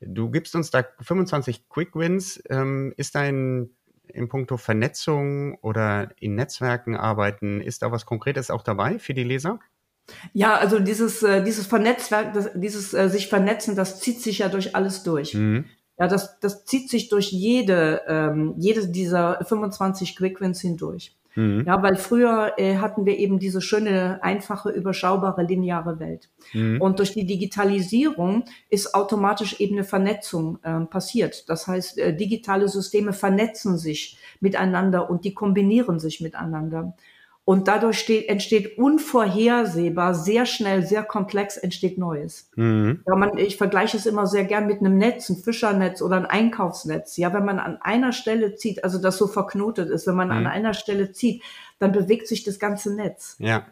Du 0.00 0.30
gibst 0.30 0.54
uns 0.54 0.70
da 0.70 0.84
25 1.00 1.68
Quick 1.68 1.94
Wins. 1.94 2.42
Ähm, 2.48 2.92
ist 2.96 3.14
dein 3.14 3.70
in 4.08 4.28
puncto 4.28 4.56
Vernetzung 4.56 5.56
oder 5.56 6.10
in 6.20 6.34
Netzwerken 6.34 6.96
arbeiten, 6.96 7.60
ist 7.60 7.82
da 7.82 7.92
was 7.92 8.06
Konkretes 8.06 8.50
auch 8.50 8.62
dabei 8.62 8.98
für 8.98 9.14
die 9.14 9.24
Leser? 9.24 9.58
Ja, 10.32 10.56
also 10.56 10.78
dieses, 10.78 11.22
äh, 11.22 11.42
dieses 11.42 11.66
Vernetzwerk, 11.66 12.32
das, 12.32 12.50
dieses 12.54 12.94
äh, 12.94 13.08
sich 13.08 13.28
vernetzen, 13.28 13.74
das 13.74 14.00
zieht 14.00 14.22
sich 14.22 14.38
ja 14.38 14.48
durch 14.48 14.76
alles 14.76 15.02
durch. 15.02 15.34
Mhm. 15.34 15.64
Ja, 15.98 16.06
das, 16.06 16.38
das 16.40 16.64
zieht 16.64 16.90
sich 16.90 17.08
durch 17.08 17.32
jede, 17.32 18.02
ähm, 18.06 18.54
jede 18.58 18.86
dieser 18.88 19.44
25 19.44 20.14
Quick 20.14 20.40
Wins 20.40 20.60
hindurch. 20.60 21.16
Mhm. 21.36 21.64
Ja, 21.66 21.82
weil 21.82 21.96
früher 21.96 22.54
äh, 22.56 22.78
hatten 22.78 23.06
wir 23.06 23.18
eben 23.18 23.38
diese 23.38 23.60
schöne, 23.60 24.18
einfache, 24.22 24.70
überschaubare, 24.70 25.42
lineare 25.42 26.00
Welt. 26.00 26.30
Mhm. 26.52 26.80
Und 26.80 26.98
durch 26.98 27.12
die 27.12 27.26
Digitalisierung 27.26 28.44
ist 28.70 28.94
automatisch 28.94 29.60
eben 29.60 29.76
eine 29.76 29.84
Vernetzung 29.84 30.58
äh, 30.62 30.80
passiert. 30.86 31.48
Das 31.48 31.66
heißt, 31.66 31.98
äh, 31.98 32.16
digitale 32.16 32.68
Systeme 32.68 33.12
vernetzen 33.12 33.78
sich 33.78 34.18
miteinander 34.40 35.08
und 35.10 35.24
die 35.24 35.34
kombinieren 35.34 36.00
sich 36.00 36.20
miteinander. 36.20 36.94
Und 37.46 37.68
dadurch 37.68 38.00
steht, 38.00 38.28
entsteht 38.28 38.76
unvorhersehbar, 38.76 40.14
sehr 40.16 40.46
schnell, 40.46 40.84
sehr 40.84 41.04
komplex 41.04 41.56
entsteht 41.56 41.96
Neues. 41.96 42.50
Mhm. 42.56 43.04
Ja, 43.06 43.14
man, 43.14 43.38
ich 43.38 43.56
vergleiche 43.56 43.96
es 43.96 44.04
immer 44.04 44.26
sehr 44.26 44.42
gern 44.42 44.66
mit 44.66 44.80
einem 44.80 44.98
Netz, 44.98 45.28
ein 45.28 45.36
Fischernetz 45.36 46.02
oder 46.02 46.16
ein 46.16 46.26
Einkaufsnetz. 46.26 47.16
Ja, 47.16 47.32
wenn 47.32 47.44
man 47.44 47.60
an 47.60 47.78
einer 47.80 48.10
Stelle 48.10 48.56
zieht, 48.56 48.82
also 48.82 48.98
das 49.00 49.16
so 49.16 49.28
verknotet 49.28 49.90
ist, 49.90 50.08
wenn 50.08 50.16
man 50.16 50.26
mhm. 50.26 50.38
an 50.38 50.46
einer 50.48 50.74
Stelle 50.74 51.12
zieht, 51.12 51.40
dann 51.78 51.92
bewegt 51.92 52.26
sich 52.26 52.42
das 52.42 52.58
ganze 52.58 52.92
Netz. 52.92 53.36
Ja. 53.38 53.64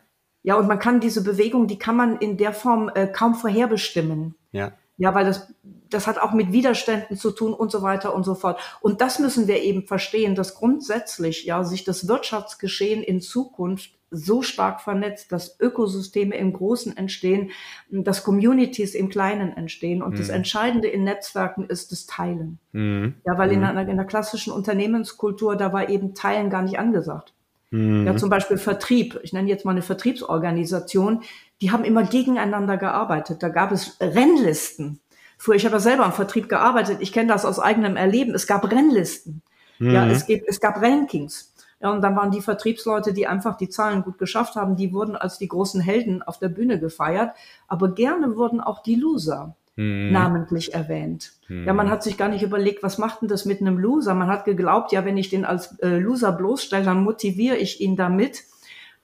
Ja, 0.44 0.54
und 0.54 0.68
man 0.68 0.78
kann 0.78 1.00
diese 1.00 1.24
Bewegung, 1.24 1.66
die 1.66 1.78
kann 1.78 1.96
man 1.96 2.18
in 2.18 2.36
der 2.36 2.52
Form 2.52 2.92
äh, 2.94 3.08
kaum 3.08 3.34
vorherbestimmen. 3.34 4.36
Ja. 4.52 4.70
Ja, 4.96 5.12
weil 5.14 5.24
das, 5.24 5.52
das 5.90 6.06
hat 6.06 6.18
auch 6.18 6.32
mit 6.32 6.52
Widerständen 6.52 7.16
zu 7.16 7.32
tun 7.32 7.52
und 7.52 7.72
so 7.72 7.82
weiter 7.82 8.14
und 8.14 8.24
so 8.24 8.34
fort. 8.34 8.60
Und 8.80 9.00
das 9.00 9.18
müssen 9.18 9.48
wir 9.48 9.60
eben 9.62 9.86
verstehen, 9.86 10.36
dass 10.36 10.54
grundsätzlich 10.54 11.44
ja 11.44 11.64
sich 11.64 11.82
das 11.82 12.06
Wirtschaftsgeschehen 12.06 13.02
in 13.02 13.20
Zukunft 13.20 13.90
so 14.14 14.42
stark 14.42 14.80
vernetzt, 14.80 15.32
dass 15.32 15.58
Ökosysteme 15.58 16.36
im 16.36 16.52
Großen 16.52 16.96
entstehen, 16.96 17.50
dass 17.90 18.22
Communities 18.22 18.94
im 18.94 19.08
Kleinen 19.08 19.56
entstehen. 19.56 20.02
Und 20.02 20.12
mhm. 20.12 20.18
das 20.18 20.28
Entscheidende 20.28 20.88
in 20.88 21.04
Netzwerken 21.04 21.64
ist 21.64 21.90
das 21.90 22.06
Teilen. 22.06 22.58
Mhm. 22.72 23.14
Ja, 23.26 23.36
weil 23.36 23.48
mhm. 23.48 23.54
in, 23.54 23.64
einer, 23.64 23.88
in 23.88 23.96
der 23.96 24.06
klassischen 24.06 24.52
Unternehmenskultur, 24.52 25.56
da 25.56 25.72
war 25.72 25.88
eben 25.88 26.14
Teilen 26.14 26.50
gar 26.50 26.62
nicht 26.62 26.78
angesagt. 26.78 27.34
Mhm. 27.70 28.06
Ja, 28.06 28.16
zum 28.16 28.30
Beispiel 28.30 28.56
Vertrieb. 28.56 29.18
Ich 29.24 29.32
nenne 29.32 29.48
jetzt 29.48 29.64
mal 29.64 29.72
eine 29.72 29.82
Vertriebsorganisation 29.82 31.22
die 31.60 31.70
haben 31.70 31.84
immer 31.84 32.04
gegeneinander 32.04 32.76
gearbeitet. 32.76 33.42
Da 33.42 33.48
gab 33.48 33.72
es 33.72 33.96
Rennlisten. 34.00 35.00
Früher, 35.38 35.56
ich 35.56 35.64
habe 35.64 35.76
ja 35.76 35.80
selber 35.80 36.04
im 36.04 36.12
Vertrieb 36.12 36.48
gearbeitet, 36.48 36.98
ich 37.00 37.12
kenne 37.12 37.28
das 37.28 37.44
aus 37.44 37.58
eigenem 37.58 37.96
Erleben. 37.96 38.34
Es 38.34 38.46
gab 38.46 38.70
Rennlisten. 38.70 39.42
Mhm. 39.78 39.90
Ja, 39.90 40.06
es, 40.06 40.26
gibt, 40.26 40.48
es 40.48 40.60
gab 40.60 40.80
Rankings. 40.80 41.54
Ja, 41.80 41.90
und 41.90 42.02
dann 42.02 42.16
waren 42.16 42.30
die 42.30 42.40
Vertriebsleute, 42.40 43.12
die 43.12 43.26
einfach 43.26 43.56
die 43.56 43.68
Zahlen 43.68 44.02
gut 44.02 44.18
geschafft 44.18 44.56
haben, 44.56 44.76
die 44.76 44.92
wurden 44.92 45.16
als 45.16 45.38
die 45.38 45.48
großen 45.48 45.80
Helden 45.80 46.22
auf 46.22 46.38
der 46.38 46.48
Bühne 46.48 46.78
gefeiert. 46.78 47.32
Aber 47.68 47.94
gerne 47.94 48.36
wurden 48.36 48.60
auch 48.60 48.82
die 48.82 48.94
Loser 48.94 49.56
mhm. 49.76 50.12
namentlich 50.12 50.74
erwähnt. 50.74 51.32
Mhm. 51.48 51.66
Ja, 51.66 51.72
man 51.72 51.90
hat 51.90 52.02
sich 52.02 52.16
gar 52.16 52.28
nicht 52.28 52.42
überlegt, 52.42 52.82
was 52.82 52.98
macht 52.98 53.22
denn 53.22 53.28
das 53.28 53.44
mit 53.44 53.60
einem 53.60 53.78
Loser? 53.78 54.14
Man 54.14 54.28
hat 54.28 54.44
geglaubt, 54.44 54.92
ja, 54.92 55.04
wenn 55.04 55.16
ich 55.16 55.28
den 55.28 55.44
als 55.44 55.78
äh, 55.80 55.98
Loser 55.98 56.32
bloßstelle, 56.32 56.84
dann 56.84 57.02
motiviere 57.04 57.56
ich 57.56 57.80
ihn 57.80 57.96
damit 57.96 58.44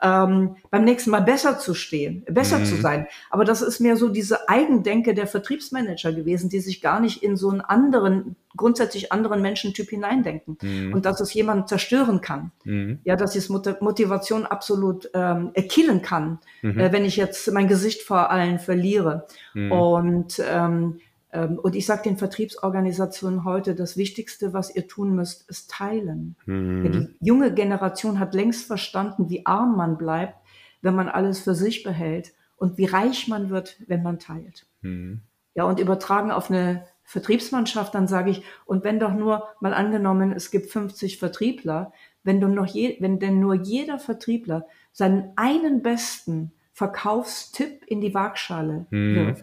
ähm, 0.03 0.57
beim 0.70 0.84
nächsten 0.84 1.11
Mal 1.11 1.20
besser 1.22 1.59
zu 1.59 1.74
stehen, 1.74 2.24
besser 2.28 2.59
mhm. 2.59 2.64
zu 2.64 2.76
sein. 2.76 3.07
Aber 3.30 3.44
das 3.44 3.62
ist 3.62 3.80
mehr 3.80 3.96
so 3.96 4.09
diese 4.09 4.48
Eigendenke 4.48 5.14
der 5.14 5.26
Vertriebsmanager 5.26 6.12
gewesen, 6.12 6.48
die 6.48 6.61
sich 6.61 6.80
gar 6.80 7.01
nicht 7.01 7.22
in 7.22 7.36
so 7.36 7.51
einen 7.51 7.61
anderen, 7.61 8.36
grundsätzlich 8.57 9.12
anderen 9.12 9.42
Menschentyp 9.42 9.90
hineindenken. 9.90 10.59
Mhm. 10.62 10.94
Und 10.94 11.05
dass 11.05 11.20
es 11.20 11.34
jemanden 11.34 11.66
zerstören 11.66 12.20
kann. 12.20 12.53
Mhm. 12.64 13.01
Ja, 13.05 13.16
dass 13.16 13.36
es 13.36 13.48
Motivation 13.48 14.46
absolut 14.46 15.11
ähm, 15.14 15.53
killen 15.68 16.03
kann, 16.03 16.38
mhm. 16.62 16.78
äh, 16.78 16.92
wenn 16.92 17.05
ich 17.05 17.16
jetzt 17.16 17.51
mein 17.53 17.68
Gesicht 17.68 18.03
vor 18.03 18.30
allen 18.30 18.59
verliere. 18.59 19.26
Mhm. 19.55 19.72
Und 19.72 20.42
ähm, 20.51 21.01
und 21.33 21.76
ich 21.76 21.87
sage 21.87 22.03
den 22.03 22.16
Vertriebsorganisationen 22.16 23.45
heute, 23.45 23.74
das 23.76 23.97
Wichtigste, 23.97 24.53
was 24.53 24.74
ihr 24.74 24.89
tun 24.89 25.14
müsst, 25.14 25.49
ist 25.49 25.70
teilen. 25.70 26.37
Mhm. 26.47 26.83
Die 27.20 27.26
junge 27.26 27.55
Generation 27.55 28.18
hat 28.18 28.35
längst 28.35 28.66
verstanden, 28.66 29.31
wie 29.31 29.47
arm 29.47 29.76
man 29.76 29.97
bleibt, 29.97 30.35
wenn 30.83 30.97
man 30.97 31.09
alles 31.09 31.39
für 31.41 31.55
sich 31.55 31.85
behält 31.85 32.33
und 32.57 32.78
wie 32.78 32.87
reich 32.87 33.28
man 33.28 33.51
wird, 33.51 33.76
wenn 33.87 34.03
man 34.03 34.18
teilt. 34.18 34.66
Mhm. 34.83 35.20
Ja, 35.55 35.64
und 35.64 35.78
übertragen 35.78 36.33
auf 36.33 36.51
eine 36.51 36.85
Vertriebsmannschaft, 37.05 37.95
dann 37.95 38.09
sage 38.09 38.31
ich, 38.31 38.43
und 38.66 38.85
wenn 38.85 39.01
doch 39.01 39.12
nur 39.12 39.49
mal 39.61 39.74
angenommen, 39.74 40.33
es 40.33 40.51
gibt 40.51 40.70
50 40.70 41.18
Vertriebler, 41.18 41.93
wenn 42.22 42.41
du 42.41 42.49
noch 42.49 42.66
je, 42.66 42.97
wenn 43.01 43.18
denn 43.18 43.41
nur 43.41 43.55
jeder 43.55 43.99
Vertriebler 43.99 44.66
seinen 44.93 45.33
einen 45.37 45.83
besten 45.83 46.53
Verkaufstipp 46.72 47.85
in 47.87 48.01
die 48.01 48.14
Waagschale 48.14 48.87
mhm. 48.91 49.37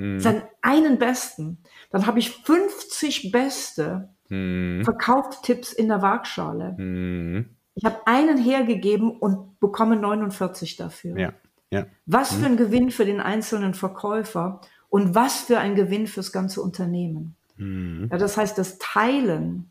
Hm. 0.00 0.18
Seinen 0.18 0.42
einen 0.62 0.98
besten. 0.98 1.58
Dann 1.90 2.06
habe 2.06 2.18
ich 2.18 2.30
50 2.30 3.30
beste 3.30 4.08
hm. 4.28 4.80
Verkaufstipps 4.82 5.74
in 5.74 5.88
der 5.88 6.00
Waagschale. 6.00 6.74
Hm. 6.76 7.50
Ich 7.74 7.84
habe 7.84 8.06
einen 8.06 8.38
hergegeben 8.38 9.10
und 9.10 9.60
bekomme 9.60 9.96
49 9.96 10.76
dafür. 10.76 11.18
Ja. 11.18 11.32
Ja. 11.70 11.86
Was 12.06 12.32
für 12.32 12.46
hm. 12.46 12.52
ein 12.52 12.56
Gewinn 12.56 12.90
für 12.90 13.04
den 13.04 13.20
einzelnen 13.20 13.74
Verkäufer 13.74 14.62
und 14.88 15.14
was 15.14 15.42
für 15.42 15.58
ein 15.58 15.76
Gewinn 15.76 16.06
fürs 16.06 16.32
ganze 16.32 16.62
Unternehmen. 16.62 17.36
Hm. 17.58 18.08
Ja, 18.10 18.16
das 18.16 18.38
heißt, 18.38 18.56
das 18.56 18.78
Teilen, 18.78 19.68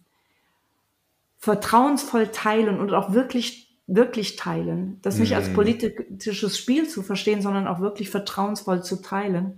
vertrauensvoll 1.40 2.28
teilen 2.28 2.80
und 2.80 2.94
auch 2.94 3.14
wirklich 3.14 3.66
wirklich 3.92 4.36
teilen, 4.36 5.00
das 5.02 5.18
nicht 5.18 5.36
als 5.36 5.48
hm. 5.48 5.56
politisches 5.56 6.60
Spiel 6.60 6.88
zu 6.88 7.02
verstehen, 7.02 7.42
sondern 7.42 7.66
auch 7.66 7.80
wirklich 7.80 8.12
vertrauensvoll 8.12 8.84
zu 8.84 9.02
teilen, 9.02 9.58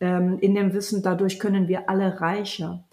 ähm, 0.00 0.38
in 0.40 0.54
dem 0.54 0.72
Wissen, 0.72 1.02
dadurch 1.02 1.38
können 1.38 1.68
wir 1.68 1.88
alle 1.88 2.20
reicher 2.20 2.84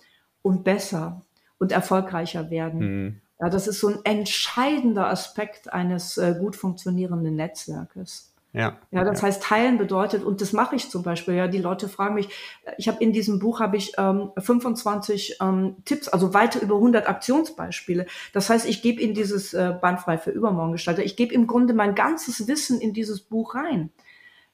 und 0.41 0.63
besser 0.63 1.21
und 1.57 1.71
erfolgreicher 1.71 2.49
werden. 2.49 2.79
Mhm. 2.79 3.21
Ja, 3.39 3.49
das 3.49 3.67
ist 3.67 3.79
so 3.79 3.89
ein 3.89 3.99
entscheidender 4.03 5.09
Aspekt 5.09 5.73
eines 5.73 6.17
äh, 6.17 6.35
gut 6.39 6.55
funktionierenden 6.55 7.35
Netzwerkes. 7.35 8.31
Ja, 8.55 8.77
ja, 8.89 9.03
das 9.03 9.19
ja. 9.19 9.27
heißt, 9.27 9.43
teilen 9.43 9.77
bedeutet, 9.77 10.23
und 10.23 10.39
das 10.39 10.53
mache 10.53 10.77
ich 10.77 10.89
zum 10.89 11.03
Beispiel, 11.03 11.33
ja, 11.33 11.49
die 11.49 11.57
Leute 11.57 11.89
fragen 11.89 12.15
mich, 12.15 12.29
ich 12.77 12.87
habe 12.87 13.03
in 13.03 13.11
diesem 13.11 13.37
Buch 13.37 13.59
habe 13.59 13.75
ich 13.75 13.91
ähm, 13.97 14.31
25 14.37 15.39
ähm, 15.41 15.75
Tipps, 15.83 16.07
also 16.07 16.33
weiter 16.33 16.61
über 16.61 16.75
100 16.75 17.09
Aktionsbeispiele. 17.09 18.05
Das 18.31 18.49
heißt, 18.49 18.65
ich 18.65 18.81
gebe 18.81 19.01
in 19.01 19.13
dieses 19.13 19.53
äh, 19.53 19.73
Bandfrei 19.81 20.17
für 20.17 20.31
Übermorgen 20.31 20.71
gestalter, 20.71 21.03
ich 21.03 21.17
gebe 21.17 21.33
im 21.33 21.47
Grunde 21.47 21.73
mein 21.73 21.95
ganzes 21.95 22.47
Wissen 22.47 22.79
in 22.79 22.93
dieses 22.93 23.19
Buch 23.19 23.55
rein. 23.55 23.89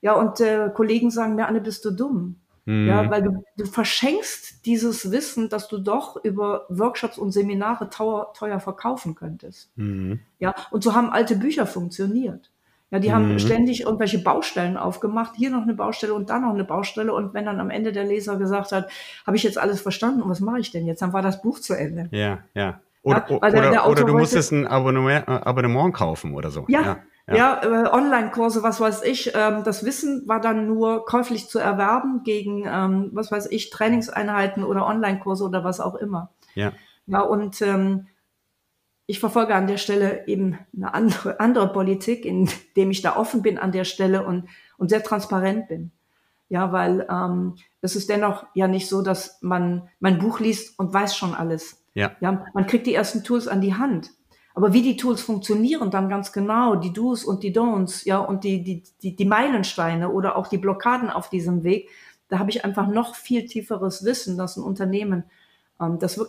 Ja, 0.02 0.14
und 0.14 0.40
äh, 0.40 0.72
Kollegen 0.74 1.12
sagen 1.12 1.36
mir, 1.36 1.48
Anne, 1.48 1.62
bist 1.62 1.86
du 1.86 1.92
dumm? 1.92 2.41
Mhm. 2.66 2.88
Ja, 2.88 3.10
weil 3.10 3.24
du, 3.24 3.44
du 3.58 3.66
verschenkst 3.66 4.66
dieses 4.66 5.12
Wissen, 5.12 5.50
dass 5.50 5.68
du 5.68 5.80
doch 5.80 6.24
über 6.24 6.66
Workshops 6.70 7.18
und 7.18 7.32
Seminare 7.32 7.90
teuer, 7.90 8.32
teuer 8.34 8.60
verkaufen 8.60 9.16
könntest. 9.16 9.72
Mhm. 9.76 10.20
Ja, 10.40 10.56
und 10.70 10.84
so 10.84 10.94
haben 10.94 11.10
alte 11.10 11.36
Bücher 11.36 11.66
funktioniert. 11.66 12.52
Ja, 12.92 13.00
die 13.00 13.08
mhm. 13.08 13.14
haben 13.14 13.40
ständig 13.40 13.82
irgendwelche 13.82 14.20
Baustellen 14.20 14.78
aufgemacht, 14.78 15.36
hier 15.36 15.50
noch 15.50 15.64
eine 15.64 15.74
Baustelle 15.74 16.14
und 16.14 16.30
da 16.30 16.40
noch 16.40 16.54
eine 16.54 16.66
Baustelle. 16.66 17.14
Und 17.14 17.34
wenn 17.34 17.46
dann 17.46 17.60
am 17.60 17.70
Ende 17.70 17.94
der 17.94 18.04
Leser 18.04 18.38
gesagt 18.38 18.74
hat, 18.74 18.92
habe 19.26 19.38
ich 19.38 19.44
jetzt 19.44 19.58
alles 19.58 19.82
verstanden 19.82 20.22
und 20.22 20.30
was 20.30 20.42
mache 20.42 20.60
ich 20.60 20.72
denn 20.72 20.86
jetzt? 20.86 21.02
Dann 21.02 21.14
war 21.14 21.22
das 21.22 21.42
Buch 21.42 21.60
zu 21.60 21.74
Ende. 21.74 22.10
Ja, 22.12 22.40
ja. 22.54 22.82
Oder, 23.04 23.26
ja, 23.30 23.38
oder, 23.38 23.52
der, 23.52 23.72
der 23.72 23.88
oder 23.88 24.04
du 24.04 24.14
musstest 24.16 24.52
ein 24.52 24.68
Abonnement, 24.68 25.28
äh, 25.28 25.32
Abonnement 25.32 25.92
kaufen 25.94 26.36
oder 26.36 26.52
so. 26.52 26.66
Ja, 26.68 26.82
ja. 26.82 27.00
Ja, 27.28 27.36
ja 27.36 27.64
äh, 27.64 27.90
Online-Kurse, 27.90 28.64
was 28.64 28.80
weiß 28.80 29.04
ich. 29.04 29.32
Ähm, 29.36 29.64
das 29.64 29.86
Wissen 29.86 30.28
war 30.28 30.42
dann 30.42 30.68
nur 30.68 31.06
käuflich 31.06 31.48
zu 31.48 31.60
erwerben 31.60 32.24
gegen, 32.24 32.66
ähm, 32.66 33.10
was 33.14 33.32
weiß 33.32 33.52
ich, 33.52 33.70
Trainingseinheiten 33.70 34.64
oder 34.64 34.86
Online-Kurse 34.86 35.44
oder 35.46 35.64
was 35.64 35.80
auch 35.80 35.96
immer. 35.96 36.32
Ja. 36.56 36.74
Ja, 37.08 37.22
und 37.22 37.62
ähm, 37.62 38.08
ich 39.06 39.20
verfolge 39.20 39.56
an 39.56 39.68
der 39.68 39.78
Stelle 39.78 40.28
eben 40.28 40.58
eine 40.76 40.94
andere, 40.94 41.40
andere 41.40 41.72
Politik, 41.74 42.26
indem 42.26 42.92
ich 42.92 43.02
da 43.02 43.18
offen 43.18 43.42
bin 43.42 43.58
an 43.58 43.72
der 43.72 43.84
Stelle 43.84 44.26
und, 44.26 44.48
und 44.78 44.90
sehr 44.90 45.04
transparent 45.04 45.68
bin. 45.68 45.92
Ja, 46.48 46.72
weil 46.72 47.08
ähm, 47.10 47.56
es 47.82 47.96
ist 47.96 48.10
dennoch 48.10 48.46
ja 48.54 48.68
nicht 48.68 48.88
so, 48.88 49.02
dass 49.02 49.42
man 49.42 49.90
mein 50.00 50.20
Buch 50.20 50.40
liest 50.40 50.78
und 50.80 50.94
weiß 50.94 51.16
schon 51.16 51.34
alles. 51.34 51.84
Ja. 51.94 52.12
ja. 52.20 52.46
Man 52.54 52.68
kriegt 52.68 52.88
die 52.88 52.94
ersten 52.94 53.24
Tools 53.24 53.48
an 53.48 53.62
die 53.62 53.76
Hand. 53.76 54.12
Aber 54.54 54.74
wie 54.74 54.82
die 54.82 54.98
Tools 54.98 55.22
funktionieren 55.22 55.92
dann 55.92 56.10
ganz 56.10 56.34
genau, 56.34 56.76
die 56.76 56.94
Do's 56.94 57.24
und 57.24 57.44
die 57.44 57.56
Don'ts, 57.56 58.06
ja, 58.06 58.20
und 58.20 58.44
die, 58.44 58.64
die, 58.64 58.84
die, 59.02 59.16
die 59.16 59.26
Meilensteine 59.26 60.10
oder 60.10 60.36
auch 60.36 60.48
die 60.48 60.58
Blockaden 60.58 61.10
auf 61.10 61.30
diesem 61.30 61.64
Weg, 61.64 61.90
da 62.28 62.40
habe 62.40 62.50
ich 62.50 62.66
einfach 62.66 62.88
noch 62.88 63.16
viel 63.16 63.46
tieferes 63.46 64.04
Wissen, 64.04 64.38
dass 64.38 64.58
ein 64.58 64.64
Unternehmen, 64.64 65.24
ähm, 65.80 66.00
das 66.00 66.20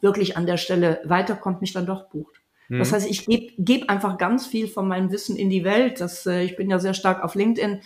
wirklich 0.00 0.36
an 0.36 0.46
der 0.46 0.56
Stelle 0.56 1.00
weiterkommt, 1.04 1.60
mich 1.60 1.72
dann 1.72 1.86
doch 1.86 2.08
bucht. 2.08 2.40
Mhm. 2.68 2.78
Das 2.78 2.92
heißt, 2.92 3.08
ich 3.08 3.26
gebe 3.26 3.52
geb 3.58 3.88
einfach 3.88 4.18
ganz 4.18 4.46
viel 4.46 4.68
von 4.68 4.88
meinem 4.88 5.10
Wissen 5.10 5.36
in 5.36 5.50
die 5.50 5.64
Welt. 5.64 6.00
Das, 6.00 6.26
äh, 6.26 6.42
ich 6.42 6.56
bin 6.56 6.70
ja 6.70 6.78
sehr 6.78 6.94
stark 6.94 7.22
auf 7.22 7.34
LinkedIn 7.34 7.80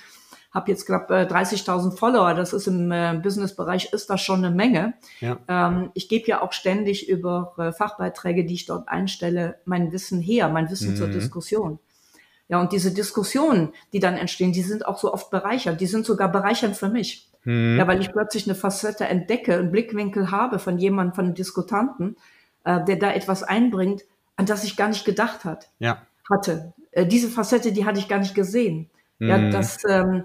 habe 0.53 0.71
jetzt 0.71 0.87
knapp 0.87 1.11
äh, 1.11 1.25
30.000 1.25 1.97
Follower. 1.97 2.35
Das 2.35 2.53
ist 2.53 2.67
im 2.67 2.91
äh, 2.91 3.19
Businessbereich 3.23 3.93
ist 3.93 4.11
das 4.11 4.21
schon 4.21 4.45
eine 4.45 4.55
Menge. 4.55 4.95
Ja. 5.21 5.39
Ähm, 5.49 5.91
ich 5.95 6.09
gebe 6.09 6.27
ja 6.27 6.43
auch 6.43 6.53
ständig 6.53 7.09
über 7.09 7.55
äh, 7.59 7.73
Fachbeiträge, 7.73 8.45
die 8.45 8.55
ich 8.55 8.67
dort 8.67 8.89
einstelle, 8.89 9.57
mein 9.65 9.93
Wissen 9.93 10.21
her, 10.21 10.49
mein 10.49 10.71
Wissen 10.71 10.93
mhm. 10.93 10.97
zur 10.97 11.09
Diskussion. 11.09 11.79
Ja, 12.49 12.61
und 12.61 12.73
diese 12.73 12.93
Diskussionen, 12.93 13.73
die 13.93 14.01
dann 14.01 14.17
entstehen, 14.17 14.53
die 14.53 14.63
sind 14.63 14.85
auch 14.85 14.99
so 14.99 15.15
oft 15.15 15.31
bereichert. 15.31 15.81
Die 15.81 15.87
sind 15.87 16.05
sogar 16.05 16.31
bereichernd 16.33 16.77
für 16.77 16.89
mich. 16.89 17.29
Mhm. 17.45 17.77
Ja, 17.79 17.87
weil 17.87 18.01
ich 18.01 18.11
plötzlich 18.11 18.47
eine 18.47 18.57
Facette 18.57 19.07
entdecke, 19.07 19.55
einen 19.55 19.71
Blickwinkel 19.71 20.33
habe 20.33 20.59
von 20.59 20.77
jemandem, 20.79 21.15
von 21.15 21.25
einem 21.27 21.35
Diskutanten, 21.35 22.17
äh, 22.65 22.85
der 22.85 22.97
da 22.97 23.13
etwas 23.13 23.45
einbringt, 23.45 24.03
an 24.35 24.47
das 24.47 24.65
ich 24.65 24.77
gar 24.77 24.89
nicht 24.89 25.05
gedacht 25.05 25.45
hat, 25.45 25.71
ja. 25.79 26.03
hatte. 26.29 26.73
Äh, 26.91 27.07
diese 27.07 27.29
Facette, 27.29 27.71
die 27.71 27.87
hatte 27.87 28.01
ich 28.01 28.09
gar 28.09 28.19
nicht 28.19 28.35
gesehen. 28.35 28.91
Ja, 29.21 29.39
mhm. 29.39 29.51
das, 29.51 29.79
ähm, 29.89 30.25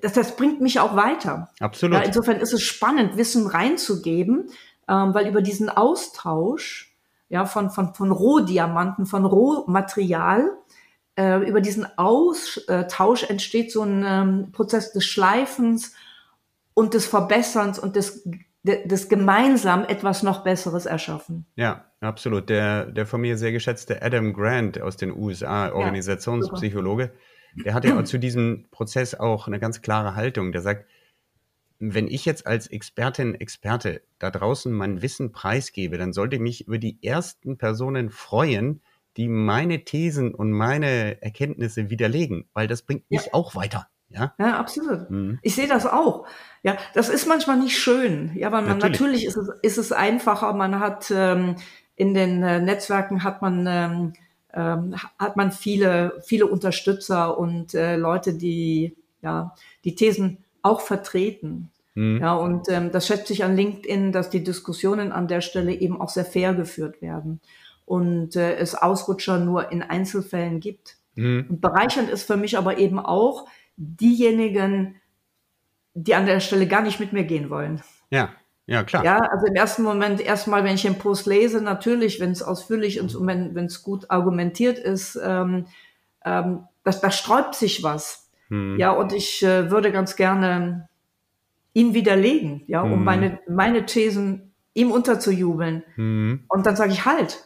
das, 0.00 0.12
das 0.14 0.36
bringt 0.36 0.60
mich 0.60 0.80
auch 0.80 0.96
weiter. 0.96 1.50
Absolut. 1.60 1.98
Ja, 1.98 2.04
insofern 2.04 2.36
ist 2.38 2.52
es 2.52 2.62
spannend, 2.62 3.16
Wissen 3.16 3.46
reinzugeben, 3.46 4.50
ähm, 4.88 5.14
weil 5.14 5.28
über 5.28 5.42
diesen 5.42 5.68
Austausch 5.68 6.96
ja, 7.28 7.44
von, 7.44 7.70
von, 7.70 7.94
von 7.94 8.12
Rohdiamanten, 8.12 9.06
von 9.06 9.24
Rohmaterial, 9.24 10.50
äh, 11.16 11.48
über 11.48 11.60
diesen 11.60 11.86
Austausch 11.98 13.24
entsteht 13.24 13.72
so 13.72 13.82
ein 13.82 14.04
ähm, 14.06 14.52
Prozess 14.52 14.92
des 14.92 15.04
Schleifens 15.04 15.94
und 16.74 16.94
des 16.94 17.06
Verbesserns 17.06 17.78
und 17.78 17.96
des, 17.96 18.28
des 18.62 19.08
gemeinsam 19.08 19.84
etwas 19.84 20.22
noch 20.22 20.44
Besseres 20.44 20.86
erschaffen. 20.86 21.46
Ja, 21.56 21.86
absolut. 22.00 22.48
Der, 22.48 22.86
der 22.86 23.06
von 23.06 23.20
mir 23.20 23.38
sehr 23.38 23.52
geschätzte 23.52 24.02
Adam 24.02 24.34
Grant 24.34 24.80
aus 24.80 24.96
den 24.96 25.16
USA, 25.16 25.72
Organisationspsychologe, 25.72 27.04
ja, 27.04 27.10
der 27.64 27.74
hat 27.74 27.84
ja 27.84 28.04
zu 28.04 28.18
diesem 28.18 28.66
Prozess 28.70 29.14
auch 29.14 29.46
eine 29.46 29.58
ganz 29.58 29.82
klare 29.82 30.14
Haltung. 30.14 30.52
Der 30.52 30.62
sagt, 30.62 30.86
wenn 31.78 32.08
ich 32.08 32.24
jetzt 32.24 32.46
als 32.46 32.66
Expertin, 32.66 33.34
Experte 33.34 34.02
da 34.18 34.30
draußen 34.30 34.72
mein 34.72 35.02
Wissen 35.02 35.32
preisgebe, 35.32 35.98
dann 35.98 36.12
sollte 36.12 36.36
ich 36.36 36.42
mich 36.42 36.66
über 36.66 36.78
die 36.78 36.98
ersten 37.02 37.58
Personen 37.58 38.10
freuen, 38.10 38.80
die 39.16 39.28
meine 39.28 39.84
Thesen 39.84 40.34
und 40.34 40.52
meine 40.52 41.22
Erkenntnisse 41.22 41.90
widerlegen, 41.90 42.48
weil 42.52 42.66
das 42.66 42.82
bringt 42.82 43.10
mich 43.10 43.26
ja. 43.26 43.34
auch 43.34 43.54
weiter. 43.54 43.88
Ja, 44.08 44.34
ja 44.38 44.58
absolut. 44.58 45.10
Mhm. 45.10 45.38
Ich 45.42 45.54
sehe 45.54 45.66
das 45.66 45.86
auch. 45.86 46.26
Ja, 46.62 46.76
das 46.94 47.08
ist 47.08 47.26
manchmal 47.26 47.58
nicht 47.58 47.78
schön. 47.78 48.32
Ja, 48.34 48.52
weil 48.52 48.62
man 48.62 48.78
natürlich, 48.78 49.24
natürlich 49.24 49.24
ist, 49.26 49.36
es, 49.36 49.48
ist 49.62 49.78
es 49.78 49.92
einfacher. 49.92 50.52
Man 50.52 50.80
hat 50.80 51.10
ähm, 51.14 51.56
in 51.96 52.14
den 52.14 52.42
äh, 52.42 52.60
Netzwerken 52.60 53.24
hat 53.24 53.42
man 53.42 53.66
ähm, 53.66 54.12
ähm, 54.56 54.96
hat 55.18 55.36
man 55.36 55.52
viele, 55.52 56.20
viele 56.24 56.46
Unterstützer 56.46 57.38
und 57.38 57.74
äh, 57.74 57.96
Leute, 57.96 58.34
die 58.34 58.96
ja 59.22 59.54
die 59.84 59.94
Thesen 59.94 60.38
auch 60.62 60.80
vertreten. 60.80 61.70
Mhm. 61.94 62.20
Ja, 62.20 62.34
und 62.34 62.68
ähm, 62.70 62.90
das 62.90 63.06
schätzt 63.06 63.28
sich 63.28 63.44
an 63.44 63.54
LinkedIn, 63.54 64.12
dass 64.12 64.30
die 64.30 64.42
Diskussionen 64.42 65.12
an 65.12 65.28
der 65.28 65.42
Stelle 65.42 65.72
eben 65.74 66.00
auch 66.00 66.08
sehr 66.08 66.24
fair 66.24 66.54
geführt 66.54 67.02
werden 67.02 67.40
und 67.84 68.34
äh, 68.34 68.56
es 68.56 68.74
Ausrutscher 68.74 69.38
nur 69.38 69.70
in 69.70 69.82
Einzelfällen 69.82 70.60
gibt. 70.60 70.96
Mhm. 71.14 71.46
Und 71.50 71.60
bereichernd 71.60 72.08
ist 72.08 72.26
für 72.26 72.36
mich 72.38 72.56
aber 72.56 72.78
eben 72.78 72.98
auch 72.98 73.46
diejenigen, 73.76 74.96
die 75.92 76.14
an 76.14 76.26
der 76.26 76.40
Stelle 76.40 76.66
gar 76.66 76.82
nicht 76.82 76.98
mit 76.98 77.12
mir 77.12 77.24
gehen 77.24 77.50
wollen. 77.50 77.82
Ja. 78.10 78.30
Ja, 78.66 78.82
klar. 78.82 79.04
Ja, 79.04 79.18
also 79.18 79.46
im 79.46 79.54
ersten 79.54 79.82
Moment 79.82 80.20
erstmal, 80.20 80.64
wenn 80.64 80.74
ich 80.74 80.82
den 80.82 80.98
Post 80.98 81.26
lese, 81.26 81.60
natürlich, 81.60 82.18
wenn 82.18 82.32
es 82.32 82.42
ausführlich 82.42 83.00
und 83.00 83.14
wenn 83.26 83.64
es 83.64 83.82
gut 83.82 84.10
argumentiert 84.10 84.78
ist, 84.78 85.18
ähm, 85.22 85.66
ähm, 86.24 86.64
das, 86.82 87.00
da 87.00 87.10
sträubt 87.10 87.54
sich 87.54 87.82
was. 87.82 88.28
Hm. 88.48 88.76
Ja, 88.78 88.90
und 88.90 89.12
ich 89.12 89.42
äh, 89.42 89.70
würde 89.70 89.92
ganz 89.92 90.16
gerne 90.16 90.88
ihn 91.72 91.94
widerlegen, 91.94 92.62
ja, 92.66 92.82
um 92.82 92.92
hm. 92.92 93.04
meine, 93.04 93.38
meine 93.48 93.86
Thesen 93.86 94.52
ihm 94.74 94.90
unterzujubeln. 94.90 95.84
Hm. 95.94 96.44
Und 96.48 96.66
dann 96.66 96.76
sage 96.76 96.92
ich 96.92 97.04
halt. 97.04 97.44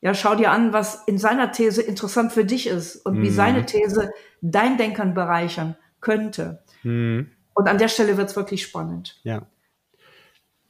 Ja, 0.00 0.12
schau 0.12 0.34
dir 0.34 0.50
an, 0.50 0.74
was 0.74 1.02
in 1.06 1.16
seiner 1.16 1.50
These 1.50 1.80
interessant 1.80 2.32
für 2.32 2.44
dich 2.44 2.66
ist 2.66 2.96
und 3.06 3.22
wie 3.22 3.28
hm. 3.28 3.34
seine 3.34 3.66
These 3.66 4.10
dein 4.42 4.76
Denkern 4.76 5.14
bereichern 5.14 5.76
könnte. 6.00 6.62
Hm. 6.82 7.30
Und 7.54 7.68
an 7.68 7.78
der 7.78 7.88
Stelle 7.88 8.16
wird 8.16 8.28
es 8.28 8.36
wirklich 8.36 8.62
spannend. 8.62 9.18
Ja. 9.22 9.46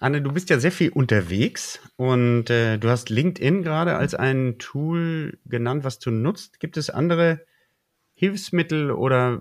Anne, 0.04 0.20
du 0.20 0.32
bist 0.32 0.50
ja 0.50 0.58
sehr 0.58 0.70
viel 0.70 0.90
unterwegs 0.90 1.80
und 1.96 2.50
äh, 2.50 2.76
du 2.76 2.90
hast 2.90 3.08
LinkedIn 3.08 3.62
gerade 3.62 3.96
als 3.96 4.14
ein 4.14 4.56
Tool 4.58 5.38
genannt, 5.46 5.82
was 5.82 5.98
du 5.98 6.10
nutzt. 6.10 6.60
Gibt 6.60 6.76
es 6.76 6.90
andere 6.90 7.40
Hilfsmittel 8.12 8.90
oder 8.90 9.40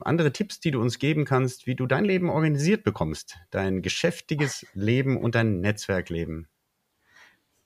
andere 0.00 0.32
Tipps, 0.32 0.60
die 0.60 0.70
du 0.70 0.80
uns 0.80 0.98
geben 0.98 1.26
kannst, 1.26 1.66
wie 1.66 1.74
du 1.74 1.84
dein 1.84 2.06
Leben 2.06 2.30
organisiert 2.30 2.84
bekommst, 2.84 3.36
dein 3.50 3.82
geschäftiges 3.82 4.66
Leben 4.72 5.18
und 5.18 5.34
dein 5.34 5.60
Netzwerkleben? 5.60 6.48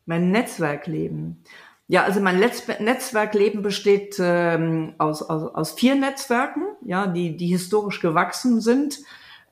Mein 0.04 0.32
Netzwerkleben. 0.32 1.44
Ja, 1.86 2.02
also 2.02 2.20
mein 2.20 2.40
Letz 2.40 2.66
Netzwerkleben 2.80 3.62
besteht 3.62 4.16
ähm, 4.18 4.94
aus, 4.98 5.22
aus, 5.22 5.54
aus 5.54 5.72
vier 5.74 5.94
Netzwerken, 5.94 6.64
ja, 6.84 7.06
die, 7.06 7.36
die 7.36 7.46
historisch 7.46 8.00
gewachsen 8.00 8.60
sind. 8.60 8.98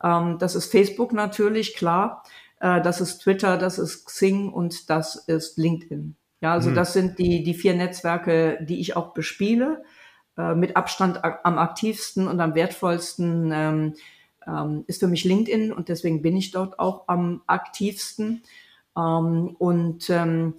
Ähm, 0.02 0.38
das 0.40 0.56
ist 0.56 0.72
Facebook 0.72 1.12
natürlich, 1.12 1.76
klar. 1.76 2.24
Äh, 2.60 2.80
das 2.82 3.00
ist 3.00 3.18
Twitter, 3.18 3.56
das 3.56 3.78
ist 3.78 4.06
Xing 4.06 4.52
und 4.52 4.88
das 4.90 5.16
ist 5.16 5.58
LinkedIn. 5.58 6.16
Ja, 6.40 6.52
also 6.52 6.70
mhm. 6.70 6.74
das 6.74 6.92
sind 6.92 7.18
die, 7.18 7.42
die 7.42 7.54
vier 7.54 7.74
Netzwerke, 7.74 8.58
die 8.62 8.80
ich 8.80 8.96
auch 8.96 9.12
bespiele. 9.12 9.82
Äh, 10.38 10.54
mit 10.54 10.76
Abstand 10.76 11.20
am 11.22 11.58
aktivsten 11.58 12.28
und 12.28 12.40
am 12.40 12.54
wertvollsten 12.54 13.50
ähm, 13.52 13.94
ähm, 14.46 14.84
ist 14.86 15.00
für 15.00 15.08
mich 15.08 15.24
LinkedIn 15.24 15.72
und 15.72 15.88
deswegen 15.88 16.22
bin 16.22 16.36
ich 16.36 16.50
dort 16.50 16.78
auch 16.78 17.08
am 17.08 17.42
aktivsten. 17.46 18.42
Ähm, 18.96 19.56
und 19.58 20.08
ähm, 20.08 20.54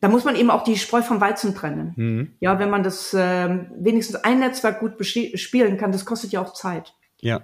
da 0.00 0.08
muss 0.08 0.24
man 0.24 0.36
eben 0.36 0.50
auch 0.50 0.64
die 0.64 0.76
Spreu 0.76 1.02
vom 1.02 1.20
Weizen 1.20 1.54
trennen. 1.54 1.92
Mhm. 1.96 2.32
Ja, 2.40 2.58
wenn 2.58 2.70
man 2.70 2.82
das 2.82 3.14
ähm, 3.18 3.70
wenigstens 3.76 4.16
ein 4.16 4.38
Netzwerk 4.38 4.80
gut 4.80 4.94
spielen 5.04 5.76
kann, 5.76 5.92
das 5.92 6.06
kostet 6.06 6.32
ja 6.32 6.40
auch 6.40 6.54
Zeit. 6.54 6.94
Ja. 7.20 7.42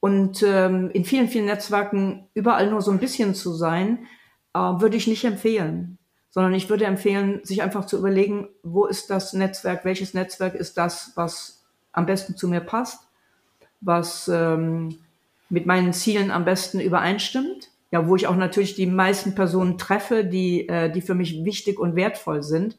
Und 0.00 0.42
ähm, 0.42 0.90
in 0.92 1.04
vielen, 1.04 1.28
vielen 1.28 1.44
Netzwerken 1.44 2.26
überall 2.34 2.70
nur 2.70 2.80
so 2.80 2.90
ein 2.90 2.98
bisschen 2.98 3.34
zu 3.34 3.52
sein, 3.52 4.06
äh, 4.54 4.58
würde 4.58 4.96
ich 4.96 5.06
nicht 5.06 5.24
empfehlen. 5.24 5.98
Sondern 6.30 6.54
ich 6.54 6.70
würde 6.70 6.86
empfehlen, 6.86 7.40
sich 7.44 7.62
einfach 7.62 7.84
zu 7.84 7.98
überlegen, 7.98 8.48
wo 8.62 8.86
ist 8.86 9.10
das 9.10 9.32
Netzwerk, 9.34 9.84
welches 9.84 10.14
Netzwerk 10.14 10.54
ist 10.54 10.78
das, 10.78 11.12
was 11.16 11.64
am 11.92 12.06
besten 12.06 12.36
zu 12.36 12.48
mir 12.48 12.60
passt, 12.60 13.02
was 13.80 14.28
ähm, 14.28 14.98
mit 15.48 15.66
meinen 15.66 15.92
Zielen 15.92 16.30
am 16.30 16.44
besten 16.44 16.80
übereinstimmt. 16.80 17.70
Ja, 17.92 18.06
wo 18.06 18.14
ich 18.14 18.28
auch 18.28 18.36
natürlich 18.36 18.76
die 18.76 18.86
meisten 18.86 19.34
Personen 19.34 19.76
treffe, 19.76 20.24
die, 20.24 20.68
äh, 20.68 20.90
die 20.92 21.00
für 21.00 21.14
mich 21.14 21.44
wichtig 21.44 21.80
und 21.80 21.96
wertvoll 21.96 22.44
sind 22.44 22.78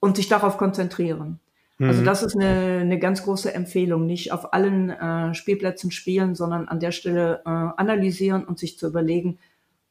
und 0.00 0.16
sich 0.16 0.28
darauf 0.28 0.58
konzentrieren. 0.58 1.38
Also 1.78 2.00
mhm. 2.00 2.04
das 2.06 2.22
ist 2.22 2.34
eine, 2.34 2.80
eine 2.80 2.98
ganz 2.98 3.22
große 3.22 3.52
Empfehlung. 3.52 4.06
Nicht 4.06 4.32
auf 4.32 4.54
allen 4.54 4.90
äh, 4.90 5.34
Spielplätzen 5.34 5.90
spielen, 5.90 6.34
sondern 6.34 6.68
an 6.68 6.80
der 6.80 6.92
Stelle 6.92 7.42
äh, 7.44 7.50
analysieren 7.50 8.44
und 8.44 8.58
sich 8.58 8.78
zu 8.78 8.86
überlegen, 8.86 9.38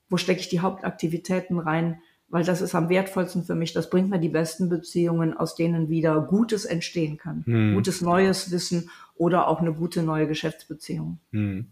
wo 0.10 0.18
stecke 0.18 0.40
ich 0.40 0.50
die 0.50 0.62
Hauptaktivitäten 0.62 1.60
rein, 1.60 2.00
weil 2.28 2.44
das 2.44 2.62
ist 2.62 2.74
am 2.74 2.90
wertvollsten 2.90 3.44
für 3.44 3.56
mich. 3.56 3.74
Das 3.74 3.90
bringt 3.90 4.10
mir 4.10 4.20
die 4.20 4.30
besten 4.30 4.68
Beziehungen, 4.68 5.36
aus 5.36 5.56
denen 5.56 5.90
wieder 5.90 6.22
Gutes 6.22 6.66
entstehen 6.66 7.18
kann. 7.18 7.44
Mhm. 7.46 7.76
Gutes 7.76 8.02
neues 8.02 8.52
Wissen 8.52 8.90
oder 9.16 9.48
auch 9.48 9.62
eine 9.62 9.74
gute 9.74 10.02
neue 10.02 10.28
Geschäftsbeziehung. 10.28 11.20
Mhm. 11.32 11.68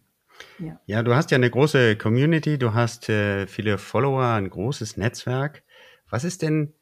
Ja. 0.60 0.80
ja, 0.86 1.04
du 1.04 1.16
hast 1.16 1.32
ja 1.32 1.36
eine 1.36 1.50
große 1.50 1.96
Community, 1.96 2.58
du 2.58 2.74
hast 2.74 3.08
äh, 3.10 3.46
viele 3.48 3.78
Follower, 3.78 4.26
ein 4.26 4.50
großes 4.50 4.98
Netzwerk. 4.98 5.64
Was 6.10 6.24
ist 6.24 6.42
denn 6.42 6.74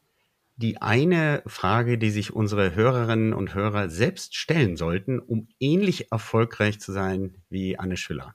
die 0.56 0.80
eine 0.80 1.42
Frage, 1.46 1.98
die 1.98 2.10
sich 2.10 2.32
unsere 2.32 2.74
Hörerinnen 2.74 3.32
und 3.32 3.54
Hörer 3.54 3.88
selbst 3.88 4.36
stellen 4.36 4.76
sollten, 4.76 5.18
um 5.18 5.48
ähnlich 5.58 6.12
erfolgreich 6.12 6.80
zu 6.80 6.92
sein 6.92 7.36
wie 7.48 7.78
Anne 7.78 7.96
Schüller? 7.96 8.34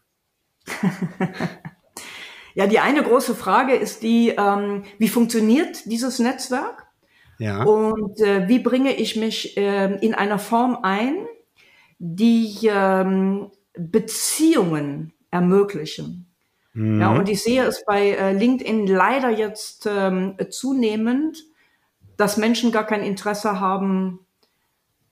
ja, 2.56 2.68
die 2.68 2.80
eine 2.80 3.04
große 3.04 3.36
Frage 3.36 3.74
ist 3.74 4.04
die, 4.04 4.30
ähm, 4.38 4.84
wie 4.98 5.10
funktioniert 5.10 5.86
dieses 5.86 6.20
Netzwerk? 6.20 6.88
Ja. 7.40 7.64
Und 7.64 8.20
äh, 8.20 8.48
wie 8.48 8.60
bringe 8.60 8.96
ich 8.96 9.16
mich 9.16 9.58
äh, 9.58 9.96
in 10.02 10.16
einer 10.16 10.40
Form 10.40 10.80
ein, 10.82 11.28
die 12.00 12.58
ähm, 12.64 13.52
Beziehungen 13.78 15.14
ermöglichen? 15.30 16.34
Mhm. 16.74 17.02
Ja, 17.02 17.12
und 17.12 17.30
ich 17.30 17.44
sehe 17.44 17.64
es 17.64 17.84
bei 17.86 18.12
äh, 18.12 18.34
LinkedIn 18.34 18.88
leider 18.88 19.30
jetzt 19.30 19.88
ähm, 19.90 20.36
zunehmend, 20.50 21.44
dass 22.18 22.38
Menschen 22.38 22.72
gar 22.72 22.86
kein 22.86 23.04
Interesse 23.04 23.60
haben, 23.60 24.20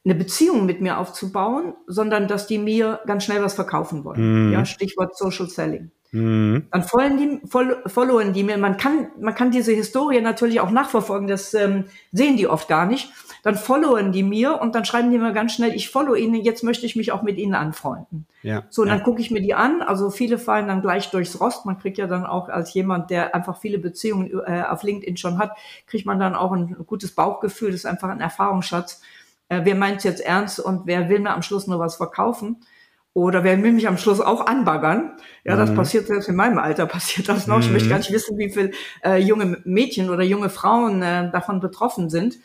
eine 0.03 0.15
Beziehung 0.15 0.65
mit 0.65 0.81
mir 0.81 0.99
aufzubauen, 0.99 1.73
sondern 1.87 2.27
dass 2.27 2.45
die 2.45 2.59
mir 2.59 2.99
ganz 3.07 3.23
schnell 3.23 3.41
was 3.41 3.55
verkaufen 3.55 4.03
wollen. 4.03 4.47
Mhm. 4.47 4.53
Ja, 4.53 4.65
Stichwort 4.65 5.17
Social 5.17 5.49
Selling. 5.49 5.91
Mhm. 6.11 6.67
Dann 6.71 6.83
folgen 6.83 7.17
die, 7.17 7.41
followen 7.47 8.31
die 8.31 8.43
mir. 8.43 8.57
Man 8.57 8.77
kann, 8.77 9.09
man 9.19 9.33
kann 9.33 9.51
diese 9.51 9.73
Historie 9.73 10.21
natürlich 10.21 10.59
auch 10.59 10.69
nachverfolgen. 10.69 11.27
Das 11.27 11.53
ähm, 11.53 11.85
sehen 12.11 12.37
die 12.37 12.47
oft 12.47 12.67
gar 12.67 12.85
nicht 12.85 13.11
dann 13.45 13.53
followen 13.53 14.11
die 14.11 14.23
mir 14.23 14.59
und 14.59 14.73
dann 14.73 14.85
schreiben 14.85 15.11
die 15.11 15.19
mir 15.19 15.31
ganz 15.31 15.53
schnell, 15.53 15.75
ich 15.75 15.91
follow 15.91 16.15
ihnen, 16.15 16.33
jetzt 16.33 16.63
möchte 16.63 16.87
ich 16.87 16.95
mich 16.95 17.11
auch 17.11 17.21
mit 17.21 17.37
ihnen 17.37 17.53
anfreunden. 17.53 18.25
Ja, 18.41 18.63
so, 18.71 18.81
und 18.81 18.87
ja. 18.87 18.95
dann 18.95 19.03
gucke 19.03 19.21
ich 19.21 19.29
mir 19.29 19.39
die 19.39 19.53
an. 19.53 19.83
Also 19.83 20.09
viele 20.09 20.39
fallen 20.39 20.67
dann 20.67 20.81
gleich 20.81 21.11
durchs 21.11 21.39
Rost. 21.39 21.63
Man 21.63 21.77
kriegt 21.77 21.99
ja 21.99 22.07
dann 22.07 22.25
auch 22.25 22.49
als 22.49 22.73
jemand, 22.73 23.11
der 23.11 23.35
einfach 23.35 23.59
viele 23.59 23.77
Beziehungen 23.77 24.31
äh, 24.47 24.63
auf 24.67 24.81
LinkedIn 24.81 25.17
schon 25.17 25.37
hat, 25.37 25.51
kriegt 25.85 26.07
man 26.07 26.17
dann 26.17 26.33
auch 26.33 26.53
ein 26.53 26.75
gutes 26.87 27.11
Bauchgefühl. 27.11 27.69
Das 27.69 27.81
ist 27.81 27.85
einfach 27.85 28.09
ein 28.09 28.19
Erfahrungsschatz. 28.19 29.03
Äh, 29.47 29.61
wer 29.63 29.75
meint 29.75 30.03
jetzt 30.03 30.21
ernst 30.21 30.59
und 30.59 30.87
wer 30.87 31.07
will 31.09 31.19
mir 31.19 31.35
am 31.35 31.43
Schluss 31.43 31.67
nur 31.67 31.77
was 31.77 31.97
verkaufen? 31.97 32.65
Oder 33.13 33.43
wer 33.43 33.61
will 33.61 33.73
mich 33.73 33.87
am 33.87 33.99
Schluss 33.99 34.21
auch 34.21 34.47
anbaggern? 34.47 35.11
Ja, 35.43 35.53
mhm. 35.53 35.59
das 35.59 35.75
passiert 35.75 36.07
selbst 36.07 36.29
in 36.29 36.35
meinem 36.35 36.57
Alter, 36.57 36.85
passiert 36.87 37.29
das 37.29 37.45
noch. 37.45 37.57
Mhm. 37.57 37.61
Ich 37.61 37.71
möchte 37.71 37.85
mhm. 37.85 37.91
gar 37.91 37.97
nicht 37.99 38.11
wissen, 38.11 38.39
wie 38.39 38.49
viele 38.49 38.71
äh, 39.03 39.17
junge 39.17 39.61
Mädchen 39.65 40.09
oder 40.09 40.23
junge 40.23 40.49
Frauen 40.49 41.03
äh, 41.03 41.29
davon 41.29 41.59
betroffen 41.59 42.09
sind. 42.09 42.39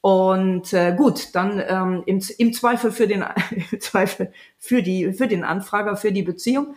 Und 0.00 0.72
äh, 0.72 0.94
gut, 0.94 1.34
dann 1.34 1.60
ähm, 1.66 2.02
im, 2.06 2.22
im 2.38 2.52
Zweifel 2.52 2.92
für 2.92 3.08
den 3.08 3.24
im 3.70 3.80
Zweifel 3.80 4.32
für 4.58 4.82
die 4.82 5.12
für 5.12 5.26
den 5.26 5.44
Anfrager 5.44 5.96
für 5.96 6.12
die 6.12 6.22
Beziehung. 6.22 6.76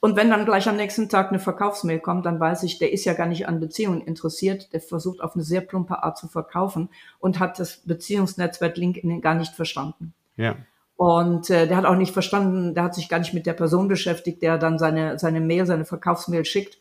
Und 0.00 0.16
wenn 0.16 0.30
dann 0.30 0.44
gleich 0.44 0.68
am 0.68 0.76
nächsten 0.76 1.08
Tag 1.08 1.28
eine 1.28 1.40
Verkaufsmail 1.40 1.98
kommt, 1.98 2.24
dann 2.24 2.38
weiß 2.38 2.62
ich, 2.62 2.78
der 2.78 2.92
ist 2.92 3.04
ja 3.04 3.14
gar 3.14 3.26
nicht 3.26 3.48
an 3.48 3.58
Beziehungen 3.58 4.00
interessiert, 4.00 4.72
der 4.72 4.80
versucht 4.80 5.20
auf 5.20 5.34
eine 5.34 5.42
sehr 5.42 5.60
plumpe 5.60 6.02
Art 6.02 6.16
zu 6.16 6.28
verkaufen 6.28 6.88
und 7.18 7.40
hat 7.40 7.58
das 7.58 7.78
Beziehungsnetzwerk 7.84 8.76
LinkedIn 8.76 9.20
gar 9.20 9.34
nicht 9.34 9.54
verstanden. 9.54 10.14
Ja. 10.36 10.56
Und 10.96 11.50
äh, 11.50 11.66
der 11.66 11.76
hat 11.76 11.84
auch 11.84 11.96
nicht 11.96 12.12
verstanden, 12.12 12.74
der 12.74 12.84
hat 12.84 12.94
sich 12.94 13.08
gar 13.08 13.18
nicht 13.18 13.34
mit 13.34 13.46
der 13.46 13.52
Person 13.52 13.88
beschäftigt, 13.88 14.42
der 14.42 14.58
dann 14.58 14.78
seine 14.78 15.18
seine 15.18 15.40
Mail, 15.40 15.66
seine 15.66 15.84
Verkaufsmail 15.84 16.44
schickt. 16.44 16.78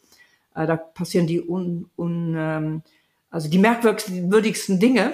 Äh, 0.55 0.67
da 0.67 0.75
passieren 0.75 1.27
die 1.27 1.41
un, 1.41 1.89
un 1.97 2.35
ähm, 2.37 2.83
also 3.29 3.49
die 3.49 3.59
merkwürdigsten 3.59 4.79
Dinge 4.79 5.13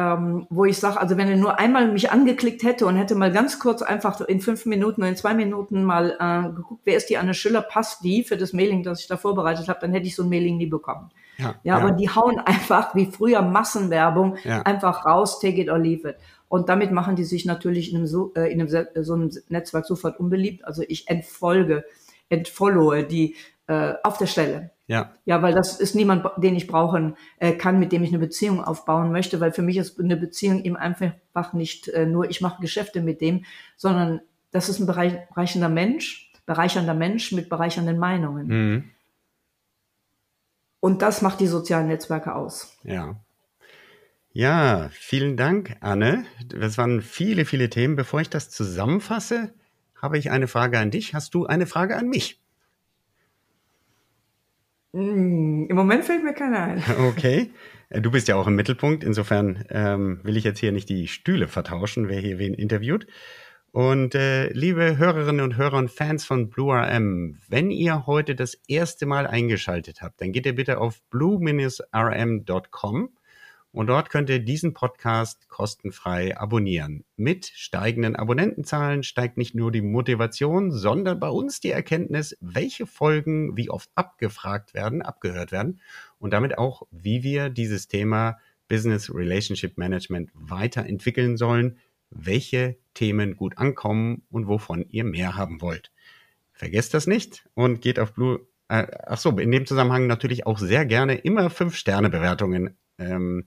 ähm, 0.00 0.46
wo 0.48 0.64
ich 0.64 0.78
sage, 0.78 0.98
also 0.98 1.16
wenn 1.18 1.28
er 1.28 1.36
nur 1.36 1.58
einmal 1.58 1.92
mich 1.92 2.10
angeklickt 2.10 2.62
hätte 2.62 2.86
und 2.86 2.96
hätte 2.96 3.14
mal 3.14 3.30
ganz 3.30 3.58
kurz 3.58 3.82
einfach 3.82 4.20
in 4.22 4.40
fünf 4.40 4.64
Minuten 4.64 5.02
oder 5.02 5.10
in 5.10 5.16
zwei 5.16 5.34
Minuten 5.34 5.84
mal 5.84 6.16
äh, 6.18 6.54
geguckt, 6.54 6.80
wer 6.84 6.96
ist 6.96 7.10
die 7.10 7.18
Anne 7.18 7.34
Schiller, 7.34 7.60
passt 7.60 8.02
die 8.02 8.24
für 8.24 8.38
das 8.38 8.54
Mailing, 8.54 8.82
das 8.82 9.00
ich 9.00 9.08
da 9.08 9.18
vorbereitet 9.18 9.68
habe, 9.68 9.80
dann 9.80 9.92
hätte 9.92 10.06
ich 10.06 10.16
so 10.16 10.22
ein 10.22 10.30
Mailing 10.30 10.56
nie 10.56 10.66
bekommen. 10.66 11.10
Ja, 11.36 11.44
ja, 11.44 11.54
ja. 11.62 11.76
aber 11.76 11.92
die 11.92 12.08
hauen 12.08 12.38
einfach 12.38 12.94
wie 12.94 13.06
früher 13.06 13.42
Massenwerbung 13.42 14.36
ja. 14.44 14.62
einfach 14.62 15.04
raus, 15.04 15.38
take 15.40 15.60
it 15.60 15.68
or 15.68 15.78
leave 15.78 16.08
it. 16.08 16.16
Und 16.48 16.68
damit 16.68 16.92
machen 16.92 17.14
die 17.14 17.24
sich 17.24 17.44
natürlich 17.44 17.90
in 17.90 17.98
einem, 17.98 18.06
so, 18.06 18.32
äh, 18.34 18.50
in 18.52 18.60
einem, 18.60 18.86
so 19.02 19.14
einem 19.14 19.30
Netzwerk 19.48 19.86
sofort 19.86 20.18
unbeliebt. 20.18 20.64
Also 20.64 20.82
ich 20.88 21.08
entfolge, 21.08 21.84
entfollowe 22.28 23.04
die 23.04 23.36
äh, 23.70 23.94
auf 24.02 24.18
der 24.18 24.26
Stelle. 24.26 24.72
Ja. 24.88 25.14
Ja, 25.24 25.40
weil 25.42 25.54
das 25.54 25.78
ist 25.78 25.94
niemand, 25.94 26.26
den 26.36 26.56
ich 26.56 26.66
brauchen 26.66 27.16
äh, 27.38 27.52
kann, 27.52 27.78
mit 27.78 27.92
dem 27.92 28.02
ich 28.02 28.10
eine 28.10 28.18
Beziehung 28.18 28.64
aufbauen 28.64 29.12
möchte, 29.12 29.38
weil 29.38 29.52
für 29.52 29.62
mich 29.62 29.76
ist 29.76 30.00
eine 30.00 30.16
Beziehung 30.16 30.64
eben 30.64 30.76
einfach 30.76 31.52
nicht 31.52 31.86
äh, 31.88 32.04
nur, 32.04 32.28
ich 32.28 32.40
mache 32.40 32.60
Geschäfte 32.60 33.00
mit 33.00 33.20
dem, 33.20 33.44
sondern 33.76 34.20
das 34.50 34.68
ist 34.68 34.80
ein 34.80 34.86
bereichernder 34.86 35.68
Mensch, 35.68 36.32
bereichernder 36.46 36.94
Mensch 36.94 37.30
mit 37.30 37.48
bereichernden 37.48 37.98
Meinungen. 37.98 38.46
Mhm. 38.48 38.90
Und 40.80 41.02
das 41.02 41.22
macht 41.22 41.38
die 41.38 41.46
sozialen 41.46 41.86
Netzwerke 41.86 42.34
aus. 42.34 42.76
Ja. 42.82 43.20
Ja, 44.32 44.88
vielen 44.92 45.36
Dank, 45.36 45.76
Anne. 45.80 46.24
Das 46.48 46.76
waren 46.78 47.02
viele, 47.02 47.44
viele 47.44 47.70
Themen. 47.70 47.94
Bevor 47.94 48.20
ich 48.20 48.30
das 48.30 48.50
zusammenfasse, 48.50 49.52
habe 49.94 50.18
ich 50.18 50.32
eine 50.32 50.48
Frage 50.48 50.80
an 50.80 50.90
dich. 50.90 51.14
Hast 51.14 51.34
du 51.34 51.46
eine 51.46 51.66
Frage 51.66 51.96
an 51.96 52.08
mich? 52.08 52.39
Mm, 54.92 55.66
Im 55.68 55.76
Moment 55.76 56.04
fällt 56.04 56.24
mir 56.24 56.34
keiner 56.34 56.62
ein. 56.62 56.82
Okay. 57.08 57.50
Äh, 57.88 58.00
du 58.00 58.10
bist 58.10 58.28
ja 58.28 58.36
auch 58.36 58.46
im 58.46 58.56
Mittelpunkt. 58.56 59.04
Insofern 59.04 59.64
ähm, 59.70 60.20
will 60.22 60.36
ich 60.36 60.44
jetzt 60.44 60.58
hier 60.60 60.72
nicht 60.72 60.88
die 60.88 61.08
Stühle 61.08 61.48
vertauschen, 61.48 62.08
wer 62.08 62.20
hier 62.20 62.38
wen 62.38 62.54
interviewt. 62.54 63.06
Und 63.72 64.16
äh, 64.16 64.48
liebe 64.52 64.96
Hörerinnen 64.98 65.44
und 65.44 65.56
Hörer 65.56 65.78
und 65.78 65.92
Fans 65.92 66.24
von 66.24 66.50
Blue 66.50 66.74
RM, 66.74 67.38
wenn 67.48 67.70
ihr 67.70 68.04
heute 68.06 68.34
das 68.34 68.54
erste 68.66 69.06
Mal 69.06 69.28
eingeschaltet 69.28 70.02
habt, 70.02 70.20
dann 70.20 70.32
geht 70.32 70.44
ihr 70.44 70.56
bitte 70.56 70.78
auf 70.78 71.00
blue-rm.com 71.10 71.50
und 73.72 73.86
dort 73.86 74.10
könnt 74.10 74.30
ihr 74.30 74.40
diesen 74.40 74.74
Podcast 74.74 75.48
kostenfrei 75.48 76.36
abonnieren. 76.36 77.04
Mit 77.16 77.46
steigenden 77.54 78.16
Abonnentenzahlen 78.16 79.02
steigt 79.02 79.36
nicht 79.36 79.54
nur 79.54 79.70
die 79.70 79.82
Motivation, 79.82 80.72
sondern 80.72 81.20
bei 81.20 81.28
uns 81.28 81.60
die 81.60 81.70
Erkenntnis, 81.70 82.36
welche 82.40 82.86
Folgen 82.86 83.56
wie 83.56 83.70
oft 83.70 83.90
abgefragt 83.94 84.74
werden, 84.74 85.02
abgehört 85.02 85.52
werden 85.52 85.80
und 86.18 86.32
damit 86.32 86.58
auch, 86.58 86.82
wie 86.90 87.22
wir 87.22 87.48
dieses 87.48 87.86
Thema 87.86 88.38
Business 88.68 89.12
Relationship 89.12 89.78
Management 89.78 90.30
weiterentwickeln 90.34 91.36
sollen, 91.36 91.78
welche 92.10 92.76
Themen 92.94 93.36
gut 93.36 93.56
ankommen 93.58 94.22
und 94.30 94.48
wovon 94.48 94.84
ihr 94.88 95.04
mehr 95.04 95.36
haben 95.36 95.60
wollt. 95.60 95.92
Vergesst 96.52 96.92
das 96.92 97.06
nicht 97.06 97.48
und 97.54 97.80
geht 97.80 97.98
auf 97.98 98.12
Blue. 98.12 98.40
Äh, 98.68 98.86
ach 99.06 99.18
so, 99.18 99.30
in 99.38 99.50
dem 99.50 99.64
Zusammenhang 99.64 100.06
natürlich 100.06 100.46
auch 100.46 100.58
sehr 100.58 100.84
gerne 100.86 101.14
immer 101.14 101.50
fünf 101.50 101.76
Sterne 101.76 102.10
Bewertungen 102.10 102.76
ähm, 102.98 103.46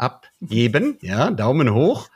abgeben. 0.00 0.98
Ja, 1.02 1.30
Daumen 1.30 1.72
hoch. 1.74 2.08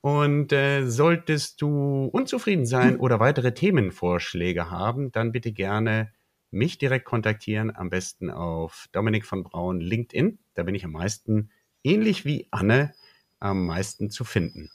Und 0.00 0.52
äh, 0.52 0.86
solltest 0.86 1.60
du 1.60 2.04
unzufrieden 2.12 2.64
sein 2.64 2.96
oder 2.98 3.18
weitere 3.18 3.52
Themenvorschläge 3.52 4.70
haben, 4.70 5.10
dann 5.10 5.32
bitte 5.32 5.52
gerne 5.52 6.12
mich 6.52 6.78
direkt 6.78 7.04
kontaktieren, 7.04 7.74
am 7.74 7.90
besten 7.90 8.30
auf 8.30 8.86
Dominik 8.92 9.26
von 9.26 9.42
Braun 9.42 9.80
LinkedIn. 9.80 10.38
Da 10.54 10.62
bin 10.62 10.76
ich 10.76 10.84
am 10.84 10.92
meisten, 10.92 11.50
ähnlich 11.82 12.24
wie 12.24 12.46
Anne, 12.52 12.94
am 13.40 13.66
meisten 13.66 14.10
zu 14.10 14.22
finden. 14.22 14.70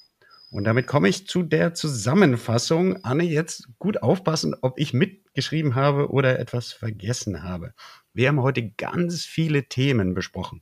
Und 0.51 0.65
damit 0.65 0.85
komme 0.85 1.07
ich 1.07 1.27
zu 1.27 1.43
der 1.43 1.73
Zusammenfassung. 1.73 3.05
Anne, 3.05 3.23
jetzt 3.23 3.69
gut 3.79 4.03
aufpassen, 4.03 4.53
ob 4.61 4.77
ich 4.77 4.93
mitgeschrieben 4.93 5.75
habe 5.75 6.09
oder 6.09 6.39
etwas 6.39 6.73
vergessen 6.73 7.41
habe. 7.41 7.73
Wir 8.13 8.27
haben 8.27 8.41
heute 8.41 8.69
ganz 8.71 9.23
viele 9.23 9.63
Themen 9.69 10.13
besprochen. 10.13 10.61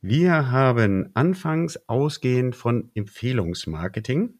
Wir 0.00 0.50
haben 0.50 1.10
anfangs 1.14 1.78
ausgehend 1.88 2.54
von 2.54 2.90
Empfehlungsmarketing 2.94 4.34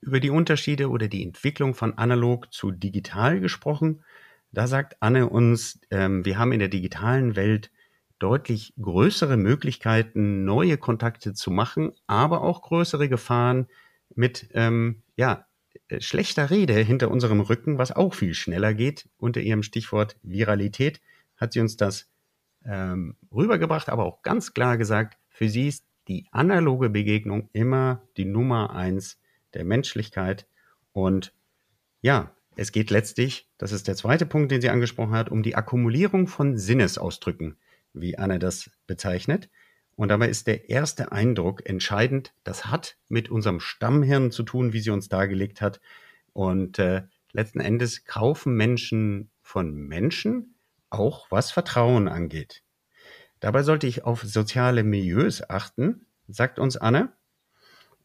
über 0.00 0.20
die 0.20 0.30
Unterschiede 0.30 0.90
oder 0.90 1.08
die 1.08 1.22
Entwicklung 1.22 1.74
von 1.74 1.96
analog 1.98 2.52
zu 2.52 2.70
digital 2.70 3.40
gesprochen. 3.40 4.02
Da 4.50 4.66
sagt 4.66 4.96
Anne 5.00 5.28
uns, 5.28 5.80
ähm, 5.90 6.24
wir 6.24 6.38
haben 6.38 6.52
in 6.52 6.58
der 6.58 6.68
digitalen 6.68 7.36
Welt 7.36 7.70
deutlich 8.18 8.74
größere 8.80 9.36
Möglichkeiten, 9.36 10.44
neue 10.44 10.78
Kontakte 10.78 11.34
zu 11.34 11.50
machen, 11.50 11.92
aber 12.06 12.42
auch 12.42 12.62
größere 12.62 13.08
Gefahren 13.08 13.66
mit 14.14 14.48
ähm, 14.52 15.02
ja, 15.16 15.46
äh, 15.88 16.00
schlechter 16.00 16.50
Rede 16.50 16.74
hinter 16.74 17.10
unserem 17.10 17.40
Rücken, 17.40 17.78
was 17.78 17.92
auch 17.92 18.14
viel 18.14 18.34
schneller 18.34 18.74
geht. 18.74 19.08
Unter 19.16 19.40
ihrem 19.40 19.62
Stichwort 19.62 20.16
Viralität 20.22 21.00
hat 21.36 21.52
sie 21.52 21.60
uns 21.60 21.76
das 21.76 22.11
ähm, 22.66 23.16
rübergebracht, 23.32 23.88
aber 23.88 24.04
auch 24.04 24.22
ganz 24.22 24.54
klar 24.54 24.78
gesagt, 24.78 25.18
für 25.28 25.48
sie 25.48 25.68
ist 25.68 25.84
die 26.08 26.26
analoge 26.32 26.90
Begegnung 26.90 27.48
immer 27.52 28.02
die 28.16 28.24
Nummer 28.24 28.74
eins 28.74 29.18
der 29.54 29.64
Menschlichkeit. 29.64 30.46
Und 30.92 31.32
ja, 32.00 32.34
es 32.56 32.72
geht 32.72 32.90
letztlich, 32.90 33.48
das 33.58 33.72
ist 33.72 33.88
der 33.88 33.96
zweite 33.96 34.26
Punkt, 34.26 34.50
den 34.50 34.60
sie 34.60 34.68
angesprochen 34.68 35.14
hat, 35.14 35.30
um 35.30 35.42
die 35.42 35.54
Akkumulierung 35.54 36.26
von 36.26 36.58
Sinnesausdrücken, 36.58 37.56
wie 37.94 38.18
Anne 38.18 38.38
das 38.38 38.70
bezeichnet. 38.86 39.48
Und 39.94 40.08
dabei 40.08 40.28
ist 40.28 40.46
der 40.46 40.68
erste 40.68 41.12
Eindruck 41.12 41.68
entscheidend. 41.68 42.34
Das 42.44 42.66
hat 42.66 42.96
mit 43.08 43.30
unserem 43.30 43.60
Stammhirn 43.60 44.30
zu 44.30 44.42
tun, 44.42 44.72
wie 44.72 44.80
sie 44.80 44.90
uns 44.90 45.08
dargelegt 45.08 45.60
hat. 45.60 45.80
Und 46.32 46.78
äh, 46.78 47.02
letzten 47.32 47.60
Endes 47.60 48.04
kaufen 48.04 48.54
Menschen 48.54 49.30
von 49.42 49.74
Menschen, 49.74 50.51
auch 50.92 51.30
was 51.30 51.50
Vertrauen 51.50 52.08
angeht. 52.08 52.62
Dabei 53.40 53.62
sollte 53.62 53.86
ich 53.86 54.04
auf 54.04 54.22
soziale 54.22 54.84
Milieus 54.84 55.48
achten, 55.48 56.06
sagt 56.28 56.58
uns 56.58 56.76
Anne. 56.76 57.12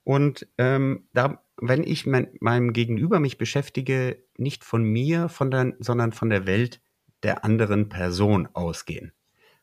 Und 0.03 0.47
ähm, 0.57 1.07
da, 1.13 1.43
wenn 1.57 1.83
ich 1.83 2.05
mein, 2.05 2.29
meinem 2.39 2.73
Gegenüber 2.73 3.19
mich 3.19 3.37
beschäftige, 3.37 4.23
nicht 4.37 4.63
von 4.63 4.83
mir, 4.83 5.29
von 5.29 5.51
der, 5.51 5.75
sondern 5.79 6.11
von 6.11 6.29
der 6.29 6.47
Welt 6.47 6.81
der 7.23 7.43
anderen 7.43 7.89
Person 7.89 8.47
ausgehen. 8.53 9.11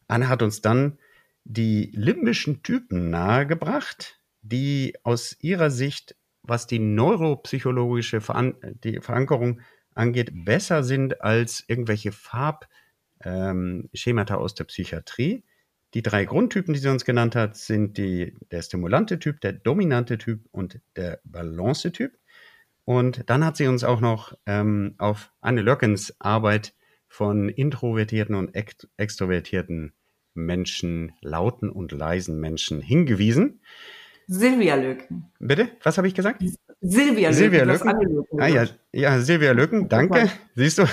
Anne 0.06 0.28
hat 0.28 0.42
uns 0.42 0.60
dann 0.60 0.98
die 1.44 1.90
limbischen 1.94 2.62
Typen 2.62 3.10
nahegebracht, 3.10 4.20
die 4.42 4.94
aus 5.02 5.36
ihrer 5.40 5.70
Sicht, 5.70 6.16
was 6.42 6.66
die 6.66 6.78
neuropsychologische 6.78 8.20
Veran 8.20 8.54
die 8.84 9.00
Verankerung 9.00 9.60
angeht, 9.94 10.30
besser 10.44 10.84
sind 10.84 11.20
als 11.22 11.64
irgendwelche 11.66 12.12
Farb- 12.12 12.68
ähm, 13.24 13.88
Schemata 13.92 14.36
aus 14.36 14.54
der 14.54 14.64
Psychiatrie. 14.64 15.44
Die 15.94 16.02
drei 16.02 16.24
Grundtypen, 16.24 16.74
die 16.74 16.80
sie 16.80 16.90
uns 16.90 17.04
genannt 17.04 17.36
hat, 17.36 17.56
sind 17.56 17.98
die, 17.98 18.34
der 18.50 18.62
stimulante 18.62 19.18
Typ, 19.18 19.40
der 19.40 19.52
dominante 19.52 20.18
Typ 20.18 20.40
und 20.50 20.80
der 20.96 21.20
Balance-Typ. 21.24 22.18
Und 22.84 23.30
dann 23.30 23.44
hat 23.44 23.56
sie 23.56 23.66
uns 23.66 23.84
auch 23.84 24.00
noch 24.00 24.36
ähm, 24.46 24.94
auf 24.98 25.32
Anne 25.40 25.62
Löckens 25.62 26.14
Arbeit 26.18 26.74
von 27.08 27.48
introvertierten 27.48 28.34
und 28.34 28.54
ext 28.54 28.88
extrovertierten 28.96 29.92
Menschen, 30.34 31.12
lauten 31.20 31.70
und 31.70 31.92
leisen 31.92 32.40
Menschen 32.40 32.80
hingewiesen. 32.80 33.60
Silvia 34.26 34.74
Löken. 34.74 35.30
Bitte? 35.38 35.68
Was 35.82 35.96
habe 35.96 36.08
ich 36.08 36.14
gesagt? 36.14 36.42
Silvia 36.80 37.28
Löken. 37.28 37.34
Silvia 37.34 37.64
Löken. 37.64 38.40
Ah, 38.40 38.48
ja, 38.48 38.66
ja, 38.92 39.20
Silvia 39.20 39.52
Löken, 39.52 39.88
danke. 39.88 40.28
Siehst 40.54 40.78
du, 40.78 40.86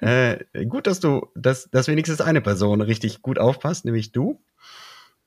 äh, 0.00 0.44
gut, 0.66 0.86
dass 0.86 1.00
du, 1.00 1.28
dass, 1.34 1.70
dass 1.70 1.88
wenigstens 1.88 2.20
eine 2.20 2.40
Person 2.40 2.80
richtig 2.80 3.22
gut 3.22 3.38
aufpasst, 3.38 3.84
nämlich 3.84 4.12
du. 4.12 4.40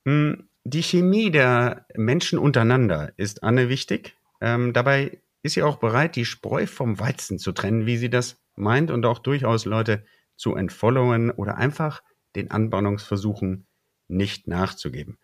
Hm, 0.05 0.47
die 0.63 0.83
Chemie 0.83 1.31
der 1.31 1.85
Menschen 1.95 2.39
untereinander 2.39 3.11
ist 3.17 3.43
Anne 3.43 3.69
wichtig. 3.69 4.15
Ähm, 4.39 4.73
dabei 4.73 5.19
ist 5.43 5.53
sie 5.53 5.63
auch 5.63 5.77
bereit, 5.77 6.15
die 6.15 6.25
Spreu 6.25 6.67
vom 6.67 6.99
Weizen 6.99 7.39
zu 7.39 7.51
trennen, 7.51 7.85
wie 7.85 7.97
sie 7.97 8.09
das 8.09 8.37
meint 8.55 8.91
und 8.91 9.05
auch 9.05 9.19
durchaus 9.19 9.65
Leute 9.65 10.05
zu 10.35 10.55
entfollowen 10.55 11.31
oder 11.31 11.57
einfach 11.57 12.03
den 12.35 12.51
Anbahnungsversuchen 12.51 13.65
nicht 14.07 14.47
nachzugeben. 14.47 15.17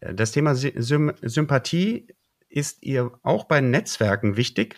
Äh, 0.00 0.14
das 0.14 0.32
Thema 0.32 0.54
Sym 0.54 1.12
Sympathie 1.22 2.06
ist 2.48 2.82
ihr 2.82 3.12
auch 3.22 3.44
bei 3.44 3.60
Netzwerken 3.60 4.36
wichtig. 4.36 4.76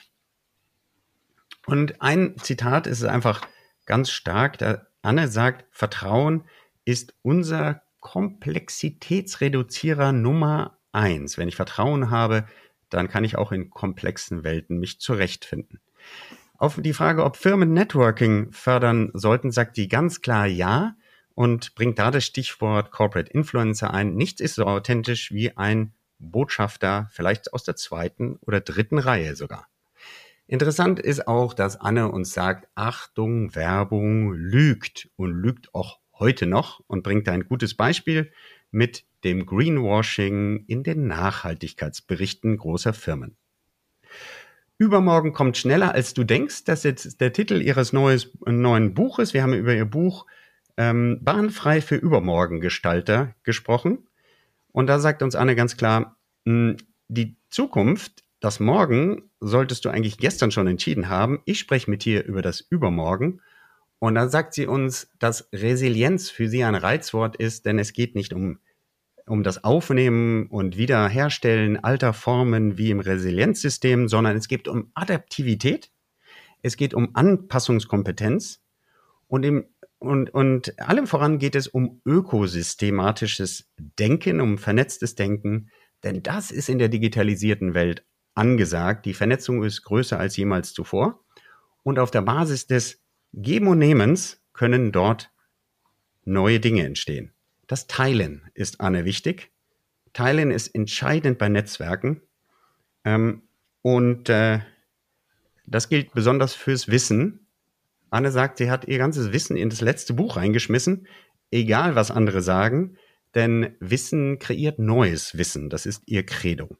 Und 1.66 2.00
ein 2.00 2.36
Zitat 2.38 2.86
ist 2.86 3.04
einfach, 3.04 3.46
ganz 3.86 4.10
stark. 4.10 4.58
Da 4.58 4.86
Anne 5.02 5.28
sagt, 5.28 5.64
Vertrauen 5.70 6.44
ist 6.84 7.14
unser 7.22 7.82
Komplexitätsreduzierer 8.00 10.12
Nummer 10.12 10.78
eins. 10.92 11.38
Wenn 11.38 11.48
ich 11.48 11.56
Vertrauen 11.56 12.10
habe, 12.10 12.44
dann 12.90 13.08
kann 13.08 13.24
ich 13.24 13.36
auch 13.36 13.52
in 13.52 13.70
komplexen 13.70 14.44
Welten 14.44 14.78
mich 14.78 15.00
zurechtfinden. 15.00 15.80
Auf 16.58 16.80
die 16.80 16.92
Frage, 16.92 17.24
ob 17.24 17.36
Firmen 17.36 17.72
Networking 17.72 18.52
fördern 18.52 19.10
sollten, 19.12 19.50
sagt 19.50 19.76
die 19.76 19.88
ganz 19.88 20.22
klar 20.22 20.46
ja 20.46 20.96
und 21.34 21.74
bringt 21.74 21.98
da 21.98 22.10
das 22.10 22.24
Stichwort 22.24 22.90
Corporate 22.90 23.30
Influencer 23.30 23.92
ein. 23.92 24.14
Nichts 24.14 24.40
ist 24.40 24.54
so 24.54 24.64
authentisch 24.64 25.32
wie 25.32 25.56
ein 25.56 25.92
Botschafter, 26.18 27.10
vielleicht 27.12 27.52
aus 27.52 27.64
der 27.64 27.76
zweiten 27.76 28.36
oder 28.40 28.60
dritten 28.60 28.98
Reihe 28.98 29.36
sogar. 29.36 29.66
Interessant 30.48 31.00
ist 31.00 31.26
auch, 31.26 31.54
dass 31.54 31.80
Anne 31.80 32.10
uns 32.10 32.32
sagt, 32.32 32.68
Achtung, 32.74 33.54
Werbung 33.54 34.32
lügt 34.32 35.08
und 35.16 35.32
lügt 35.32 35.74
auch 35.74 35.98
heute 36.18 36.46
noch 36.46 36.80
und 36.86 37.02
bringt 37.02 37.28
ein 37.28 37.48
gutes 37.48 37.74
Beispiel 37.74 38.30
mit 38.70 39.04
dem 39.24 39.44
Greenwashing 39.44 40.64
in 40.66 40.82
den 40.82 41.08
Nachhaltigkeitsberichten 41.08 42.58
großer 42.58 42.92
Firmen. 42.92 43.36
Übermorgen 44.78 45.32
kommt 45.32 45.56
schneller, 45.56 45.94
als 45.94 46.14
du 46.14 46.22
denkst. 46.22 46.64
Das 46.64 46.80
ist 46.80 46.84
jetzt 46.84 47.20
der 47.20 47.32
Titel 47.32 47.60
ihres 47.60 47.92
neues, 47.92 48.30
neuen 48.44 48.94
Buches. 48.94 49.34
Wir 49.34 49.42
haben 49.42 49.54
über 49.54 49.74
ihr 49.74 49.86
Buch 49.86 50.26
ähm, 50.76 51.18
Bahnfrei 51.22 51.80
für 51.80 51.96
Übermorgen 51.96 52.60
Gestalter 52.60 53.34
gesprochen. 53.42 54.06
Und 54.72 54.86
da 54.86 54.98
sagt 54.98 55.22
uns 55.22 55.34
Anne 55.34 55.56
ganz 55.56 55.76
klar, 55.76 56.18
mh, 56.44 56.76
die 57.08 57.36
Zukunft 57.48 58.22
das 58.40 58.60
Morgen 58.60 59.30
solltest 59.46 59.84
du 59.84 59.90
eigentlich 59.90 60.18
gestern 60.18 60.50
schon 60.50 60.66
entschieden 60.66 61.08
haben. 61.08 61.40
Ich 61.44 61.58
spreche 61.58 61.90
mit 61.90 62.04
dir 62.04 62.24
über 62.24 62.42
das 62.42 62.60
Übermorgen. 62.60 63.40
Und 63.98 64.14
dann 64.14 64.28
sagt 64.28 64.54
sie 64.54 64.66
uns, 64.66 65.10
dass 65.18 65.48
Resilienz 65.52 66.28
für 66.28 66.48
sie 66.48 66.64
ein 66.64 66.74
Reizwort 66.74 67.36
ist, 67.36 67.64
denn 67.64 67.78
es 67.78 67.92
geht 67.92 68.14
nicht 68.14 68.32
um, 68.32 68.58
um 69.26 69.42
das 69.42 69.64
Aufnehmen 69.64 70.48
und 70.48 70.76
Wiederherstellen 70.76 71.82
alter 71.82 72.12
Formen 72.12 72.76
wie 72.76 72.90
im 72.90 73.00
Resilienzsystem, 73.00 74.08
sondern 74.08 74.36
es 74.36 74.48
geht 74.48 74.68
um 74.68 74.90
Adaptivität, 74.94 75.90
es 76.62 76.76
geht 76.76 76.92
um 76.92 77.10
Anpassungskompetenz 77.14 78.60
und 79.28 79.44
im 79.44 79.66
und, 79.98 80.28
und 80.34 80.78
allem 80.78 81.06
voran 81.06 81.38
geht 81.38 81.56
es 81.56 81.68
um 81.68 82.02
ökosystematisches 82.04 83.70
Denken, 83.78 84.42
um 84.42 84.58
vernetztes 84.58 85.14
Denken, 85.14 85.70
denn 86.04 86.22
das 86.22 86.50
ist 86.50 86.68
in 86.68 86.78
der 86.78 86.90
digitalisierten 86.90 87.72
Welt 87.72 88.04
angesagt. 88.36 89.06
Die 89.06 89.14
Vernetzung 89.14 89.64
ist 89.64 89.82
größer 89.82 90.18
als 90.18 90.36
jemals 90.36 90.72
zuvor. 90.72 91.24
Und 91.82 91.98
auf 91.98 92.10
der 92.10 92.22
Basis 92.22 92.66
des 92.66 93.02
Geben 93.32 93.68
und 93.68 93.78
Nehmens 93.78 94.42
können 94.52 94.92
dort 94.92 95.30
neue 96.24 96.60
Dinge 96.60 96.84
entstehen. 96.84 97.32
Das 97.66 97.86
Teilen 97.86 98.42
ist 98.54 98.80
Anne 98.80 99.04
wichtig. 99.04 99.52
Teilen 100.12 100.50
ist 100.50 100.68
entscheidend 100.68 101.38
bei 101.38 101.48
Netzwerken. 101.48 102.22
Ähm, 103.04 103.42
und 103.82 104.28
äh, 104.28 104.60
das 105.66 105.88
gilt 105.88 106.12
besonders 106.12 106.54
fürs 106.54 106.88
Wissen. 106.88 107.46
Anne 108.10 108.30
sagt, 108.30 108.58
sie 108.58 108.70
hat 108.70 108.86
ihr 108.88 108.98
ganzes 108.98 109.32
Wissen 109.32 109.56
in 109.56 109.68
das 109.68 109.80
letzte 109.80 110.14
Buch 110.14 110.36
reingeschmissen, 110.36 111.06
egal 111.50 111.96
was 111.96 112.10
andere 112.10 112.40
sagen, 112.40 112.96
denn 113.34 113.76
Wissen 113.80 114.38
kreiert 114.38 114.78
neues 114.78 115.36
Wissen. 115.36 115.68
Das 115.70 115.86
ist 115.86 116.02
ihr 116.06 116.24
Credo. 116.24 116.76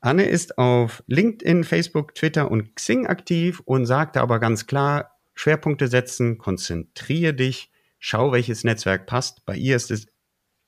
Anne 0.00 0.24
ist 0.24 0.56
auf 0.56 1.02
LinkedIn, 1.06 1.64
Facebook, 1.64 2.14
Twitter 2.14 2.50
und 2.50 2.74
Xing 2.74 3.06
aktiv 3.06 3.60
und 3.64 3.84
sagte 3.86 4.20
aber 4.20 4.38
ganz 4.38 4.66
klar, 4.66 5.18
Schwerpunkte 5.34 5.88
setzen, 5.88 6.38
konzentriere 6.38 7.34
dich, 7.34 7.70
schau, 7.98 8.32
welches 8.32 8.64
Netzwerk 8.64 9.06
passt. 9.06 9.44
Bei 9.44 9.56
ihr 9.56 9.76
ist 9.76 9.90
es 9.90 10.06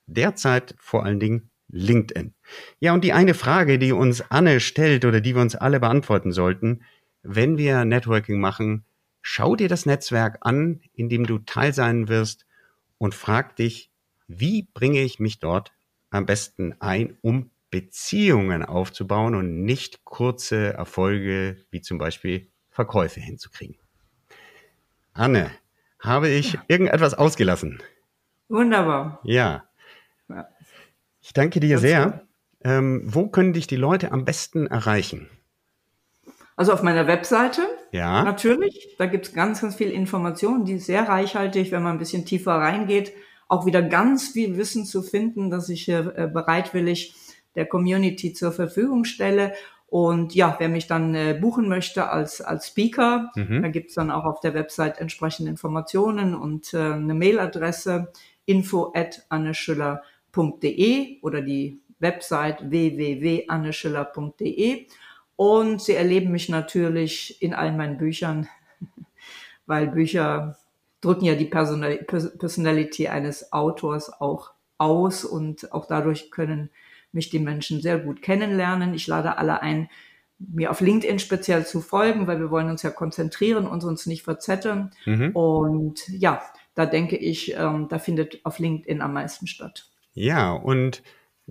derzeit 0.07 0.75
vor 0.79 1.05
allen 1.05 1.21
Dingen 1.21 1.51
LinkedIn. 1.69 2.35
Ja, 2.79 2.93
und 2.93 3.03
die 3.05 3.15
eine 3.15 3.35
Frage, 3.35 3.79
die 3.79 3.93
uns 3.93 4.23
Anne 4.31 4.61
stellt 4.61 5.05
oder 5.07 5.21
die 5.21 5.35
wir 5.35 5.43
uns 5.43 5.57
alle 5.57 5.81
beantworten 5.81 6.33
sollten, 6.33 6.83
wenn 7.23 7.57
wir 7.57 7.85
Networking 7.85 8.39
machen, 8.39 8.85
schau 9.23 9.57
dir 9.57 9.69
das 9.69 9.87
Netzwerk 9.87 10.39
an, 10.43 10.81
in 10.93 11.09
dem 11.09 11.27
du 11.27 11.39
Teil 11.39 11.73
sein 11.73 12.09
wirst 12.09 12.47
und 12.99 13.15
frag 13.15 13.57
dich, 13.57 13.91
wie 14.27 14.69
bringe 14.75 15.01
ich 15.01 15.19
mich 15.19 15.39
dort 15.39 15.73
am 16.11 16.27
besten 16.27 16.75
ein, 16.81 17.17
um 17.23 17.51
Beziehungen 17.73 18.65
aufzubauen 18.65 19.35
und 19.35 19.65
nicht 19.65 20.05
kurze 20.05 20.75
Erfolge 20.75 21.57
wie 21.71 21.81
zum 21.81 21.99
Beispiel 21.99 22.47
Verkäufe 22.71 23.19
hinzukriegen. 23.19 23.77
Anne, 25.15 25.51
habe 25.99 26.29
ich 26.29 26.53
ja. 26.53 26.63
irgendetwas 26.69 27.15
ausgelassen? 27.15 27.83
Wunderbar. 28.49 29.21
Ja. 29.25 29.65
Ich 31.23 31.33
danke 31.33 31.61
dir 31.61 31.77
das 31.77 31.81
sehr. 31.81 32.27
Ähm, 32.63 33.03
wo 33.07 33.29
können 33.29 33.55
dich 33.55 33.67
die 33.67 33.77
Leute 33.77 34.13
am 34.13 34.25
besten 34.25 34.67
erreichen? 34.67 35.29
Also 36.57 36.75
auf 36.75 36.83
meiner 36.83 37.07
Webseite. 37.07 37.63
Ja. 37.91 38.23
Natürlich. 38.23 38.95
Da 38.99 39.07
gibt 39.07 39.27
es 39.27 39.33
ganz, 39.33 39.63
ganz 39.63 39.77
viel 39.77 39.91
Informationen, 39.91 40.67
die 40.67 40.75
ist 40.75 40.87
sehr 40.87 41.09
reichhaltig, 41.09 41.73
wenn 41.73 41.83
man 41.83 41.93
ein 41.93 41.99
bisschen 41.99 42.27
tiefer 42.27 42.53
reingeht. 42.53 43.15
Auch 43.49 43.65
wieder 43.65 43.83
ganz 43.83 44.29
viel 44.29 44.57
Wissen 44.57 44.85
zu 44.85 45.03
finden, 45.03 45.51
dass 45.51 45.69
ich 45.69 45.85
hier 45.85 46.13
äh, 46.17 46.27
bereitwillig 46.27 47.15
der 47.55 47.67
Community 47.67 48.33
zur 48.33 48.51
Verfügung 48.53 49.05
stelle. 49.05 49.53
Und 49.87 50.35
ja, 50.35 50.57
wer 50.59 50.71
mich 50.71 50.87
dann 50.87 51.15
äh, 51.15 51.37
buchen 51.39 51.69
möchte 51.69 52.09
als, 52.09 52.41
als 52.41 52.69
Speaker, 52.69 53.31
mhm. 53.35 53.61
da 53.63 53.69
gibt's 53.69 53.93
dann 53.95 54.11
auch 54.11 54.25
auf 54.25 54.41
der 54.41 54.55
Website 54.55 54.99
entsprechende 54.99 55.51
Informationen 55.51 56.35
und 56.35 56.73
äh, 56.73 56.79
eine 56.79 57.13
Mailadresse 57.15 58.11
info 58.47 58.93
at 58.95 59.27
anneschüller.de 59.29 61.21
oder 61.21 61.43
die 61.43 61.83
Website 61.99 62.71
www.anneschüller.de. 62.71 64.87
Und 65.37 65.83
Sie 65.83 65.95
erleben 65.95 66.33
mich 66.33 66.49
natürlich 66.49 67.43
in 67.43 67.53
allen 67.53 67.77
meinen 67.77 67.99
Büchern, 67.99 68.49
weil 69.67 69.89
Bücher 69.89 70.57
drücken 71.03 71.27
ja 71.27 71.35
die 71.35 71.47
Personality 71.47 73.09
eines 73.09 73.53
Autors 73.53 74.21
auch 74.21 74.53
aus 74.79 75.27
und 75.27 75.73
auch 75.73 75.87
dadurch 75.87 76.31
können 76.31 76.71
mich 77.13 77.31
die 77.31 77.39
Menschen 77.39 77.81
sehr 77.81 77.99
gut 77.99 78.23
kennenlernen. 78.23 78.95
Ich 78.95 79.07
lade 79.07 79.39
alle 79.39 79.63
ein, 79.63 79.89
mir 80.39 80.71
auf 80.71 80.81
LinkedIn 80.81 81.19
speziell 81.19 81.67
zu 81.67 81.81
folgen, 81.81 82.27
weil 82.27 82.41
wir 82.41 82.51
wollen 82.51 82.71
uns 82.71 82.83
ja 82.83 82.91
konzentrieren 82.91 83.67
und 83.67 83.85
uns 83.85 84.07
nicht 84.07 84.23
verzetteln. 84.23 84.91
Mhm. 85.05 85.31
Und 85.31 86.09
ja, 86.09 86.43
da 86.75 86.87
denke 86.87 87.17
ich, 87.17 87.55
ähm, 87.57 87.89
da 87.89 87.99
findet 87.99 88.45
auf 88.45 88.59
LinkedIn 88.59 89.01
am 89.01 89.13
meisten 89.13 89.47
statt. 89.47 89.91
Ja, 90.15 90.53
und 90.53 91.03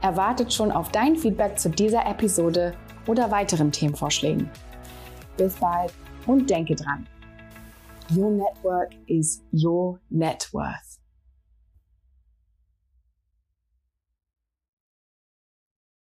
Er 0.00 0.16
wartet 0.16 0.52
schon 0.52 0.72
auf 0.72 0.90
dein 0.90 1.16
Feedback 1.16 1.58
zu 1.58 1.70
dieser 1.70 2.06
Episode 2.06 2.74
oder 3.06 3.30
weiteren 3.30 3.72
Themenvorschlägen. 3.72 4.50
Bis 5.36 5.54
bald 5.56 5.92
und 6.26 6.48
denke 6.48 6.74
dran. 6.74 7.06
Your 8.14 8.30
network 8.30 8.92
is 9.06 9.42
your 9.52 9.98
net 10.10 10.48
worth. 10.52 10.93